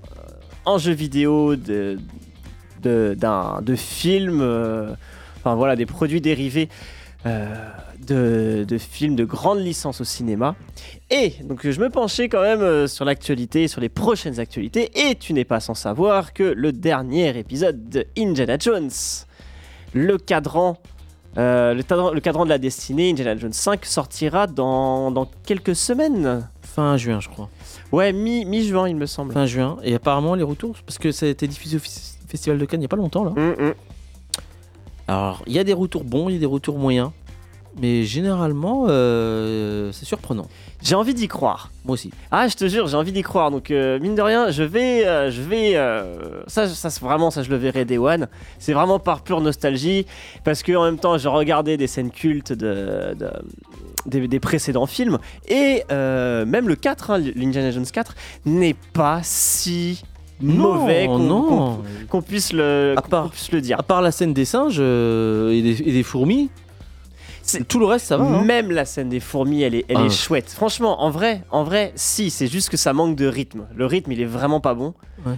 en 0.65 0.79
jeu 0.79 0.93
vidéo 0.93 1.57
de, 1.57 1.99
de, 2.83 3.17
de 3.63 3.77
films, 3.77 4.41
euh, 4.41 4.93
enfin 5.37 5.55
voilà, 5.55 5.77
des 5.77 5.87
produits 5.87 6.21
dérivés 6.21 6.69
de, 7.27 8.65
de 8.67 8.79
films 8.79 9.15
de 9.15 9.27
grande 9.27 9.59
licence 9.59 10.01
au 10.01 10.05
cinéma. 10.05 10.57
Et 11.11 11.35
donc 11.45 11.69
je 11.69 11.79
me 11.79 11.91
penchais 11.91 12.31
quand 12.31 12.41
même 12.41 12.89
sur 12.89 13.05
l'actualité, 13.05 13.69
sur 13.69 13.83
les 13.83 13.91
prochaines 13.91 14.41
actualités, 14.41 14.91
et 15.09 15.15
tu 15.17 15.35
n'es 15.35 15.45
pas 15.45 15.61
sans 15.61 15.75
savoir 15.75 16.33
que 16.33 16.43
le 16.43 16.73
dernier 16.73 17.37
épisode 17.39 17.91
de 17.91 18.07
Indiana 18.17 18.57
Jones, 18.59 18.91
le 19.93 20.17
cadran 20.17 20.79
le, 21.37 21.83
cadran, 21.83 22.11
le 22.11 22.21
cadran 22.21 22.45
de 22.45 22.51
la 22.51 22.59
destinée, 22.59 23.11
Indiana 23.11 23.37
Jones 23.37 23.53
5, 23.53 23.85
sortira 23.85 24.47
dans, 24.47 25.11
dans 25.11 25.31
quelques 25.45 25.77
semaines. 25.77 26.49
Fin 26.75 26.97
juin, 26.97 27.21
je 27.21 27.29
crois. 27.29 27.49
Ouais, 27.93 28.13
mi- 28.13 28.45
mi-juin, 28.45 28.89
il 28.89 28.97
me 28.97 29.07
semble. 29.07 29.33
Fin 29.33 29.47
juin. 29.47 29.77
Et 29.83 29.95
apparemment, 29.95 30.35
les 30.35 30.43
retours, 30.45 30.77
parce 30.87 30.99
que 30.99 31.11
ça 31.13 31.27
a 31.27 31.29
été 31.29 31.47
diffusé 31.49 31.77
au 31.79 31.81
Festival 32.29 32.59
de 32.59 32.65
Cannes 32.65 32.79
il 32.81 32.83
n'y 32.83 32.87
a 32.87 32.89
pas 32.89 32.97
longtemps 32.97 33.25
là. 33.25 33.33
Hum, 33.37 33.55
hum. 33.59 33.75
Alors, 35.09 35.43
il 35.47 35.53
y 35.53 35.59
a 35.59 35.65
des 35.65 35.73
retours 35.73 36.05
bons, 36.05 36.29
il 36.29 36.35
y 36.35 36.37
a 36.37 36.41
des 36.41 36.47
retours 36.47 36.79
moyens. 36.79 37.11
Mais 37.81 38.03
généralement, 38.03 38.87
euh, 38.89 39.93
c'est 39.93 40.05
surprenant. 40.05 40.47
J'ai 40.83 40.97
envie 40.97 41.15
d'y 41.15 41.29
croire. 41.29 41.71
Moi 41.85 41.95
aussi. 41.95 42.11
Ah, 42.33 42.49
je 42.49 42.57
te 42.57 42.67
jure, 42.67 42.89
j'ai 42.89 42.97
envie 42.97 43.13
d'y 43.13 43.23
croire. 43.23 43.51
Donc, 43.53 43.71
euh, 43.71 43.99
mine 44.01 44.17
de 44.17 44.23
rien, 44.23 44.51
je 44.51 44.65
vais. 44.65 45.07
euh, 45.07 45.31
je 45.31 45.41
vais 45.41 45.77
euh, 45.77 46.43
ça, 46.49 46.67
ça, 46.69 46.91
c'est 46.91 47.01
vraiment, 47.01 47.31
ça, 47.31 47.45
je 47.45 47.51
le 47.51 47.57
verrai 47.57 47.85
Day 47.85 47.97
One. 47.99 48.27
C'est 48.59 48.73
vraiment 48.73 48.99
par 48.99 49.23
pure 49.23 49.41
nostalgie. 49.41 50.05
Parce 50.43 50.63
que 50.65 50.73
en 50.73 50.85
même 50.85 50.99
temps, 50.99 51.17
je 51.17 51.29
regardais 51.29 51.77
des 51.77 51.87
scènes 51.87 52.11
cultes 52.11 52.53
de, 52.53 53.15
de- 53.19 53.31
des, 54.07 54.29
des 54.29 54.41
précédents 54.41 54.87
films. 54.87 55.19
Et 55.49 55.83
euh, 55.91 56.45
même 56.47 56.69
le 56.69 56.77
4, 56.77 57.11
hein, 57.11 57.19
l'Indiana 57.35 57.71
Jones 57.71 57.87
4, 57.93 58.15
n'est 58.47 58.75
pas 58.93 59.21
si 59.23 60.03
mauvais 60.41 61.07
qu'on 62.09 62.23
puisse, 62.23 62.53
le, 62.53 62.95
À 62.97 63.03
part- 63.03 63.25
qu'on 63.25 63.29
puisse 63.29 63.53
le 63.53 63.61
dire. 63.61 63.79
À 63.79 63.83
part 63.83 64.01
la 64.03 64.11
scène 64.13 64.33
des 64.33 64.45
singes 64.47 64.79
euh, 64.81 65.51
et, 65.53 65.61
des, 65.63 65.83
et 65.83 65.93
des 65.93 66.03
fourmis, 66.03 66.51
tout 67.69 67.79
le 67.81 67.85
reste 67.87 68.07
ça 68.07 68.17
va. 68.17 68.25
hein. 68.25 68.43
Même 68.45 68.71
la 68.71 68.85
scène 68.85 69.09
des 69.09 69.21
fourmis, 69.21 69.63
elle 69.63 69.75
est, 69.75 69.85
elle 69.89 69.97
Ah. 70.01 70.05
est 70.07 70.11
chouette. 70.11 70.49
Franchement, 70.51 71.03
en 71.03 71.11
vrai, 71.11 71.43
en 71.51 71.65
vrai, 71.65 71.93
si, 71.97 72.31
c'est 72.31 72.47
juste 72.47 72.71
que 72.71 72.77
ça 72.77 72.93
manque 72.93 73.17
de 73.17 73.27
rythme. 73.27 73.67
Le 73.75 73.87
rythme, 73.87 74.13
il 74.13 74.21
est 74.21 74.25
vraiment 74.27 74.61
pas 74.61 74.73
bon. 74.75 74.95
Ouais. 75.27 75.35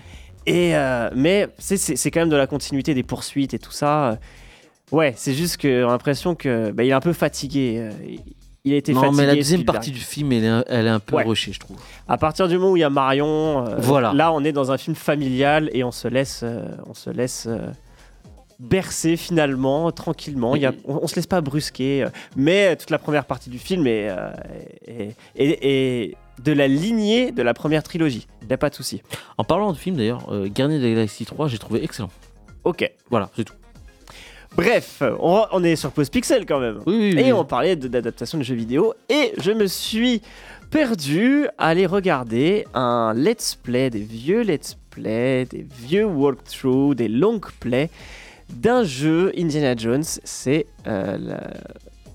Et 0.46 0.76
euh, 0.76 1.08
mais 1.16 1.48
c'est- 1.58 2.10
quand 2.10 2.20
même 2.20 2.28
de 2.28 2.36
la 2.36 2.46
continuité 2.46 2.94
des 2.94 3.02
poursuites 3.02 3.54
et 3.54 3.58
tout 3.58 3.72
ça. 3.72 4.18
Ouais, 4.90 5.14
c'est 5.16 5.32
juste 5.34 5.56
que 5.56 5.84
l'impression 5.86 6.34
que 6.34 6.70
bah, 6.70 6.84
il 6.84 6.90
est 6.90 6.92
un 6.92 7.00
peu 7.00 7.12
fatigué. 7.14 7.88
Il- 8.64 8.74
été 8.74 8.92
Non, 8.92 9.00
fatigué. 9.02 9.16
mais 9.20 9.26
la 9.26 9.34
deuxième 9.34 9.58
Spielberg. 9.60 9.74
partie 9.76 9.90
du 9.90 10.00
film, 10.00 10.32
elle 10.32 10.44
est, 10.44 10.64
elle 10.68 10.86
est 10.86 10.90
un 10.90 11.00
peu 11.00 11.16
Ouais. 11.16 11.24
rushée, 11.24 11.52
je 11.52 11.60
trouve. 11.60 11.76
À 12.08 12.16
partir 12.18 12.48
du 12.48 12.56
moment 12.58 12.72
où 12.72 12.76
il 12.76 12.80
y 12.80 12.84
a 12.84 12.90
Marion, 12.90 13.66
euh, 13.66 13.76
Voilà. 13.78 14.12
là, 14.12 14.32
on 14.32 14.44
est 14.44 14.52
dans 14.52 14.70
un 14.72 14.78
film 14.78 14.94
familial 14.96 15.68
et 15.72 15.84
on 15.84 15.90
se 15.92 16.08
laisse, 16.08 16.40
euh, 16.44 16.64
on 16.86 16.94
se 16.94 17.10
laisse 17.10 17.46
euh, 17.48 17.58
bercer 18.60 19.16
finalement, 19.16 19.90
tranquillement. 19.90 20.54
Il 20.54 20.62
y 20.62 20.66
a- 20.66 20.72
on, 20.86 21.00
on 21.02 21.06
se 21.08 21.16
laisse 21.16 21.26
pas 21.26 21.40
brusquer. 21.40 22.06
mais 22.36 22.76
toute 22.76 22.90
la 22.90 22.98
première 22.98 23.24
partie 23.24 23.50
du 23.50 23.58
film 23.58 23.86
est, 23.86 24.08
est- 24.86 25.16
est- 25.36 26.16
de 26.42 26.52
la 26.52 26.66
lignée 26.66 27.30
de 27.32 27.42
la 27.42 27.54
première 27.54 27.82
trilogie. 27.82 28.26
Il 28.42 28.48
n'y 28.48 28.52
a 28.54 28.58
pas 28.58 28.70
de 28.70 28.74
souci. 28.74 29.02
En 29.38 29.44
parlant 29.44 29.72
de 29.72 29.76
film 29.76 29.96
d'ailleurs, 29.96 30.28
Garnier 30.46 30.78
de 30.78 30.84
la 30.86 30.94
Galaxie 30.94 31.24
3, 31.26 31.48
j'ai 31.48 31.58
trouvé 31.58 31.82
excellent. 31.84 32.10
Ok. 32.64 32.90
Voilà, 33.10 33.30
c'est 33.36 33.44
tout. 33.44 33.54
Bref, 34.57 35.03
on, 35.20 35.44
on 35.53 35.64
est 35.64 35.76
sur 35.76 35.90
Pause 35.92 36.11
Pixel 36.11 36.44
quand 36.46 36.61
même. 36.61 36.80
Oui, 36.86 36.96
oui, 36.96 37.12
oui. 37.16 37.20
Et 37.22 37.32
on 37.32 37.44
parlait 37.44 37.74
de- 37.76 37.88
d'adaptation 37.88 38.38
de 38.38 38.42
jeux 38.42 38.55
vidéo. 38.55 38.94
Et 39.09 39.32
je 39.38 39.50
me 39.50 39.66
suis 39.66 40.20
perdu 40.70 41.46
à 41.59 41.68
aller 41.68 41.86
regarder 41.86 42.66
un 42.74 43.14
let's 43.16 43.55
play, 43.55 43.88
des 43.90 44.00
vieux 44.03 44.42
let's 44.42 44.76
play, 44.90 45.46
des 45.46 45.66
vieux 45.86 46.05
walkthroughs, 46.05 46.94
des 46.94 47.09
long 47.09 47.40
play 47.61 47.88
d'un 48.50 48.84
jeu 48.84 49.32
Indiana 49.38 49.74
Jones. 49.76 50.05
C'est 50.24 50.66
euh, 50.86 51.16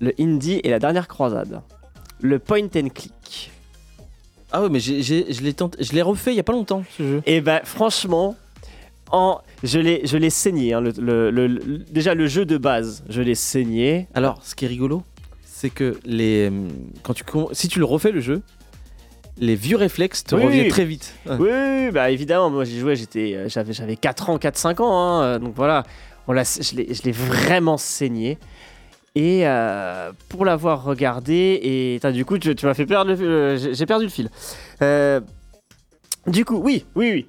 le 0.00 0.12
Indie 0.20 0.60
et 0.62 0.70
la 0.70 0.78
dernière 0.78 1.08
croisade. 1.08 1.60
Le 2.20 2.38
point 2.38 2.64
and 2.76 2.88
click. 2.94 3.50
Ah 4.52 4.62
ouais, 4.62 4.68
mais 4.70 4.80
je 4.80 5.42
l'ai 5.42 5.52
tenté- 5.52 5.82
je 5.82 5.92
l'ai 5.92 6.02
refait 6.02 6.32
il 6.32 6.36
y 6.36 6.40
a 6.40 6.44
pas 6.44 6.52
longtemps 6.52 6.82
ce 6.96 7.02
jeu. 7.02 7.22
Et 7.26 7.40
ben 7.40 7.60
franchement, 7.64 8.34
en, 9.10 9.40
je 9.62 9.78
l'ai 9.78 10.02
je 10.06 10.16
l'ai 10.16 10.30
saigné. 10.30 10.72
hein, 10.74 10.80
le- 10.80 10.92
le- 10.98 11.30
le- 11.30 11.46
le- 11.46 11.78
déjà 11.78 12.14
le 12.14 12.26
jeu 12.26 12.44
de 12.44 12.56
base, 12.58 13.04
je 13.08 13.22
l'ai 13.22 13.34
saigné. 13.34 14.06
Alors, 14.14 14.40
ce 14.44 14.54
qui 14.54 14.64
est 14.64 14.68
rigolo, 14.68 15.02
c'est 15.44 15.70
que 15.70 15.98
les, 16.04 16.50
euh, 16.50 16.68
quand 17.02 17.14
tu, 17.14 17.24
si 17.52 17.68
tu 17.68 17.78
le 17.78 17.84
refais 17.84 18.12
le 18.12 18.20
jeu, 18.20 18.42
les 19.38 19.54
vieux 19.54 19.76
réflexes 19.76 20.24
te 20.24 20.34
Oui, 20.34 20.44
reviennent 20.44 20.64
oui. 20.64 20.68
très 20.70 20.84
vite. 20.84 21.14
Ouais. 21.26 21.36
Oui, 21.38 21.90
bah 21.92 22.10
évidemment, 22.10 22.50
moi 22.50 22.64
j'y 22.64 22.78
jouais, 22.78 22.96
j'étais, 22.96 23.34
euh, 23.34 23.48
j'avais, 23.48 23.72
j'avais 23.72 23.96
4 23.96 24.30
ans, 24.30 24.36
4-5 24.38 24.80
ans, 24.80 24.92
hein, 24.98 25.22
euh, 25.22 25.38
donc 25.38 25.54
voilà, 25.54 25.84
on 26.26 26.32
l'a, 26.32 26.42
je, 26.44 26.74
l'ai, 26.76 26.92
je 26.92 27.02
l'ai 27.02 27.12
vraiment 27.12 27.76
saigné. 27.76 28.38
Et 29.14 29.46
euh, 29.48 30.12
pour 30.28 30.44
l'avoir 30.44 30.84
regardé, 30.84 31.58
et 31.62 32.12
du 32.12 32.24
coup 32.24 32.38
tu, 32.38 32.54
tu 32.54 32.66
m'as 32.66 32.74
fait 32.74 32.86
perdre 32.86 33.10
le 33.10 33.16
fil, 33.16 33.58
j'ai, 33.62 33.74
j'ai 33.74 33.86
perdu 33.86 34.04
le 34.04 34.10
fil. 34.10 34.28
Euh, 34.82 35.20
du 36.26 36.44
coup, 36.44 36.56
oui, 36.62 36.84
oui, 36.94 37.10
oui. 37.12 37.26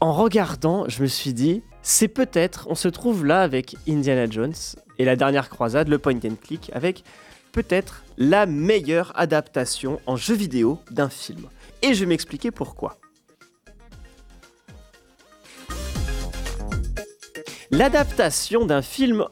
En 0.00 0.12
regardant, 0.12 0.88
je 0.88 1.02
me 1.02 1.08
suis 1.08 1.34
dit, 1.34 1.62
c'est 1.82 2.06
peut-être, 2.06 2.68
on 2.70 2.76
se 2.76 2.86
trouve 2.86 3.26
là 3.26 3.42
avec 3.42 3.74
Indiana 3.88 4.30
Jones 4.30 4.54
et 4.98 5.04
la 5.04 5.16
dernière 5.16 5.48
croisade, 5.48 5.88
le 5.88 5.98
point 5.98 6.14
and 6.24 6.36
click, 6.40 6.70
avec 6.72 7.02
peut-être 7.50 8.04
la 8.16 8.46
meilleure 8.46 9.12
adaptation 9.16 10.00
en 10.06 10.14
jeu 10.14 10.36
vidéo 10.36 10.78
d'un 10.92 11.08
film. 11.08 11.48
Et 11.82 11.94
je 11.94 12.00
vais 12.00 12.06
m'expliquer 12.06 12.52
pourquoi. 12.52 12.98
L'adaptation 17.72 18.66
d'un 18.66 18.82
film 18.82 19.26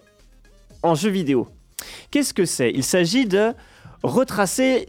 en 0.83 0.97
jeu 0.97 1.11
vidéo. 1.11 1.47
Qu'est-ce 2.11 2.35
que 2.35 2.45
c'est? 2.45 2.73
Il 2.73 2.83
s'agit 2.83 3.27
de 3.27 3.55
retracer 4.03 4.89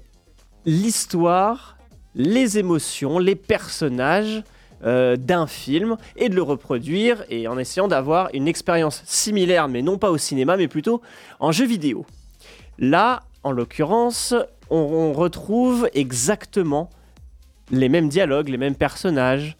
l'histoire, 0.66 1.78
les 2.16 2.58
émotions, 2.58 3.20
les 3.20 3.36
personnages 3.36 4.44
euh, 4.84 5.16
d'un 5.16 5.48
film 5.48 5.98
et 6.16 6.30
de 6.30 6.36
le 6.36 6.42
reproduire 6.42 7.24
et 7.30 7.48
en 7.48 7.58
essayant 7.58 7.88
d'avoir 7.88 8.30
une 8.34 8.48
expérience 8.48 9.02
similaire, 9.06 9.68
mais 9.68 9.82
non 9.82 9.98
pas 9.98 10.12
au 10.12 10.18
cinéma, 10.18 10.58
mais 10.58 10.68
plutôt 10.68 11.02
en 11.40 11.52
jeu 11.52 11.66
vidéo. 11.66 12.06
Là, 12.78 13.24
en 13.44 13.52
l'occurrence, 13.52 14.36
on, 14.70 15.14
retrouve 15.14 15.90
exactement 15.94 16.90
les 17.72 17.90
mêmes 17.90 18.10
dialogues, 18.10 18.50
les 18.50 18.58
mêmes 18.58 18.76
personnages. 18.76 19.58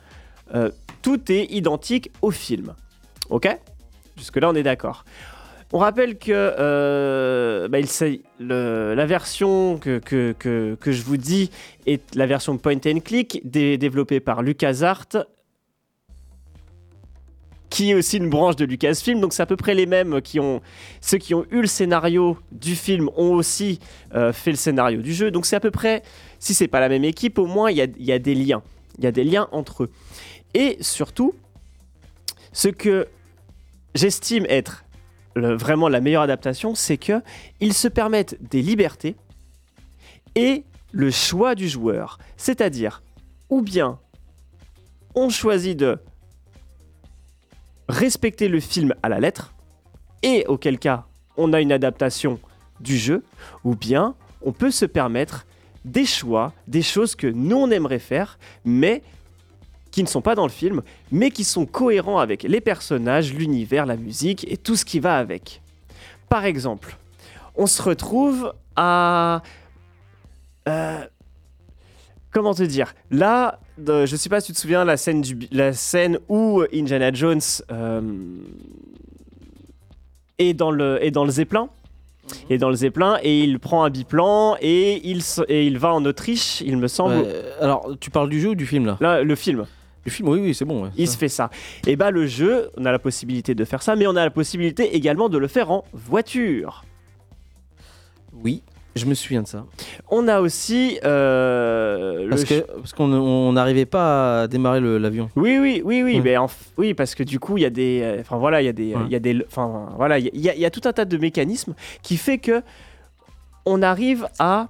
euh, 0.54 0.70
tout 1.02 1.32
est 1.32 1.46
identique 1.52 2.12
au 2.22 2.32
film. 2.32 2.74
Ok? 3.30 3.48
Jusque-là, 4.18 4.50
on 4.50 4.56
est 4.56 4.64
d'accord. 4.64 5.06
On 5.74 5.80
rappelle 5.80 6.18
que 6.18 6.32
euh, 6.32 7.68
bah, 7.68 7.80
la 8.40 9.06
version 9.06 9.78
que, 9.78 10.00
je 10.86 11.02
vous 11.04 11.18
dis 11.18 11.52
est 11.86 12.16
la 12.16 12.26
version 12.26 12.58
point 12.58 12.80
and 12.86 13.00
click 13.04 13.42
dé- 13.44 13.78
développée 13.78 14.20
par 14.20 14.42
LucasArts 14.42 15.26
qui 17.70 17.92
est 17.92 17.96
aussi 17.96 18.18
une 18.18 18.30
branche 18.30 18.56
de 18.56 18.64
Lucasfilm, 18.64 19.20
donc 19.20 19.34
c'est 19.34 19.44
à 19.44 19.46
peu 19.46 19.58
près 19.58 19.76
les 19.76 19.86
mêmes 19.86 20.22
qui 20.22 20.40
ont 20.40 20.62
ceux 21.02 21.18
qui 21.18 21.36
ont 21.36 21.46
eu 21.52 21.60
le 21.60 21.68
scénario 21.68 22.38
du 22.54 22.76
film 22.78 23.10
ont 23.18 23.34
aussi 23.34 23.80
euh, 24.16 24.32
fait 24.32 24.52
le 24.52 24.58
scénario 24.58 25.02
du 25.02 25.14
jeu, 25.14 25.32
donc 25.32 25.46
c'est 25.46 25.58
à 25.58 25.60
peu 25.60 25.70
près 25.70 26.02
si 26.40 26.54
c'est 26.54 26.70
pas 26.70 26.80
la 26.80 26.88
même 26.88 27.04
équipe, 27.04 27.38
au 27.38 27.46
moins 27.46 27.70
il 27.70 27.78
y 27.78 28.12
a 28.12 28.20
des 28.20 28.36
liens. 28.36 28.64
Il 28.98 29.04
y 29.04 29.08
a 29.08 29.12
des 29.12 29.26
liens 29.26 29.48
entre 29.52 29.84
eux. 29.84 29.92
Et 30.54 30.78
surtout, 30.80 31.36
ce 32.52 32.70
que 32.70 33.08
j'estime 33.94 34.46
être 34.50 34.86
vraiment 35.40 35.90
la 35.90 36.02
meilleure 36.02 36.24
adaptation, 36.24 36.76
c'est 36.76 36.98
que 36.98 37.22
ils 37.60 37.74
se 37.74 37.88
permettent 37.88 38.38
des 38.42 38.62
libertés 38.62 39.16
et 40.36 40.64
le 40.92 41.12
choix 41.12 41.56
du 41.56 41.68
joueur. 41.68 42.20
C'est-à-dire, 42.38 43.04
ou 43.50 43.62
bien 43.62 44.00
on 45.16 45.30
choisit 45.30 45.78
de 45.78 46.00
respecter 47.90 48.48
le 48.48 48.60
film 48.60 48.94
à 49.02 49.10
la 49.10 49.20
lettre, 49.20 49.54
et 50.24 50.46
auquel 50.48 50.78
cas 50.78 51.06
on 51.38 51.54
a 51.54 51.62
une 51.62 51.72
adaptation 51.72 52.40
du 52.80 52.98
jeu, 52.98 53.24
ou 53.64 53.76
bien 53.76 54.16
on 54.42 54.52
peut 54.52 54.72
se 54.72 54.86
permettre 54.86 55.46
des 55.86 56.06
choix, 56.06 56.54
des 56.68 56.82
choses 56.82 57.16
que 57.16 57.28
nous 57.28 57.58
on 57.58 57.72
aimerait 57.72 58.00
faire, 58.00 58.38
mais 58.66 59.02
qui 59.98 60.04
ne 60.04 60.08
sont 60.08 60.22
pas 60.22 60.36
dans 60.36 60.44
le 60.46 60.52
film, 60.52 60.84
mais 61.12 61.32
qui 61.32 61.44
sont 61.44 61.66
cohérents 61.66 62.20
avec 62.20 62.44
les 62.44 62.62
personnages, 62.62 63.34
l'univers, 63.34 63.88
la 63.88 63.96
musique 63.96 64.46
et 64.48 64.56
tout 64.56 64.76
ce 64.76 64.86
qui 64.86 65.00
va 65.00 65.18
avec. 65.18 65.60
Par 66.30 66.46
exemple, 66.46 66.96
on 67.56 67.66
se 67.66 67.82
retrouve 67.82 68.54
à... 68.76 69.42
euh, 70.70 71.00
comment 72.30 72.54
te 72.54 72.62
dire? 72.62 72.94
Là, 73.10 73.60
de- 73.80 74.06
je 74.06 74.16
sais 74.16 74.30
pas 74.30 74.40
si 74.40 74.48
tu 74.48 74.54
te 74.54 74.60
souviens 74.60 74.86
la 74.86 74.98
scène, 74.98 75.22
du, 75.22 75.48
la 75.52 75.74
scène 75.74 76.20
où 76.30 76.62
Indiana 76.72 77.12
Jones 77.12 77.42
euh, 77.72 78.02
est, 80.38 80.54
dans 80.54 80.70
le, 80.70 81.04
est 81.04 81.10
dans 81.10 81.26
le 81.26 81.32
Zeppelin. 81.32 81.70
est 82.52 82.60
dans 82.60 82.70
le 82.70 82.76
Zeppelin 82.76 83.18
et 83.24 83.40
il 83.40 83.58
prend 83.58 83.84
un 83.84 83.90
biplan 83.90 84.58
et 84.62 85.02
il, 85.10 85.24
se- 85.24 85.42
et 85.50 85.66
il 85.66 85.80
va 85.80 85.92
en 85.92 86.06
Autriche, 86.06 86.62
il 86.62 86.78
me 86.78 86.88
semble. 86.88 87.16
Ouais, 87.16 87.44
alors, 87.62 87.90
tu 88.00 88.12
parles 88.12 88.30
du 88.30 88.40
jeu 88.40 88.50
ou 88.50 88.56
du 88.56 88.68
film 88.68 88.86
là? 88.86 88.98
Là, 89.00 89.24
le 89.24 89.36
film, 89.36 89.66
Film, 90.10 90.30
oui, 90.30 90.40
oui, 90.40 90.54
c'est 90.56 90.66
bon. 90.66 90.84
ouais. 90.84 90.90
il 90.98 91.08
se 91.08 91.18
fait 91.18 91.28
ça. 91.30 91.50
Et 91.86 91.96
bah 91.96 92.12
le 92.12 92.26
jeu, 92.28 92.70
on 92.78 92.86
a 92.86 92.92
la 92.92 93.00
possibilité 93.00 93.56
de 93.56 93.66
faire 93.66 93.82
ça, 93.84 93.96
mais 93.96 94.08
on 94.08 94.16
a 94.16 94.24
la 94.24 94.32
possibilité 94.32 94.96
également 94.96 95.30
de 95.30 95.38
le 95.38 95.48
faire 95.48 95.72
en 95.72 95.84
voiture. 95.94 96.84
Oui, 98.44 98.62
je 98.96 99.06
me 99.06 99.14
souviens 99.14 99.42
de 99.42 99.48
ça. 99.48 99.66
On 100.10 100.28
a 100.28 100.42
aussi 100.42 101.00
euh, 101.04 102.30
Parce 102.30 102.44
ch- 102.46 102.64
que 102.64 102.72
parce 102.78 102.94
qu'on 102.94 103.12
on 103.12 103.52
n'arrivait 103.54 103.86
pas 103.86 104.44
à 104.44 104.48
démarrer 104.48 104.80
l'avion. 104.80 105.30
Oui, 105.36 105.58
oui, 105.60 105.82
oui, 105.84 106.04
oui, 106.04 106.22
mais 106.24 106.38
en 106.38 106.48
oui, 106.78 106.94
parce 106.94 107.16
que 107.16 107.24
du 107.24 107.40
coup, 107.40 107.58
il 107.58 107.62
y 107.62 107.66
a 107.66 107.70
des, 107.70 108.02
euh, 108.04 108.18
enfin 108.22 108.38
voilà, 108.38 108.62
il 108.62 108.66
y 108.66 108.70
a 108.70 108.74
des, 108.74 108.96
Ouais. 108.96 109.20
des, 109.20 109.44
enfin 109.48 109.90
voilà, 109.98 110.20
il 110.20 110.30
y, 110.34 110.40
y 110.48 110.66
a 110.66 110.70
tout 110.70 110.82
un 110.86 110.94
tas 110.94 111.06
de 111.06 111.18
mécanismes 111.18 111.74
qui 112.02 112.18
fait 112.18 112.38
que 112.38 112.62
on 113.66 113.82
arrive 113.82 114.28
à, 114.40 114.68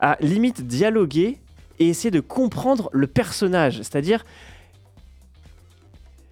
à 0.00 0.16
limite 0.20 0.66
dialoguer 0.66 1.38
et 1.80 1.88
essayer 1.88 2.10
de 2.10 2.20
comprendre 2.20 2.90
le 2.92 3.06
personnage, 3.06 3.78
c'est-à-dire, 3.78 4.24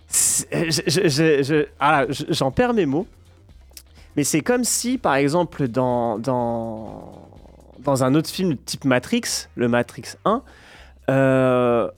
c'est- 0.07 0.47
euh, 0.55 1.65
ah, 1.81 2.05
je- 2.09 2.25
j'en 2.29 2.51
perds 2.51 2.75
mes 2.75 2.87
mots, 2.87 3.07
mais 4.15 4.25
c'est 4.25 4.41
comme 4.43 4.63
si, 4.65 4.99
par 4.99 5.15
exemple, 5.17 5.67
dans 5.69 6.21
un 7.87 8.15
autre 8.15 8.29
film 8.31 8.57
type 8.57 8.85
Matrix, 8.85 9.23
le 9.57 9.69
Matrix 9.69 10.15
1. 10.25 10.43
euh, 11.11 11.91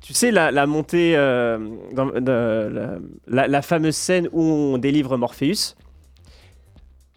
tu 0.00 0.14
sais, 0.14 0.30
la, 0.30 0.66
montée, 0.66 1.14
euh, 1.16 1.58
la 3.26 3.62
fameuse 3.62 3.96
scène 3.96 4.28
où 4.32 4.42
on 4.42 4.78
délivre 4.78 5.16
Morpheus, 5.16 5.74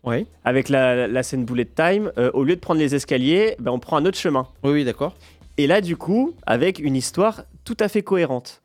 Ouais. 0.04 0.26
avec 0.44 0.68
la, 0.70 1.08
la 1.08 1.24
scène 1.24 1.46
bullet 1.46 1.66
time, 1.66 2.12
euh, 2.18 2.30
au 2.34 2.44
lieu 2.44 2.56
de 2.56 2.60
prendre 2.60 2.80
les 2.80 2.94
escaliers, 2.94 3.56
ben, 3.60 3.72
on 3.72 3.80
prend 3.80 3.96
un 3.98 4.06
autre 4.06 4.18
chemin. 4.18 4.48
Oui, 4.64 4.72
oui, 4.72 4.84
d'accord. 4.86 5.16
Et 5.58 5.66
là, 5.68 5.80
du 5.82 5.96
coup, 5.96 6.34
avec 6.46 6.80
une 6.80 6.96
histoire 6.96 7.44
tout 7.64 7.78
à 7.80 7.88
fait 7.88 8.02
cohérente. 8.04 8.62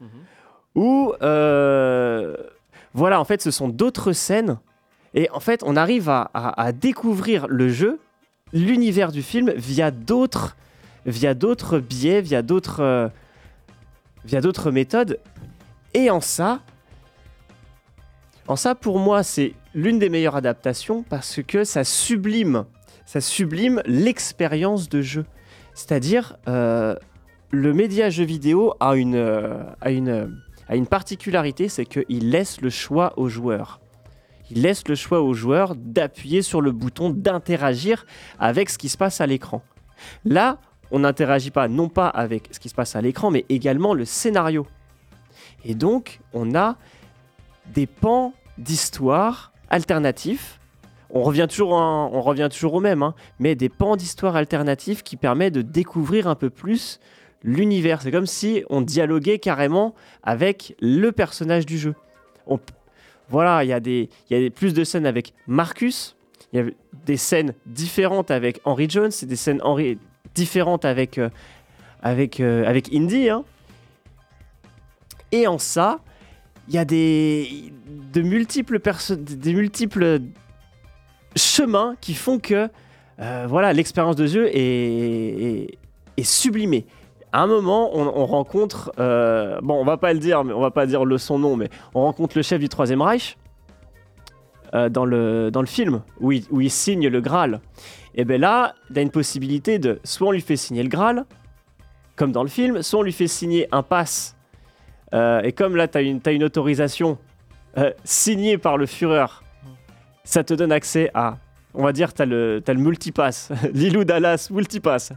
Où, 0.75 1.13
euh, 1.23 2.37
voilà, 2.95 3.21
en 3.21 3.25
fait, 3.25 3.41
ce 3.43 3.51
sont 3.51 3.69
d'autres 3.69 4.13
scènes. 4.13 4.59
Et 5.15 5.31
en 5.31 5.41
fait, 5.41 5.63
on 5.65 5.77
arrive 5.77 6.09
à, 6.09 6.31
à- 6.35 6.61
à 6.63 6.73
découvrir 6.73 7.47
le 7.49 7.69
jeu, 7.69 7.99
l'univers 8.53 9.13
du 9.13 9.23
film, 9.23 9.53
via 9.57 9.91
d'autres, 9.91 10.57
via 11.07 11.35
d'autres 11.35 11.79
biais, 11.79 12.21
via 12.21 12.43
d'autres, 12.43 12.81
euh, 12.81 13.09
via 14.25 14.41
d'autres 14.41 14.71
méthodes. 14.71 15.19
Et 15.95 16.11
en 16.11 16.21
ça, 16.21 16.61
en 18.49 18.57
ça, 18.57 18.75
pour 18.75 18.99
moi, 18.99 19.23
c'est 19.23 19.53
l'une 19.75 19.99
des 19.99 20.09
meilleures 20.09 20.37
adaptations 20.37 21.05
parce 21.09 21.41
que 21.47 21.65
ça 21.65 21.85
sublime, 21.85 22.65
ça 23.05 23.21
sublime 23.21 23.83
l'expérience 23.85 24.89
de 24.89 25.03
jeu. 25.03 25.27
C'est-à-dire, 25.75 26.37
euh, 26.49 26.97
le 27.51 27.75
média 27.75 28.09
jeu 28.09 28.25
vidéo 28.25 28.73
a 28.81 28.97
une, 28.97 29.17
euh, 29.17 29.63
a 29.83 29.91
une, 29.91 30.41
a 30.67 30.77
une 30.77 30.87
particularité, 30.87 31.69
c'est 31.69 31.85
qu'il 31.85 32.31
laisse 32.31 32.63
le 32.63 32.71
choix 32.71 33.13
aux 33.19 33.29
joueurs. 33.29 33.81
Il 34.51 34.63
laisse 34.63 34.89
le 34.89 34.95
choix 34.95 35.21
aux 35.21 35.35
joueurs 35.35 35.75
d'appuyer 35.77 36.41
sur 36.41 36.63
le 36.63 36.73
bouton, 36.73 37.11
d'interagir 37.11 38.07
avec 38.39 38.71
ce 38.71 38.79
qui 38.79 38.89
se 38.89 38.97
passe 38.97 39.21
à 39.21 39.27
l'écran. 39.27 39.63
Là, 40.25 40.59
on 40.91 41.01
n'interagit 41.01 41.51
pas 41.51 41.69
non 41.69 41.91
pas 41.91 42.09
avec 42.09 42.49
ce 42.51 42.59
qui 42.59 42.71
se 42.71 42.75
passe 42.75 42.97
à 42.97 43.03
l'écran, 43.03 43.31
mais 43.31 43.45
également 43.51 43.93
le 43.93 44.07
scénario. 44.07 44.67
Et 45.67 45.75
donc, 45.75 46.21
on 46.33 46.55
a 46.55 46.77
des 47.75 47.87
pans 47.87 48.33
d'histoire 48.59 49.53
alternatifs. 49.71 50.61
On 51.11 51.23
revient 51.23 51.47
toujours, 51.49 51.71
on 51.73 52.21
revient 52.21 52.49
toujours 52.51 52.75
au 52.75 52.81
même, 52.81 53.03
hein, 53.03 53.15
mais 53.39 53.55
des 53.55 53.71
pans 53.71 53.97
d'histoire 53.97 54.37
alternatifs 54.37 55.03
qui 55.03 55.17
permettent 55.17 55.55
de 55.55 55.63
découvrir 55.63 56.27
un 56.29 56.35
peu 56.35 56.51
plus 56.51 57.01
l'univers. 57.43 58.03
C'est 58.03 58.11
comme 58.11 58.27
si 58.27 58.63
on 58.69 58.83
dialoguait 58.83 59.39
carrément 59.39 59.95
avec 60.23 60.77
le 60.81 61.11
personnage 61.13 61.65
du 61.65 61.79
jeu. 61.79 61.95
Voilà, 63.31 63.65
il 63.65 63.69
y 63.69 63.73
a, 63.73 63.81
des, 63.81 64.09
y 64.31 64.35
a 64.47 64.51
plus 64.51 64.75
de 64.75 64.85
scènes 64.85 65.07
avec 65.07 65.35
Marcus, 65.47 66.17
il 66.53 66.59
y 66.59 66.63
a 66.63 66.67
des 67.07 67.17
scènes 67.19 67.55
différentes 67.67 68.31
avec 68.31 68.61
Henry 68.65 68.89
Jones, 68.89 69.11
des 69.23 69.37
scènes 69.37 69.61
Henry- 69.63 69.99
différentes 70.35 70.85
avec, 70.85 71.19
euh, 71.19 71.29
avec, 72.03 72.41
euh, 72.41 72.67
avec 72.67 72.93
Indy. 72.95 73.29
hein. 73.29 73.45
Et 75.31 75.47
en 75.47 75.59
ça, 75.59 76.01
il 76.69 76.75
y 76.75 76.79
a 76.79 76.85
des, 76.85 77.73
de 78.13 78.21
multiples 78.21 78.79
perso- 78.79 79.17
des 79.17 79.55
multiples 79.55 80.21
chemins 81.35 81.95
qui 82.01 82.15
font 82.15 82.39
que 82.39 82.69
euh, 83.21 83.47
voilà 83.49 83.73
l'expérience 83.73 84.17
de 84.17 84.27
jeu 84.27 84.49
est, 84.53 85.79
est, 86.17 86.23
sublimée. 86.23 86.87
À 87.33 87.43
un 87.43 87.47
moment, 87.47 87.91
on, 87.95 88.07
on 88.07 88.27
rencontre, 88.27 88.93
euh, 88.99 89.61
bon, 89.63 89.75
on 89.75 89.85
va 89.85 89.97
pas 89.97 90.13
le 90.13 90.19
dire, 90.19 90.45
mais 90.45 90.53
on 90.53 90.61
va 90.61 90.71
pas 90.71 90.87
dire 90.87 91.05
le 91.05 91.19
son 91.19 91.39
nom, 91.39 91.57
mais 91.57 91.69
on 91.95 92.03
rencontre 92.03 92.37
le 92.37 92.43
chef 92.43 92.61
du 92.61 92.69
Troisième 92.69 93.03
Reich 93.03 93.37
euh, 94.75 94.89
dans 94.89 95.05
le 95.05 95.51
dans 95.51 95.61
le 95.61 95.67
film 95.67 96.03
où 96.21 96.33
il, 96.33 96.71
signe 96.71 97.09
le 97.09 97.21
Graal. 97.21 97.61
Et 98.15 98.25
ben 98.25 98.41
là, 98.41 98.75
il 98.91 98.99
a 98.99 99.03
une 99.03 99.11
possibilité 99.11 99.79
de 99.79 100.01
soit 100.05 100.29
on 100.29 100.33
lui 100.33 100.41
fait 100.41 100.57
signer 100.57 100.83
le 100.83 100.89
Graal, 100.89 101.25
comme 102.17 102.33
dans 102.33 102.43
le 102.43 102.49
film, 102.49 102.83
soit 102.83 103.01
on 103.01 103.03
lui 103.03 103.13
fait 103.13 103.29
signer 103.29 103.69
un 103.73 103.83
pass. 103.83 104.37
Euh, 105.15 105.41
et 105.43 105.53
comme 105.53 105.77
là, 105.77 105.89
tu 105.89 105.99
as 105.99 106.03
une, 106.03 106.21
t'as 106.21 106.33
une 106.33 106.45
autorisation 106.45 107.19
euh, 107.79 107.93
signée 108.05 108.59
par 108.59 108.77
le 108.77 108.87
Führer, 108.87 109.27
ça 110.25 110.45
te 110.45 110.53
donne 110.55 110.73
accès 110.73 111.11
à, 111.15 111.39
on 111.75 111.83
va 111.85 111.93
dire, 111.93 112.13
tu 112.13 112.23
as 112.23 112.27
le, 112.27 112.63
le 112.67 112.75
multipass, 112.75 113.51
Lilou 113.73 114.05
Dallas 114.05 114.49
multipass. 114.51 115.13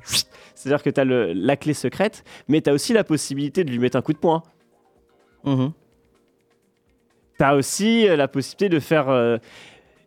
C'est-à-dire 0.56 0.84
que 0.84 0.90
tu 0.90 1.02
as 1.02 1.06
la 1.06 1.58
clé 1.58 1.74
secrète, 1.74 2.24
mais 2.48 2.62
tu 2.62 2.70
as 2.70 2.74
aussi 2.74 2.94
la 2.94 3.04
possibilité 3.04 3.64
de 3.64 3.72
lui 3.72 3.80
mettre 3.80 3.98
un 3.98 4.02
coup 4.02 4.14
de 4.14 4.18
poing. 4.18 4.44
Mhm. 5.44 5.72
Tu 7.38 7.44
as 7.44 7.56
aussi 7.56 8.08
euh, 8.08 8.16
la 8.16 8.28
possibilité 8.28 8.70
de 8.70 8.80
faire. 8.80 9.10
euh, 9.10 9.38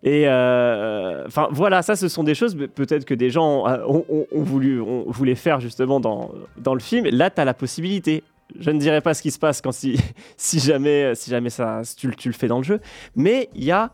et 0.07 0.29
euh, 0.29 1.25
enfin 1.27 1.49
voilà, 1.51 1.81
ça 1.83 1.97
ce 1.97 2.09
sont 2.09 2.25
des 2.25 2.35
choses 2.35 2.57
peut-être 2.75 3.05
que 3.07 3.15
des 3.15 3.31
gens 3.31 3.65
ont, 3.67 4.05
ont- 4.09 4.27
ont 4.31 4.43
voulu, 4.43 4.81
ont 4.81 5.05
voulu 5.11 5.35
faire 5.35 5.61
justement 5.61 5.99
dans, 5.99 6.31
dans 6.59 6.75
le 6.75 6.81
film. 6.81 7.07
Là, 7.07 7.31
tu 7.31 7.41
as 7.41 7.45
la 7.47 7.55
possibilité. 7.55 8.23
Je 8.59 8.71
ne 8.71 8.79
dirais 8.79 9.01
pas 9.01 9.15
ce 9.15 9.23
qui 9.23 9.31
se 9.31 9.39
passe 9.39 9.61
quand 9.61 9.73
si, 9.73 9.99
si 10.37 10.61
jamais, 10.61 11.15
si 11.15 11.31
jamais 11.31 11.51
ça, 11.51 11.83
si 11.85 11.97
tu, 11.97 12.07
le- 12.09 12.15
tu 12.15 12.29
le 12.29 12.35
fais 12.35 12.49
dans 12.49 12.59
le 12.59 12.65
jeu, 12.65 12.81
mais 13.17 13.49
il 13.55 13.65
y 13.65 13.73
a, 13.73 13.91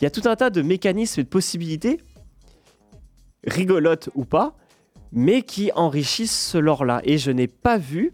il 0.00 0.04
y 0.04 0.06
a 0.06 0.10
tout 0.10 0.22
un 0.26 0.36
tas 0.36 0.50
de 0.50 0.60
mécanismes 0.62 1.20
et 1.20 1.24
de 1.24 1.28
possibilités, 1.28 1.98
rigolotes 3.46 4.10
ou 4.14 4.24
pas, 4.24 4.54
mais 5.12 5.42
qui 5.42 5.70
enrichissent 5.74 6.38
ce 6.50 6.58
lore-là. 6.58 7.00
Et 7.04 7.18
je 7.18 7.30
n'ai 7.30 7.46
pas 7.46 7.78
vu, 7.78 8.12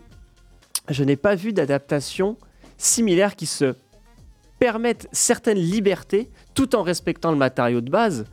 je 0.88 1.02
n'ai 1.02 1.16
pas 1.16 1.34
vu 1.34 1.52
d'adaptation 1.52 2.36
similaire 2.76 3.34
qui 3.36 3.46
se 3.46 3.74
permettent 4.58 5.08
certaines 5.12 5.58
libertés 5.58 6.30
tout 6.54 6.76
en 6.76 6.82
respectant 6.82 7.30
le 7.32 7.36
matériau 7.36 7.80
de 7.80 7.90
base 7.90 8.26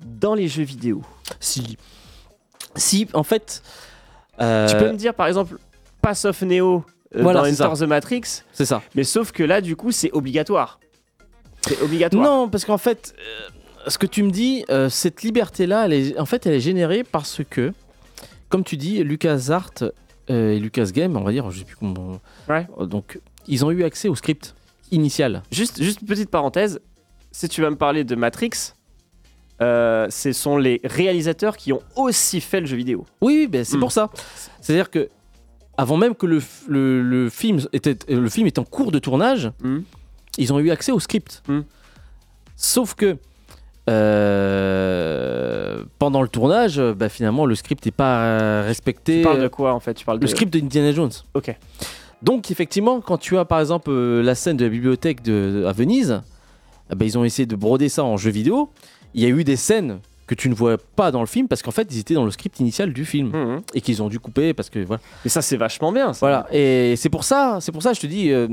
dans 0.00 0.34
les 0.34 0.48
jeux 0.48 0.64
vidéo. 0.64 1.02
Si. 1.40 1.76
Si, 2.76 3.06
en 3.14 3.22
fait. 3.22 3.62
euh, 4.40 4.66
Tu 4.68 4.76
peux 4.76 4.90
me 4.90 4.96
dire 4.96 5.14
par 5.14 5.28
exemple 5.28 5.56
Pass 6.04 6.24
of 6.26 6.42
Neo 6.42 6.84
euh, 7.16 7.22
Voilà, 7.22 7.40
dans 7.42 7.46
Enter 7.46 7.76
ça. 7.76 7.84
the 7.86 7.88
Matrix, 7.88 8.22
C'est 8.52 8.66
ça. 8.66 8.82
mais 8.94 9.04
sauf 9.04 9.32
que 9.32 9.42
là 9.42 9.60
du 9.60 9.74
coup 9.76 9.90
c'est 9.92 10.10
obligatoire. 10.12 10.78
C'est 11.66 11.80
obligatoire. 11.80 12.22
Non, 12.24 12.48
parce 12.50 12.64
qu'en 12.66 12.76
fait, 12.78 13.14
euh, 13.18 13.88
ce 13.88 13.96
que 13.96 14.06
tu 14.06 14.22
me 14.22 14.30
dis, 14.30 14.64
euh, 14.68 14.90
cette 14.90 15.22
liberté-là, 15.22 15.86
elle 15.86 15.92
est, 15.94 16.18
en 16.18 16.26
fait, 16.26 16.44
elle 16.46 16.52
est 16.52 16.60
générée 16.60 17.04
parce 17.04 17.40
que, 17.48 17.72
comme 18.50 18.64
tu 18.64 18.76
dis, 18.76 19.02
LucasArts 19.02 19.72
et 20.28 20.58
Lucas 20.58 20.90
Game, 20.92 21.16
on 21.16 21.22
va 21.22 21.32
dire, 21.32 21.50
je 21.50 21.60
sais 21.60 21.64
plus 21.64 21.76
comment. 21.76 22.20
Ouais. 22.50 22.66
Donc, 22.80 23.18
ils 23.46 23.64
ont 23.64 23.70
eu 23.70 23.82
accès 23.82 24.08
au 24.08 24.14
script 24.14 24.54
initial. 24.90 25.42
Juste, 25.50 25.82
juste 25.82 26.06
petite 26.06 26.28
parenthèse, 26.28 26.80
si 27.32 27.48
tu 27.48 27.62
vas 27.62 27.70
me 27.70 27.76
parler 27.76 28.04
de 28.04 28.14
Matrix, 28.14 28.74
euh, 29.62 30.06
ce 30.10 30.32
sont 30.32 30.58
les 30.58 30.82
réalisateurs 30.84 31.56
qui 31.56 31.72
ont 31.72 31.80
aussi 31.96 32.42
fait 32.42 32.60
le 32.60 32.66
jeu 32.66 32.76
vidéo. 32.76 33.06
Oui, 33.22 33.38
oui, 33.40 33.46
ben, 33.46 33.64
c'est 33.64 33.78
Hmm. 33.78 33.80
pour 33.80 33.92
ça. 33.92 34.10
C'est-à-dire 34.60 34.90
que 34.90 35.08
avant 35.76 35.96
même 35.96 36.14
que 36.14 36.26
le, 36.26 36.38
f- 36.40 36.66
le, 36.68 37.02
le 37.02 37.28
film 37.30 37.58
était 37.72 37.96
le 38.08 38.28
film 38.28 38.46
est 38.46 38.58
en 38.58 38.64
cours 38.64 38.92
de 38.92 38.98
tournage, 38.98 39.50
Hmm. 39.62 39.80
ils 40.38 40.52
ont 40.52 40.58
eu 40.60 40.70
accès 40.70 40.92
au 40.92 41.00
script. 41.00 41.42
Hmm. 41.48 41.60
Sauf 42.56 42.94
que 42.94 43.16
euh, 44.44 45.82
pendant 45.98 46.22
le 46.22 46.28
tournage, 46.28 46.78
euh, 46.78 46.94
bah, 46.94 47.08
finalement, 47.08 47.46
le 47.46 47.54
script 47.54 47.84
n'est 47.86 47.92
pas 47.92 48.62
respecté. 48.62 49.18
Tu 49.18 49.22
parles 49.24 49.42
de 49.42 49.48
quoi 49.48 49.72
en 49.74 49.80
fait? 49.80 49.94
Tu 49.94 50.04
parles 50.04 50.18
de 50.18 50.24
le 50.24 50.28
script 50.30 50.52
d'Indiana 50.52 50.92
Jones. 50.92 51.10
Ok. 51.34 51.54
Donc, 52.22 52.50
effectivement, 52.50 53.00
quand 53.00 53.18
tu 53.18 53.36
as 53.36 53.44
par 53.44 53.60
exemple 53.60 53.90
euh, 53.90 54.22
la 54.22 54.34
scène 54.34 54.56
de 54.56 54.64
la 54.64 54.70
bibliothèque 54.70 55.22
de, 55.22 55.64
à 55.68 55.72
Venise, 55.72 56.22
eh 56.90 56.94
ben, 56.94 57.04
ils 57.04 57.18
ont 57.18 57.24
essayé 57.24 57.46
de 57.46 57.56
broder 57.56 57.88
ça 57.88 58.04
en 58.04 58.16
jeu 58.16 58.30
vidéo. 58.30 58.70
Il 59.14 59.22
y 59.22 59.26
a 59.26 59.28
eu 59.28 59.44
des 59.44 59.56
scènes 59.56 59.98
que 60.26 60.34
tu 60.34 60.48
ne 60.48 60.54
vois 60.54 60.76
pas 60.96 61.10
dans 61.10 61.20
le 61.20 61.26
film 61.26 61.48
parce 61.48 61.62
qu'en 61.62 61.70
fait, 61.70 61.86
ils 61.90 61.98
étaient 61.98 62.14
dans 62.14 62.24
le 62.24 62.30
script 62.30 62.58
initial 62.60 62.92
du 62.92 63.04
film 63.04 63.28
Mhm. 63.28 63.62
et 63.74 63.80
qu'ils 63.80 64.02
ont 64.02 64.08
dû 64.08 64.18
couper 64.18 64.54
parce 64.54 64.70
que 64.70 64.78
voilà. 64.78 65.02
Mais 65.24 65.28
ça 65.30 65.42
c'est 65.42 65.56
vachement 65.58 65.92
bien. 65.92 66.12
Ça. 66.12 66.18
Voilà. 66.20 66.46
Et 66.52 66.94
c'est 66.96 67.10
pour 67.10 67.24
ça, 67.24 67.58
c'est 67.60 67.72
pour 67.72 67.82
ça, 67.82 67.92
je 67.92 68.00
te 68.00 68.06
dis, 68.06 68.30
euh, 68.30 68.46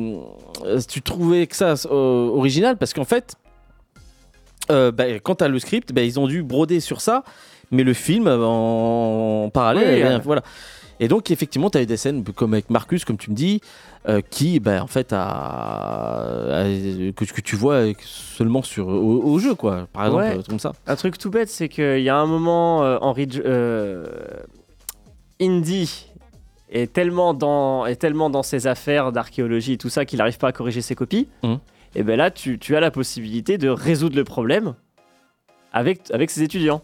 tu 0.89 1.01
trouvais 1.01 1.47
que 1.47 1.55
ça 1.55 1.73
euh, 1.85 2.27
original 2.29 2.77
parce 2.77 2.93
qu'en 2.93 3.05
fait, 3.05 3.35
euh, 4.69 4.91
bah, 4.91 5.05
quand 5.23 5.35
tu 5.35 5.43
as 5.43 5.47
le 5.47 5.59
script, 5.59 5.91
bah, 5.93 6.01
ils 6.03 6.19
ont 6.19 6.27
dû 6.27 6.43
broder 6.43 6.79
sur 6.79 7.01
ça, 7.01 7.23
mais 7.71 7.83
le 7.83 7.93
film 7.93 8.27
en, 8.27 9.45
en 9.45 9.49
parallèle, 9.49 10.03
Oui, 10.05 10.13
euh. 10.15 10.19
voilà. 10.23 10.43
Et 11.03 11.07
donc 11.07 11.31
effectivement, 11.31 11.69
tu 11.71 11.79
as 11.79 11.81
eu 11.81 11.85
des 11.87 11.97
scènes 11.97 12.23
comme 12.23 12.53
avec 12.53 12.69
Marcus, 12.69 13.03
comme 13.05 13.17
tu 13.17 13.31
me 13.31 13.35
dis, 13.35 13.59
euh, 14.07 14.21
qui, 14.29 14.59
bah, 14.59 14.81
en 14.83 14.87
fait, 14.87 15.11
a, 15.13 15.19
a- 16.61 16.63
que, 16.63 17.25
que 17.25 17.41
tu 17.41 17.55
vois 17.55 17.81
seulement 18.01 18.61
sur 18.61 18.87
au, 18.87 19.21
au 19.23 19.39
jeu, 19.39 19.55
quoi. 19.55 19.87
Par 19.91 20.05
exemple, 20.05 20.23
Ouais. 20.23 20.37
comme 20.47 20.59
ça. 20.59 20.73
Un 20.87 20.95
truc 20.95 21.17
tout 21.17 21.31
bête, 21.31 21.49
c'est 21.49 21.69
qu'il 21.69 22.01
y 22.03 22.09
a 22.09 22.15
un 22.17 22.27
moment, 22.27 22.83
euh, 22.83 22.97
Henry, 23.01 23.27
euh, 23.43 24.05
Indy 25.41 26.07
est 26.69 26.91
tellement 26.93 27.33
dans 27.33 27.85
est 27.85 27.95
tellement 27.95 28.29
dans 28.29 28.43
ses 28.43 28.67
affaires 28.67 29.11
d'archéologie 29.11 29.73
et 29.73 29.77
tout 29.77 29.89
ça 29.89 30.05
qu'il 30.05 30.19
n'arrive 30.19 30.37
pas 30.37 30.49
à 30.49 30.51
corriger 30.51 30.81
ses 30.81 30.95
copies. 30.95 31.27
Mhm. 31.43 31.59
Et 31.95 32.03
ben 32.03 32.15
là, 32.15 32.31
tu, 32.31 32.57
tu 32.59 32.75
as 32.75 32.79
la 32.79 32.91
possibilité 32.91 33.57
de 33.57 33.67
résoudre 33.69 34.15
le 34.15 34.23
problème 34.23 34.75
avec 35.73 36.09
avec 36.11 36.29
ses 36.29 36.43
étudiants. 36.43 36.81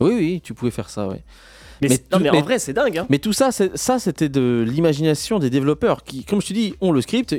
Oui, 0.00 0.12
oui, 0.14 0.40
tu 0.42 0.54
pouvais 0.54 0.70
faire 0.70 0.88
ça, 0.90 1.08
ouais. 1.08 1.22
Mais, 1.82 1.88
Mais 1.88 1.94
c'est- 1.96 2.12
non, 2.12 2.18
mais 2.20 2.30
mais- 2.30 2.38
en 2.38 2.42
vrai, 2.42 2.58
c'est 2.58 2.72
dingue. 2.72 2.98
Hein. 2.98 3.06
Mais 3.08 3.18
tout 3.18 3.32
ça, 3.32 3.50
ça 3.52 3.98
c'était 3.98 4.28
de 4.28 4.64
l'imagination 4.66 5.38
des 5.38 5.50
développeurs 5.50 6.02
qui, 6.04 6.24
comme 6.24 6.40
je 6.40 6.48
te 6.48 6.52
dis, 6.52 6.74
ont 6.80 6.92
le 6.92 7.00
script. 7.00 7.36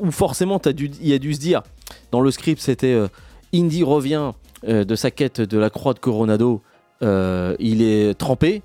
Où 0.00 0.10
forcément, 0.10 0.58
t'as 0.58 0.72
dû, 0.72 0.90
il 1.02 1.12
a 1.12 1.18
dû 1.18 1.34
se 1.34 1.40
dire, 1.40 1.62
dans 2.10 2.20
le 2.22 2.30
script, 2.30 2.60
c'était 2.62 2.94
euh, 2.94 3.08
Indy 3.54 3.82
revient 3.82 4.32
euh, 4.66 4.84
de 4.84 4.94
sa 4.94 5.10
quête 5.10 5.40
de 5.42 5.58
la 5.58 5.68
croix 5.70 5.92
de 5.94 5.98
Coronado. 5.98 6.62
euh, 7.02 7.54
il 7.58 7.82
est 7.82 8.14
trempé. 8.14 8.62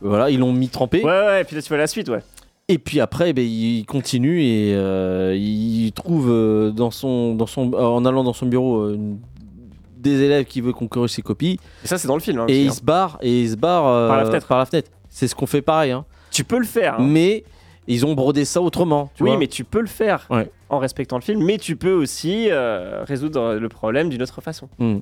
Voilà, 0.00 0.30
ils 0.30 0.38
l'ont 0.38 0.52
mis 0.52 0.68
trempé. 0.68 1.02
Ouais, 1.02 1.10
ouais. 1.10 1.40
Et 1.40 1.44
puis 1.44 1.56
là, 1.56 1.62
tu 1.62 1.68
vois 1.68 1.76
la 1.78 1.86
suite, 1.88 2.08
ouais. 2.08 2.20
Et 2.68 2.78
puis 2.78 3.00
après, 3.00 3.32
ben, 3.32 3.44
il 3.44 3.84
continue 3.84 4.42
et 4.42 4.72
euh, 4.74 5.34
il 5.36 5.90
trouve 5.92 6.30
euh, 6.30 6.70
dans 6.70 6.90
son, 6.90 7.34
dans 7.34 7.46
son, 7.46 7.74
en 7.74 8.04
allant 8.06 8.22
dans 8.24 8.32
son 8.32 8.46
bureau 8.46 8.88
une- 8.90 9.18
des 10.04 10.22
élèves 10.22 10.44
qui 10.44 10.60
veulent 10.60 10.72
qu'on 10.74 10.86
corrige 10.88 11.10
ses 11.10 11.22
copies. 11.22 11.58
Et 11.84 11.88
ça, 11.88 11.98
c'est 11.98 12.06
dans 12.08 12.14
le 12.14 12.20
film. 12.20 12.38
hein, 12.38 12.46
et 12.48 12.62
il 12.62 12.68
hein. 12.68 12.72
se 12.72 12.82
barre 12.82 13.18
et 13.22 13.42
il 13.42 13.50
se 13.50 13.56
barre 13.56 13.86
euh, 13.88 14.08
Par 14.08 14.16
la 14.18 14.26
fenêtre. 14.26 14.46
Par 14.46 14.58
la 14.58 14.66
fenêtre. 14.66 14.90
C'est 15.08 15.26
ce 15.28 15.34
qu'on 15.34 15.46
fait 15.46 15.62
pareil. 15.62 15.90
Hein. 15.92 16.04
Tu 16.30 16.44
peux 16.44 16.58
le 16.58 16.64
faire. 16.66 16.94
hein. 17.00 17.06
Mais 17.06 17.44
ils 17.86 18.06
ont 18.06 18.14
brodé 18.14 18.44
ça 18.44 18.60
autrement. 18.62 19.10
Tu 19.14 19.22
oui, 19.24 19.30
vois. 19.30 19.38
mais 19.38 19.46
tu 19.46 19.62
peux 19.64 19.80
le 19.80 19.86
faire 19.86 20.26
Ouais. 20.30 20.50
en 20.70 20.78
respectant 20.78 21.16
le 21.16 21.22
film, 21.22 21.44
mais 21.44 21.58
tu 21.58 21.76
peux 21.76 21.92
aussi 21.92 22.46
euh, 22.50 23.04
résoudre 23.04 23.54
le 23.56 23.68
problème 23.68 24.08
d'une 24.08 24.22
autre 24.22 24.40
façon. 24.40 24.68
Hmm. 24.78 25.00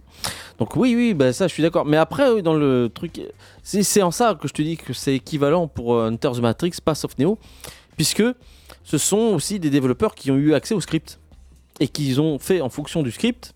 Donc 0.58 0.74
oui, 0.76 0.94
oui, 0.96 1.14
bah 1.14 1.32
ça, 1.32 1.46
je 1.46 1.52
suis 1.52 1.62
d'accord. 1.62 1.84
Mais 1.84 1.96
après, 1.96 2.42
dans 2.42 2.54
le 2.54 2.90
truc, 2.92 3.20
c'est 3.62 4.02
en 4.02 4.10
ça 4.10 4.34
que 4.40 4.48
je 4.48 4.52
te 4.52 4.62
dis 4.62 4.76
que 4.76 4.92
c'est 4.92 5.14
équivalent 5.14 5.68
pour 5.68 5.94
euh, 5.94 6.08
Hunter 6.08 6.30
the 6.34 6.40
Matrix, 6.40 6.72
Pass 6.84 7.04
of 7.04 7.16
Neo, 7.18 7.38
puisque 7.96 8.24
ce 8.82 8.98
sont 8.98 9.16
aussi 9.34 9.60
des 9.60 9.70
développeurs 9.70 10.14
qui 10.16 10.30
ont 10.32 10.36
eu 10.36 10.52
accès 10.54 10.74
au 10.74 10.80
script 10.80 11.20
et 11.78 11.86
qui 11.86 12.18
ont 12.18 12.38
fait 12.40 12.60
en 12.60 12.68
fonction 12.68 13.02
du 13.04 13.12
script 13.12 13.54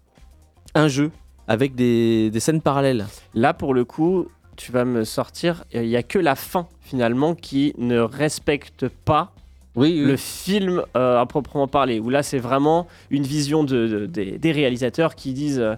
un 0.76 0.86
jeu 0.88 1.10
avec 1.48 1.74
des, 1.74 2.30
des 2.30 2.40
scènes 2.40 2.60
parallèles. 2.60 3.06
Là, 3.34 3.54
pour 3.54 3.74
le 3.74 3.84
coup, 3.84 4.28
tu 4.56 4.72
vas 4.72 4.84
me 4.84 5.04
sortir, 5.04 5.64
il 5.72 5.82
n'y 5.82 5.96
a 5.96 6.02
que 6.02 6.18
la 6.18 6.34
fin 6.34 6.66
finalement 6.80 7.34
qui 7.34 7.74
ne 7.78 7.98
respecte 8.00 8.88
pas 8.88 9.32
Oui, 9.74 9.98
le 10.04 10.16
film 10.16 10.82
euh, 10.96 11.20
à 11.20 11.26
proprement 11.26 11.68
parler, 11.68 12.00
où 12.00 12.08
là 12.10 12.22
c'est 12.22 12.38
vraiment 12.38 12.86
une 13.10 13.24
vision 13.24 13.64
de, 13.64 13.86
de- 13.86 14.06
des, 14.06 14.38
des 14.38 14.52
réalisateurs 14.52 15.14
qui 15.14 15.32
disent 15.34 15.60
euh, 15.60 15.74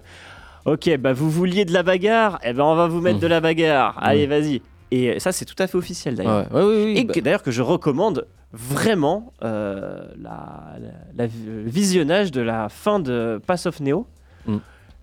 Ok, 0.65 0.89
bah 0.97 1.13
vous 1.13 1.29
vouliez 1.29 1.65
de 1.65 1.73
la 1.73 1.83
bagarre, 1.83 2.39
et 2.43 2.53
ben 2.53 2.63
on 2.63 2.75
va 2.75 2.87
vous 2.87 3.01
mettre 3.01 3.19
de 3.19 3.27
la 3.27 3.39
bagarre, 3.41 3.97
allez 4.01 4.27
Ouais. 4.27 4.39
vas-y. 4.41 4.61
Et 4.91 5.19
ça 5.19 5.31
c'est 5.31 5.45
tout 5.45 5.55
à 5.61 5.67
fait 5.67 5.77
officiel 5.77 6.15
d'ailleurs. 6.15 6.47
ouais, 6.53 6.63
oui, 6.63 6.83
oui, 6.85 6.97
Et 6.97 7.03
bah, 7.05 7.13
d'ailleurs 7.21 7.43
que 7.43 7.51
je 7.51 7.61
recommande 7.61 8.25
vraiment 8.53 9.33
euh, 9.43 9.99
la, 10.21 10.77
la- 10.79 11.25
la- 11.25 11.31
le 11.45 11.61
visionnage 11.69 12.31
de 12.31 12.41
la 12.41 12.69
fin 12.69 12.99
de 12.99 13.39
Pass 13.45 13.65
of 13.65 13.79
Neo, 13.81 14.07
Mm. 14.45 14.57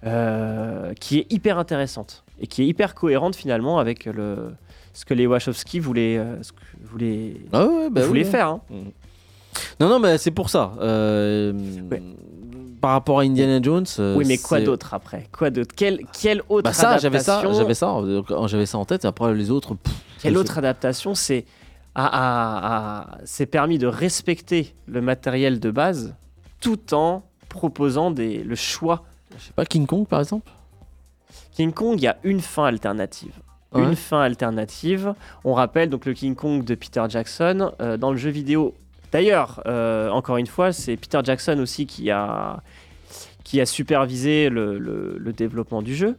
Euh, 0.07 0.93
qui 0.95 1.19
est 1.21 1.33
hyper 1.33 1.59
intéressante 1.59 2.25
et 2.41 2.47
qui 2.47 2.63
est 2.63 2.67
hyper 2.67 2.95
cohérente 2.95 3.35
finalement 3.37 3.79
avec 3.79 4.05
le, 4.07 4.53
ce 4.93 5.05
que 5.05 5.15
les 5.15 5.27
Wachowski 5.27 5.79
voulaient, 5.81 6.19
euh, 6.19 6.43
ce 6.43 6.53
que 6.53 6.59
voulaient, 6.85 7.35
ah 7.53 7.67
ouais, 7.67 7.91
bah 7.91 8.07
voulaient 8.07 8.25
faire. 8.25 8.49
hein. 8.49 8.61
Non, 9.81 9.89
non, 9.89 9.99
mais 9.99 10.19
c'est 10.19 10.31
pour 10.31 10.51
ça. 10.51 10.73
Euh, 10.81 11.53
Ouais. 11.91 12.03
Par 12.81 12.91
rapport 12.91 13.21
à 13.21 13.23
Indiana 13.23 13.59
Jones. 13.63 13.87
euh, 13.99 14.15
oui, 14.17 14.25
mais 14.29 14.37
quoi 14.37 14.61
d'autre 14.61 14.93
après? 14.93 15.27
Quoi 15.37 15.49
d'autre? 15.51 15.75
Quelle, 15.75 16.01
quelle 16.13 16.43
autre 16.51 16.63
Bah 16.65 16.75
ça, 16.75 16.83
ça, 16.83 17.07
adaptation 17.07 17.53
j'avais 17.55 17.75
ça, 17.75 17.97
euh, 17.97 18.23
j'avais 18.47 18.67
ça 18.67 18.77
en 18.79 18.85
tête. 18.85 19.07
Après 19.07 19.35
les 19.35 19.51
autres. 19.51 19.75
pff, 19.75 19.95
Quelle 20.21 20.37
autre 20.37 20.59
adaptation? 20.59 21.15
C'est 21.15 21.47
s'est 23.25 23.47
permis 23.47 23.79
de 23.79 23.87
respecter 23.87 24.75
le 24.87 25.01
matériel 25.01 25.59
de 25.59 25.71
base 25.71 26.15
tout 26.61 26.95
en 26.95 27.23
proposant 27.49 28.11
des, 28.11 28.45
le 28.45 28.55
choix 28.55 29.05
Je 29.37 29.43
sais 29.45 29.53
pas, 29.55 29.64
King 29.66 29.87
Kong 29.87 30.07
par 30.07 30.20
exemple. 30.20 30.51
King 31.53 31.72
Kong, 31.72 31.95
il 31.99 32.05
y 32.05 32.07
a 32.09 32.16
une 32.22 32.41
fin 32.41 32.64
alternative. 32.64 33.33
Ouais. 33.72 33.83
Une 33.83 33.97
fin 33.97 34.20
alternative. 34.20 35.14
On 35.45 35.53
rappelle 35.55 35.91
donc 35.91 36.07
le 36.07 36.14
King 36.14 36.35
Kong 36.35 36.64
de 36.64 36.74
Peter 36.74 37.05
Jackson 37.09 37.72
euh, 37.81 37.97
dans 37.97 38.11
le 38.11 38.16
jeu 38.16 38.31
vidéo. 38.31 38.74
D'ailleurs, 39.12 39.62
euh, 39.66 40.09
encore 40.11 40.37
une 40.37 40.47
fois, 40.47 40.72
c'est 40.72 40.97
Peter 40.97 41.20
Jackson 41.24 41.59
aussi 41.61 41.87
qui 41.87 42.11
a, 42.11 42.62
qui 43.45 43.61
a 43.61 43.66
supervisé 43.66 44.49
le, 44.51 44.79
le- 44.79 45.16
le 45.18 45.33
développement 45.33 45.83
du 45.83 45.95
jeu. 45.95 46.16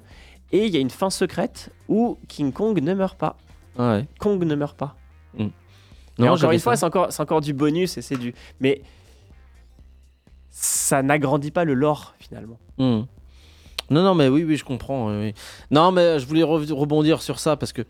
Et 0.51 0.65
il 0.65 0.73
y 0.73 0.77
a 0.77 0.79
une 0.79 0.89
fin 0.89 1.09
secrète 1.09 1.71
où 1.87 2.17
King 2.27 2.51
Kong 2.51 2.79
ne 2.81 2.93
meurt 2.93 3.17
pas. 3.17 3.37
Ah 3.77 3.93
ouais. 3.97 4.05
Kong 4.19 4.43
ne 4.43 4.55
meurt 4.55 4.77
pas. 4.77 4.95
et 5.37 5.43
Non, 6.19 6.31
encore 6.31 6.51
une 6.51 6.59
fois, 6.59 6.75
c'est 6.75 6.85
encore, 6.85 7.09
encore 7.19 7.41
du 7.41 7.53
bonus 7.53 7.97
et 7.97 8.01
c'est 8.01 8.15
du. 8.17 8.33
Mais 8.59 8.81
ça 10.59 11.03
n'agrandit 11.03 11.51
pas 11.51 11.65
le 11.65 11.75
lore 11.75 12.15
finalement. 12.19 12.57
Hmm. 12.79 13.01
Non, 13.89 14.03
non, 14.03 14.15
mais 14.15 14.27
oui, 14.27 14.43
oui, 14.43 14.57
je 14.57 14.65
comprends. 14.65 15.11
Non, 15.71 15.91
mais 15.91 16.19
je 16.19 16.25
voulais 16.25 16.43
rebondir 16.43 17.21
sur 17.21 17.39
ça 17.39 17.55
parce 17.55 17.71
que 17.71 17.83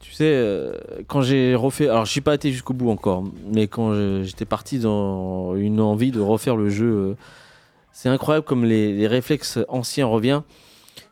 tu 0.00 0.12
sais, 0.12 0.26
euh, 0.26 0.74
quand 1.08 1.22
j'ai 1.22 1.54
refait, 1.54 1.88
alors 1.88 2.04
je 2.04 2.10
suis 2.10 2.20
pas 2.20 2.34
été 2.34 2.52
jusqu'au 2.52 2.74
bout 2.74 2.90
encore, 2.90 3.24
mais 3.50 3.68
quand 3.68 4.22
j'étais 4.22 4.44
parti 4.44 4.78
dans 4.78 5.56
une 5.56 5.80
envie 5.80 6.10
de 6.10 6.20
refaire 6.20 6.56
le 6.56 6.68
jeu, 6.68 6.86
euh, 6.86 7.16
c'est 7.90 8.10
incroyable 8.10 8.44
comme 8.44 8.66
les, 8.66 9.06
réflexes 9.06 9.58
anciens 9.68 10.06
reviennent 10.06 10.42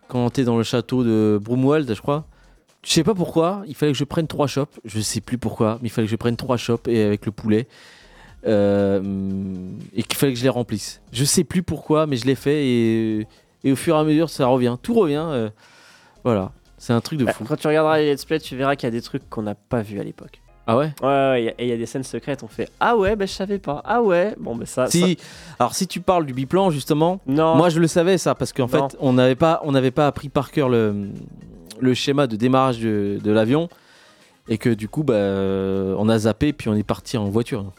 quand 0.08 0.28
t'es 0.28 0.44
dans 0.44 0.58
le 0.58 0.62
château 0.62 1.04
de 1.04 1.40
Broomwald, 1.42 1.92
je 1.92 2.02
crois. 2.02 2.26
Je 2.84 2.90
sais 2.90 3.04
pas 3.04 3.14
pourquoi, 3.14 3.62
il 3.66 3.74
fallait 3.74 3.92
que 3.92 3.98
je 3.98 4.04
prenne 4.04 4.26
trois 4.26 4.46
chopes. 4.46 4.78
Je 4.84 5.00
sais 5.00 5.22
plus 5.22 5.38
pourquoi, 5.38 5.78
mais 5.80 5.88
il 5.88 5.90
fallait 5.90 6.06
que 6.06 6.10
je 6.10 6.16
prenne 6.16 6.36
trois 6.36 6.58
chopes 6.58 6.86
et 6.86 7.02
avec 7.02 7.24
le 7.24 7.32
poulet. 7.32 7.68
Euh, 8.46 9.00
et 9.94 10.02
qu'il 10.02 10.16
fallait 10.16 10.32
que 10.32 10.38
je 10.38 10.44
les 10.44 10.48
remplisse. 10.48 11.00
Je 11.12 11.24
sais 11.24 11.44
plus 11.44 11.62
pourquoi, 11.62 12.06
mais 12.06 12.16
je 12.16 12.26
l'ai 12.26 12.34
fait 12.34 12.66
et, 12.66 13.26
et 13.64 13.72
au 13.72 13.76
fur 13.76 13.94
et 13.94 13.98
à 13.98 14.04
mesure 14.04 14.30
ça 14.30 14.46
revient. 14.46 14.76
Tout 14.82 14.94
revient. 14.94 15.24
euh, 15.28 15.48
voilà, 16.24 16.52
c'est 16.78 16.92
un 16.92 17.00
truc 17.00 17.18
de 17.20 17.24
Bah, 17.24 17.32
fou. 17.32 17.44
Quand 17.44 17.56
tu 17.56 17.66
regarderas 17.68 17.98
les 17.98 18.12
let's 18.12 18.24
play, 18.24 18.40
tu 18.40 18.56
verras 18.56 18.74
qu'il 18.76 18.86
y 18.86 18.88
a 18.88 18.90
des 18.90 19.02
trucs 19.02 19.28
qu'on 19.30 19.42
n'a 19.42 19.54
pas 19.54 19.82
vus 19.82 20.00
à 20.00 20.04
l'époque. 20.04 20.40
Ah 20.66 20.76
ouais? 20.76 20.92
Ouais, 21.02 21.06
ouais, 21.08 21.54
et 21.58 21.64
il 21.64 21.68
y 21.68 21.72
a 21.72 21.76
des 21.76 21.86
scènes 21.86 22.04
secrètes, 22.04 22.44
on 22.44 22.48
fait 22.48 22.68
Ah 22.78 22.96
ouais, 22.96 23.16
bah 23.16 23.26
je 23.26 23.32
savais 23.32 23.58
pas. 23.58 23.82
Ah 23.84 24.00
ouais, 24.00 24.34
bon, 24.38 24.54
bah 24.54 24.64
ça. 24.66 24.86
ça- 24.86 24.90
Si, 24.92 25.18
alors 25.58 25.74
si 25.74 25.88
tu 25.88 26.00
parles 26.00 26.24
du 26.24 26.32
biplan 26.32 26.70
justement, 26.70 27.20
Non, 27.26 27.56
moi 27.56 27.68
je 27.68 27.80
le 27.80 27.88
savais 27.88 28.16
ça 28.18 28.34
parce 28.36 28.52
qu'en 28.52 28.68
fait 28.68 28.96
on 29.00 29.12
n'avait 29.12 29.34
pas 29.34 29.60
on 29.64 29.72
pas 29.90 30.06
appris 30.06 30.28
par 30.28 30.52
cœur 30.52 30.68
le, 30.68 31.08
le 31.80 31.94
schéma 31.94 32.28
de 32.28 32.36
démarrage 32.36 32.78
de, 32.78 33.18
de 33.22 33.30
l'avion 33.32 33.68
et 34.48 34.56
que 34.56 34.68
du 34.70 34.88
coup 34.88 35.02
bah, 35.02 35.14
on 35.98 36.08
a 36.08 36.18
zappé 36.20 36.52
puis 36.52 36.68
on 36.68 36.74
est 36.74 36.82
parti 36.84 37.16
en 37.18 37.24
voiture. 37.24 37.72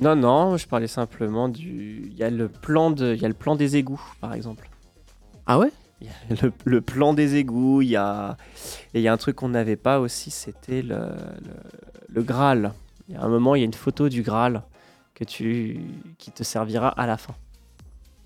Non, 0.00 0.16
non, 0.16 0.56
je 0.56 0.66
parlais 0.66 0.86
simplement 0.88 1.48
du. 1.48 2.08
Il 2.10 2.16
y, 2.18 2.22
a 2.24 2.30
le 2.30 2.48
plan 2.48 2.90
de... 2.90 3.14
il 3.14 3.20
y 3.22 3.24
a 3.24 3.28
le 3.28 3.34
plan 3.34 3.54
des 3.56 3.76
égouts, 3.76 4.02
par 4.20 4.34
exemple. 4.34 4.68
Ah 5.46 5.58
ouais? 5.58 5.70
Il 6.00 6.08
y 6.08 6.10
a 6.10 6.42
le, 6.42 6.52
le 6.64 6.80
plan 6.80 7.14
des 7.14 7.36
égouts, 7.36 7.80
il 7.82 7.88
y 7.88 7.96
a. 7.96 8.36
Et 8.92 9.00
il 9.00 9.02
y 9.02 9.08
a 9.08 9.12
un 9.12 9.16
truc 9.16 9.36
qu'on 9.36 9.48
n'avait 9.50 9.76
pas 9.76 10.00
aussi, 10.00 10.30
c'était 10.30 10.82
le, 10.82 10.96
le, 10.98 11.54
le 12.08 12.22
Graal. 12.22 12.72
Il 13.08 13.14
y 13.14 13.18
a 13.18 13.22
un 13.22 13.28
moment, 13.28 13.54
il 13.54 13.60
y 13.60 13.62
a 13.62 13.66
une 13.66 13.74
photo 13.74 14.08
du 14.08 14.22
Graal 14.22 14.62
que 15.14 15.24
tu, 15.24 15.80
qui 16.18 16.30
te 16.32 16.42
servira 16.42 16.88
à 16.88 17.06
la 17.06 17.16
fin. 17.16 17.34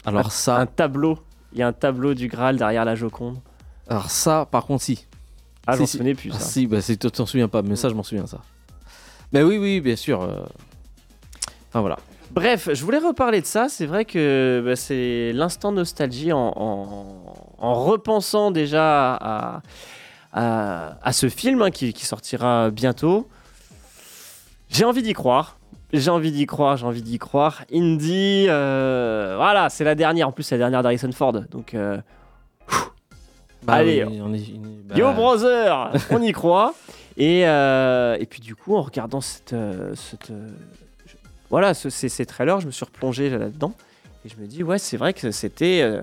Alors 0.05 0.33
ça, 0.33 0.57
Un 0.57 0.66
tableau. 0.66 1.19
Il 1.53 1.59
y 1.59 1.62
a 1.62 1.66
un 1.69 1.73
tableau 1.73 2.14
du 2.14 2.29
Graal 2.29 2.57
derrière 2.57 2.85
la 2.85 2.95
Joconde. 2.95 3.39
alors 3.89 4.11
ça, 4.11 4.47
par 4.51 4.64
contre, 4.66 4.83
si. 4.85 5.07
Ah, 5.66 5.73
Si, 5.75 5.79
j'en 5.81 5.87
si. 5.87 5.93
souvenais 5.99 6.14
plus, 6.14 6.31
Ah, 6.35 6.39
si, 6.39 6.66
bah, 6.66 6.81
c'est- 6.81 6.97
tu 6.97 7.11
t'en 7.11 7.27
souviens 7.27 7.49
pas, 7.49 7.61
mais 7.62 7.77
ça, 7.77 7.89
je 7.91 7.95
m'en 7.95 8.03
souviens, 8.03 8.27
ça. 8.27 8.41
Mais 9.33 9.43
oui, 9.43 9.59
oui, 9.59 9.81
bien 9.83 9.97
sûr. 9.97 10.23
euh. 10.23 10.47
Enfin, 11.69 11.81
voilà. 11.81 11.97
Bref, 12.31 12.69
je 12.73 12.85
voulais 12.85 12.99
reparler 12.99 13.41
de 13.41 13.47
ça. 13.47 13.69
C'est 13.69 13.87
vrai 13.87 14.05
que 14.05 14.62
bah, 14.64 14.77
c'est 14.77 15.33
l'instant 15.33 15.73
nostalgie 15.73 16.33
en, 16.33 16.53
en- 16.57 17.35
en 17.59 17.75
repensant 17.85 18.51
déjà 18.51 19.14
à, 19.14 19.62
à- 20.33 20.99
à 21.03 21.12
ce 21.12 21.29
film 21.29 21.62
hein, 21.62 21.71
qui, 21.71 21.93
qui 21.93 22.05
sortira 22.07 22.71
bientôt. 22.71 23.29
J'ai 24.69 24.85
envie 24.85 25.03
d'y 25.03 25.14
croire. 25.14 25.57
J'ai 25.95 26.11
envie 26.11 26.33
d'y 26.33 26.45
croire, 26.45 26.77
j'ai 26.77 26.85
envie 26.85 27.01
d'y 27.01 27.19
croire. 27.19 27.62
Indy, 27.73 28.45
euh, 28.49 29.35
voilà, 29.39 29.71
c'est 29.71 29.85
la 29.85 29.95
dernière. 29.95 30.29
En 30.29 30.33
plus, 30.33 30.43
c'est 30.43 30.57
la 30.57 30.59
dernière 30.64 30.83
d'Harrison 30.83 31.11
Ford. 31.12 31.33
Donc, 31.51 31.73
euh, 31.73 31.97
Bah, 33.62 33.75
Allez, 33.75 34.05
on 34.05 34.11
est- 34.12 34.21
on 34.21 34.35
est- 34.35 34.53
bah, 34.85 34.95
Yo 34.97 35.12
brother, 35.12 35.91
on 36.11 36.21
y 36.23 36.33
croit. 36.33 36.75
Et, 37.16 37.47
euh, 37.49 38.16
et 38.21 38.27
puis 38.27 38.41
du 38.41 38.55
coup, 38.55 38.77
en 38.77 38.83
regardant 38.83 39.21
cette, 39.23 39.55
cette, 39.95 40.31
voilà, 41.51 41.74
ce- 41.74 41.90
ces, 41.90 42.09
ces 42.09 42.26
trailers, 42.26 42.61
je 42.61 42.66
me 42.66 42.70
suis 42.72 42.84
replongé 42.84 43.30
là-dedans 43.30 43.74
et 44.24 44.28
je 44.28 44.36
me 44.40 44.46
dis 44.46 44.62
ouais, 44.62 44.78
c'est 44.78 44.96
vrai 44.96 45.12
que 45.14 45.30
c'était 45.30 45.80
euh, 45.82 46.03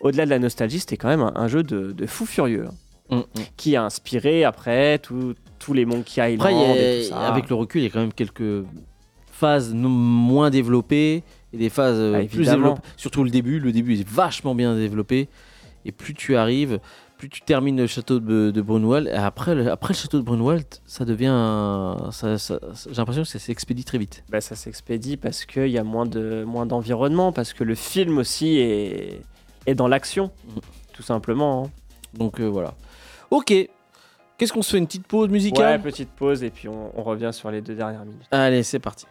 au-delà 0.00 0.24
de 0.24 0.30
la 0.30 0.38
nostalgie, 0.38 0.80
c'était 0.80 0.96
quand 0.96 1.08
même 1.08 1.20
un, 1.22 1.32
un 1.34 1.48
jeu 1.48 1.62
de, 1.62 1.92
de 1.92 2.06
fou 2.06 2.26
furieux 2.26 2.66
hein, 2.68 2.74
hum, 3.10 3.18
hum. 3.18 3.42
qui 3.56 3.76
a 3.76 3.84
inspiré 3.84 4.44
après 4.44 4.98
tous 4.98 5.34
les 5.72 5.84
Monkey 5.84 6.34
Island 6.34 6.40
Après, 6.40 6.54
a- 6.54 6.76
et 6.98 7.02
tout 7.04 7.08
ça. 7.10 7.20
avec 7.28 7.48
le 7.48 7.54
recul, 7.54 7.80
il 7.80 7.84
y 7.84 7.86
a 7.86 7.90
quand 7.90 8.00
même 8.00 8.12
quelques 8.12 8.64
phases 9.30 9.72
moins 9.74 10.50
développées 10.50 11.22
et 11.52 11.56
des 11.58 11.68
phases 11.68 11.96
euh, 11.98 12.20
Ah, 12.22 12.26
plus 12.26 12.44
développées. 12.46 12.80
Surtout 12.96 13.22
le 13.24 13.30
début. 13.30 13.58
Le 13.60 13.70
début 13.72 13.94
est 13.98 14.08
vachement 14.08 14.54
bien 14.54 14.74
développé. 14.74 15.28
Et 15.84 15.92
plus 15.92 16.14
tu 16.14 16.36
arrives, 16.36 16.80
plus 17.18 17.28
tu 17.28 17.40
termines 17.40 17.76
le 17.78 17.86
château 17.86 18.20
de, 18.20 18.50
de 18.50 18.62
Brunwald. 18.62 19.08
Et 19.08 19.12
après, 19.12 19.54
le, 19.54 19.70
après 19.70 19.94
le 19.94 19.98
château 19.98 20.18
de 20.18 20.22
Brunwald, 20.24 20.66
ça 20.84 21.04
devient. 21.04 21.96
ça- 22.12 22.38
ça- 22.38 22.58
ça- 22.74 22.88
J'ai 22.90 22.94
l'impression 22.96 23.22
que 23.22 23.28
ça 23.28 23.38
s'expédie 23.38 23.84
très 23.84 23.98
vite. 23.98 24.24
Bah, 24.28 24.40
ça 24.40 24.54
s'expédie 24.56 25.16
parce 25.16 25.44
qu'il 25.46 25.68
y 25.68 25.78
a 25.78 25.84
moins 25.84 26.06
de 26.06 26.44
moins 26.44 26.66
d'environnement, 26.66 27.32
parce 27.32 27.52
que 27.52 27.64
le 27.64 27.74
film 27.74 28.18
aussi 28.18 28.58
est, 28.58 29.20
est 29.66 29.74
dans 29.74 29.88
l'action, 29.88 30.26
Mm. 30.46 30.58
tout 30.92 31.02
simplement. 31.02 31.64
hein. 31.66 31.70
Donc 32.14 32.40
euh, 32.40 32.44
voilà. 32.46 32.74
Ok. 33.30 33.52
Qu'est-ce 34.38 34.52
qu'on 34.52 34.60
se 34.62 34.72
fait? 34.72 34.78
Une 34.78 34.86
petite 34.86 35.06
pause 35.06 35.28
Ouais, 35.28 35.32
musicale 35.32 35.80
petite 35.80 36.10
pause 36.10 36.42
et 36.44 36.50
puis 36.50 36.68
on, 36.68 36.92
on 36.98 37.02
revient 37.02 37.30
sur 37.32 37.50
les 37.50 37.62
deux 37.62 37.74
dernières 37.74 38.04
minutes. 38.04 38.26
Allez, 38.30 38.62
c'est 38.62 38.78
parti. 38.78 39.06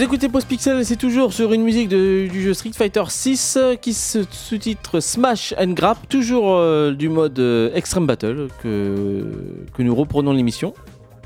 Vous 0.00 0.06
écoutez 0.06 0.30
Post 0.30 0.48
Pixel 0.48 0.78
et 0.80 0.84
c'est 0.84 0.96
toujours 0.96 1.34
sur 1.34 1.52
une 1.52 1.62
musique 1.62 1.90
de- 1.90 2.26
du 2.26 2.40
jeu 2.40 2.54
Street 2.54 2.70
Fighter 2.74 3.02
6 3.06 3.58
qui 3.82 3.92
se 3.92 4.20
sous-titre 4.30 4.98
Smash 5.00 5.52
and 5.60 5.72
Grab, 5.72 5.98
toujours 6.08 6.54
euh, 6.56 6.92
du 6.94 7.10
mode 7.10 7.38
euh, 7.38 7.68
Extreme 7.74 8.06
Battle 8.06 8.48
que, 8.62 9.26
que 9.74 9.82
nous 9.82 9.94
reprenons 9.94 10.32
l'émission. 10.32 10.72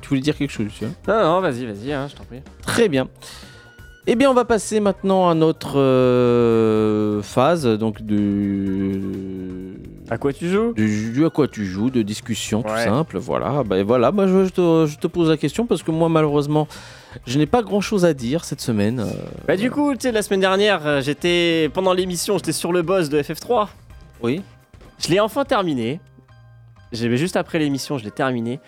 Tu 0.02 0.08
voulais 0.08 0.20
dire 0.22 0.36
quelque 0.36 0.50
chose, 0.50 0.66
Lucien 0.66 0.88
Non, 1.06 1.22
non, 1.22 1.40
vas-y, 1.40 1.66
vas-y, 1.66 1.92
hein, 1.92 2.08
je 2.10 2.16
t'en 2.16 2.24
prie. 2.24 2.40
Très 2.62 2.88
bien. 2.88 3.06
Eh 4.08 4.16
bien, 4.16 4.28
on 4.28 4.34
va 4.34 4.44
passer 4.44 4.80
maintenant 4.80 5.28
à 5.30 5.34
notre 5.36 5.78
euh, 5.78 7.22
phase 7.22 7.66
donc 7.78 8.02
de, 8.02 9.43
À 10.10 10.18
quoi 10.18 10.32
tu 10.34 10.50
joues 10.50 10.74
du, 10.74 11.12
du 11.12 11.24
à 11.24 11.30
quoi 11.30 11.48
tu 11.48 11.64
joues, 11.64 11.88
de 11.90 12.02
discussion 12.02 12.62
tout 12.62 12.70
Ouais. 12.70 12.84
simple. 12.84 13.16
Voilà, 13.18 13.62
ben 13.64 13.82
voilà. 13.84 14.12
Moi, 14.12 14.26
je, 14.26 14.44
je 14.44 14.50
te, 14.50 14.86
je 14.86 14.98
te 14.98 15.06
pose 15.06 15.30
la 15.30 15.36
question 15.38 15.64
parce 15.66 15.82
que 15.82 15.90
moi, 15.90 16.08
malheureusement, 16.10 16.68
je 17.26 17.38
n'ai 17.38 17.46
pas 17.46 17.62
grand-chose 17.62 18.04
à 18.04 18.12
dire 18.12 18.44
cette 18.44 18.60
semaine. 18.60 19.00
euh, 19.00 19.06
Bah 19.48 19.56
du 19.56 19.70
coup, 19.70 19.92
tu 19.94 20.00
sais, 20.02 20.12
la 20.12 20.20
semaine 20.22 20.40
dernière, 20.40 20.86
euh, 20.86 21.00
j'étais 21.00 21.70
pendant 21.72 21.94
l'émission, 21.94 22.36
j'étais 22.36 22.52
sur 22.52 22.70
le 22.72 22.82
boss 22.82 23.08
de 23.08 23.20
FF3. 23.22 23.68
oui. 24.22 24.42
Je 24.98 25.08
l'ai 25.08 25.18
enfin 25.20 25.44
terminé. 25.44 26.00
J'avais 26.92 27.16
juste 27.16 27.36
après 27.36 27.58
l'émission, 27.58 27.98
je 27.98 28.04
l'ai 28.04 28.12
terminé. 28.12 28.60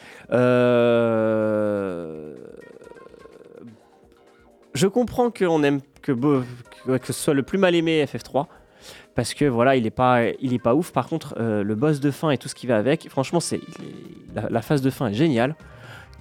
Euh... 1.06 2.34
Je 4.74 4.86
comprends 4.88 5.30
qu'on 5.30 5.62
aime 5.62 5.80
que, 6.02 6.12
que 6.12 7.06
ce 7.06 7.12
soit 7.12 7.34
le 7.34 7.42
plus 7.42 7.58
mal 7.58 7.74
aimé 7.74 8.04
FF3 8.04 8.46
parce 9.16 9.34
que 9.34 9.44
voilà, 9.46 9.74
il 9.74 9.84
est 9.86 9.90
pas, 9.90 10.28
il 10.40 10.52
est 10.52 10.58
pas 10.60 10.74
ouf. 10.76 10.92
Par 10.92 11.08
contre, 11.08 11.34
euh, 11.40 11.64
le 11.64 11.74
boss 11.74 11.98
de 11.98 12.10
fin 12.12 12.30
et 12.30 12.38
tout 12.38 12.48
ce 12.48 12.54
qui 12.54 12.66
va 12.68 12.76
avec, 12.76 13.08
franchement, 13.08 13.40
c'est 13.40 13.60
la, 14.34 14.48
la 14.48 14.62
phase 14.62 14.82
de 14.82 14.90
fin 14.90 15.08
est 15.08 15.14
géniale. 15.14 15.56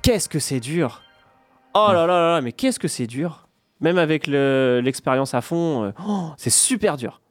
Qu'est-ce 0.02 0.28
que 0.30 0.40
c'est 0.40 0.60
dur 0.60 1.04
Oh 1.76 1.90
là 1.92 2.08
là 2.08 2.08
là 2.08 2.32
là, 2.36 2.42
mais 2.42 2.54
qu'est-ce 2.54 2.80
que 2.80 2.88
c'est 2.88 3.06
dur 3.08 3.48
Même 3.82 3.98
avec 3.98 4.28
le- 4.28 4.82
l'expérience 4.84 5.34
à 5.34 5.42
fond, 5.42 5.84
euh, 5.84 5.92
oh, 6.08 6.30
c'est 6.38 6.50
super 6.50 6.96
dur 6.98 7.22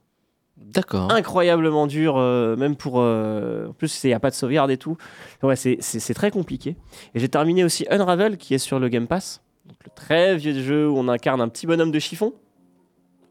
D'accord. 0.57 1.11
incroyablement 1.11 1.87
dur, 1.87 2.15
euh, 2.17 2.55
même 2.57 2.77
pour. 2.77 2.97
en 2.97 3.73
plus, 3.77 4.05
il 4.05 4.09
n'y 4.09 4.13
a 4.15 4.21
pas 4.21 4.31
de 4.31 4.35
sauvegarde 4.35 4.71
et 4.71 4.77
tout. 4.77 4.97
Ouais, 5.43 5.57
c'est 5.57 6.15
très 6.15 6.31
compliqué. 6.31 6.77
Et 7.15 7.21
j'ai 7.21 7.29
terminé 7.29 7.65
aussi 7.65 7.87
Unravel, 7.91 8.37
qui 8.37 8.55
est 8.55 8.59
sur 8.59 8.79
le 8.79 8.89
Game 8.89 9.07
Pass. 9.07 9.43
Donc, 9.67 9.77
le 9.85 9.91
très 9.95 10.37
vieux 10.37 10.53
jeu 10.63 10.89
où 10.89 10.97
on 10.99 11.09
incarne 11.09 11.41
un 11.41 11.49
petit 11.49 11.67
bonhomme 11.67 11.91
de 11.91 11.99
chiffon. 11.99 12.35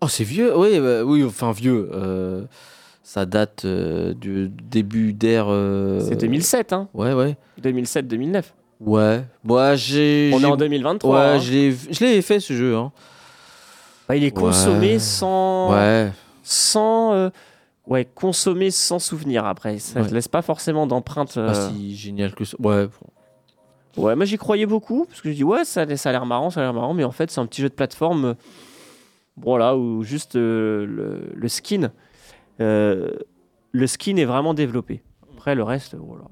Oh, 0.03 0.07
c'est 0.07 0.23
vieux. 0.23 0.55
Oui, 0.57 0.79
bah, 0.79 1.03
oui, 1.03 1.23
enfin 1.23 1.51
vieux. 1.51 1.89
euh, 1.93 2.43
ça 3.03 3.25
date 3.25 3.63
euh, 3.65 4.13
du 4.13 4.49
début 4.49 5.13
d'ère. 5.13 5.45
euh, 5.49 5.99
C'est 6.01 6.15
2007, 6.19 6.73
hein. 6.73 6.89
Ouais, 6.93 7.13
ouais. 7.13 7.37
2007-2009. 7.61 8.43
Ouais. 8.81 9.23
Moi, 9.43 9.75
j'ai. 9.75 10.31
On 10.33 10.37
est 10.37 10.41
j'ai- 10.41 10.45
en 10.47 10.57
2023. 10.57 11.15
Ouais, 11.19 11.25
hein. 11.25 11.39
je 11.39 11.51
l'ai- 11.51 11.71
je 11.71 11.99
l'ai 12.03 12.21
fait 12.21 12.39
ce 12.39 12.53
jeu. 12.53 12.75
Hein. 12.75 12.91
Bah, 14.07 14.15
il 14.15 14.23
est 14.23 14.31
consommé 14.31 14.93
Ouais. 14.93 14.99
sans. 14.99 15.71
Ouais. 15.71 16.11
Sans. 16.43 17.13
euh, 17.13 17.29
ouais, 17.87 18.05
consommé 18.13 18.71
sans 18.71 18.99
souvenir 18.99 19.45
après. 19.45 19.79
Ça 19.79 19.99
ne 20.01 20.05
Ouais. 20.05 20.11
laisse 20.11 20.27
pas 20.27 20.41
forcément 20.41 20.87
d'empreinte. 20.87 21.35
Pas 21.35 21.41
euh, 21.41 21.69
si 21.69 21.95
génial 21.95 22.33
que 22.35 22.43
ça. 22.45 22.57
Ouais. 22.59 22.87
Ouais, 23.95 24.15
moi 24.15 24.25
j'y 24.25 24.37
croyais 24.37 24.65
beaucoup, 24.65 25.05
parce 25.05 25.21
que 25.21 25.29
je 25.29 25.35
dis 25.35 25.43
ouais, 25.43 25.65
ça, 25.65 25.85
ça 25.97 26.09
a 26.09 26.11
l'air 26.11 26.25
marrant, 26.25 26.49
ça 26.49 26.61
a 26.61 26.63
l'air 26.63 26.73
marrant, 26.73 26.95
mais 26.95 27.03
en 27.03 27.11
fait 27.11 27.29
c'est 27.29 27.39
un 27.39 27.45
petit 27.45 27.61
jeu 27.61 27.69
de 27.69 27.75
plateforme, 27.75 28.25
euh, 28.25 28.33
voilà, 29.37 29.75
où 29.75 30.03
juste 30.03 30.35
euh, 30.35 30.85
le, 30.85 31.31
le 31.35 31.47
skin, 31.47 31.91
euh, 32.61 33.11
le 33.71 33.87
skin 33.87 34.17
est 34.17 34.25
vraiment 34.25 34.53
développé. 34.53 35.01
Après 35.35 35.55
le 35.55 35.63
reste, 35.63 35.95
voilà. 35.95 36.25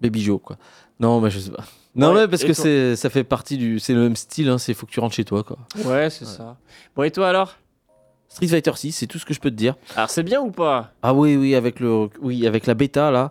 Baby 0.00 0.20
Joe, 0.22 0.40
quoi. 0.42 0.56
Non, 0.98 1.20
mais 1.20 1.30
je 1.30 1.38
sais 1.38 1.50
pas. 1.50 1.64
Non, 1.94 2.12
Ouais, 2.12 2.22
mais 2.22 2.28
parce 2.28 2.42
que 2.44 2.52
c'est, 2.52 2.96
ça 2.96 3.08
fait 3.10 3.22
partie 3.24 3.56
du. 3.56 3.78
C'est 3.78 3.94
le 3.94 4.00
même 4.00 4.16
style, 4.16 4.48
hein, 4.48 4.58
c'est 4.58 4.74
faut 4.74 4.86
que 4.86 4.90
tu 4.90 4.98
rentres 5.00 5.14
chez 5.14 5.24
toi, 5.24 5.44
quoi. 5.44 5.58
Ouais, 5.84 6.10
c'est 6.10 6.24
Ouais. 6.24 6.30
ça. 6.30 6.56
Bon, 6.96 7.02
et 7.04 7.10
toi 7.10 7.28
alors? 7.28 7.56
Street 8.28 8.48
Fighter 8.48 8.72
6, 8.74 8.92
c'est 8.92 9.06
tout 9.06 9.18
ce 9.18 9.26
que 9.26 9.34
je 9.34 9.40
peux 9.40 9.50
te 9.50 9.54
dire. 9.56 9.76
Alors 9.94 10.08
c'est 10.08 10.22
bien 10.22 10.40
ou 10.40 10.50
pas? 10.50 10.92
Ah 11.02 11.12
oui, 11.14 11.36
oui, 11.36 11.54
avec, 11.54 11.80
le, 11.80 12.08
oui, 12.22 12.46
avec 12.46 12.66
la 12.66 12.72
bêta, 12.74 13.10
là. 13.10 13.30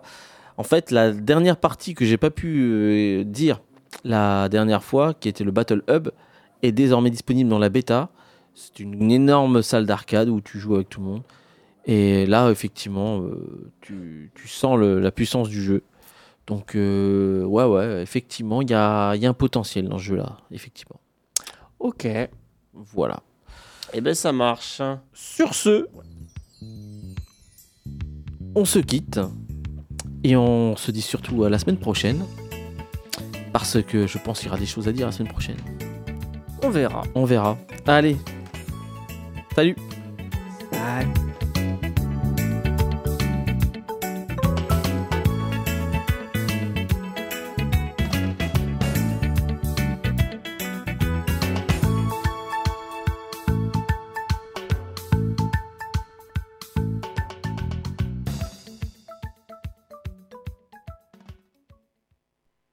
En 0.56 0.62
fait, 0.62 0.90
la 0.92 1.10
dernière 1.12 1.56
partie 1.56 1.94
que 1.94 2.04
j'ai 2.04 2.16
pas 2.18 2.30
pu 2.30 2.60
euh, 2.62 3.24
dire 3.24 3.60
la 4.04 4.48
dernière 4.48 4.84
fois, 4.84 5.12
qui 5.12 5.28
était 5.28 5.42
le 5.44 5.50
Battle 5.50 5.82
Hub, 5.90 6.08
est 6.62 6.72
désormais 6.72 7.10
disponible 7.10 7.48
dans 7.50 7.58
la 7.58 7.68
bêta. 7.68 8.10
C'est 8.54 8.80
une 8.80 9.10
énorme 9.10 9.62
salle 9.62 9.86
d'arcade 9.86 10.28
où 10.28 10.40
tu 10.40 10.58
joues 10.58 10.74
avec 10.74 10.88
tout 10.88 11.00
le 11.00 11.06
monde. 11.06 11.22
Et 11.86 12.26
là, 12.26 12.50
effectivement, 12.50 13.20
euh, 13.22 13.72
tu, 13.80 14.30
tu 14.34 14.46
sens 14.48 14.78
le- 14.78 15.00
la 15.00 15.10
puissance 15.10 15.48
du 15.48 15.62
jeu. 15.62 15.82
Donc, 16.46 16.74
euh, 16.76 17.44
ouais, 17.44 17.64
ouais, 17.64 18.02
effectivement, 18.02 18.62
il 18.62 18.70
y 18.70 18.74
a, 18.74 19.14
il 19.14 19.22
y 19.22 19.26
a 19.26 19.30
un 19.30 19.34
potentiel 19.34 19.88
dans 19.88 19.98
ce 19.98 20.04
jeu-là, 20.04 20.36
effectivement. 20.50 21.00
Ok. 21.78 22.06
Voilà. 22.74 23.20
Eh 23.94 24.00
ben 24.00 24.14
ça 24.14 24.32
marche. 24.32 24.80
Sur 25.12 25.54
ce, 25.54 25.86
on 28.54 28.64
se 28.64 28.78
quitte 28.78 29.20
et 30.24 30.36
on 30.36 30.76
se 30.76 30.90
dit 30.90 31.02
surtout 31.02 31.44
à 31.44 31.50
la 31.50 31.58
semaine 31.58 31.78
prochaine 31.78 32.24
parce 33.52 33.82
que 33.82 34.06
je 34.06 34.18
pense 34.18 34.38
qu'il 34.38 34.46
y 34.48 34.50
aura 34.50 34.58
des 34.58 34.66
choses 34.66 34.88
à 34.88 34.92
dire 34.92 35.06
la 35.06 35.12
semaine 35.12 35.30
prochaine. 35.32 35.56
On 36.62 36.70
verra. 36.70 37.02
On 37.14 37.24
verra. 37.24 37.58
Allez, 37.86 38.16
salut 39.54 39.76
Bye. 40.70 41.31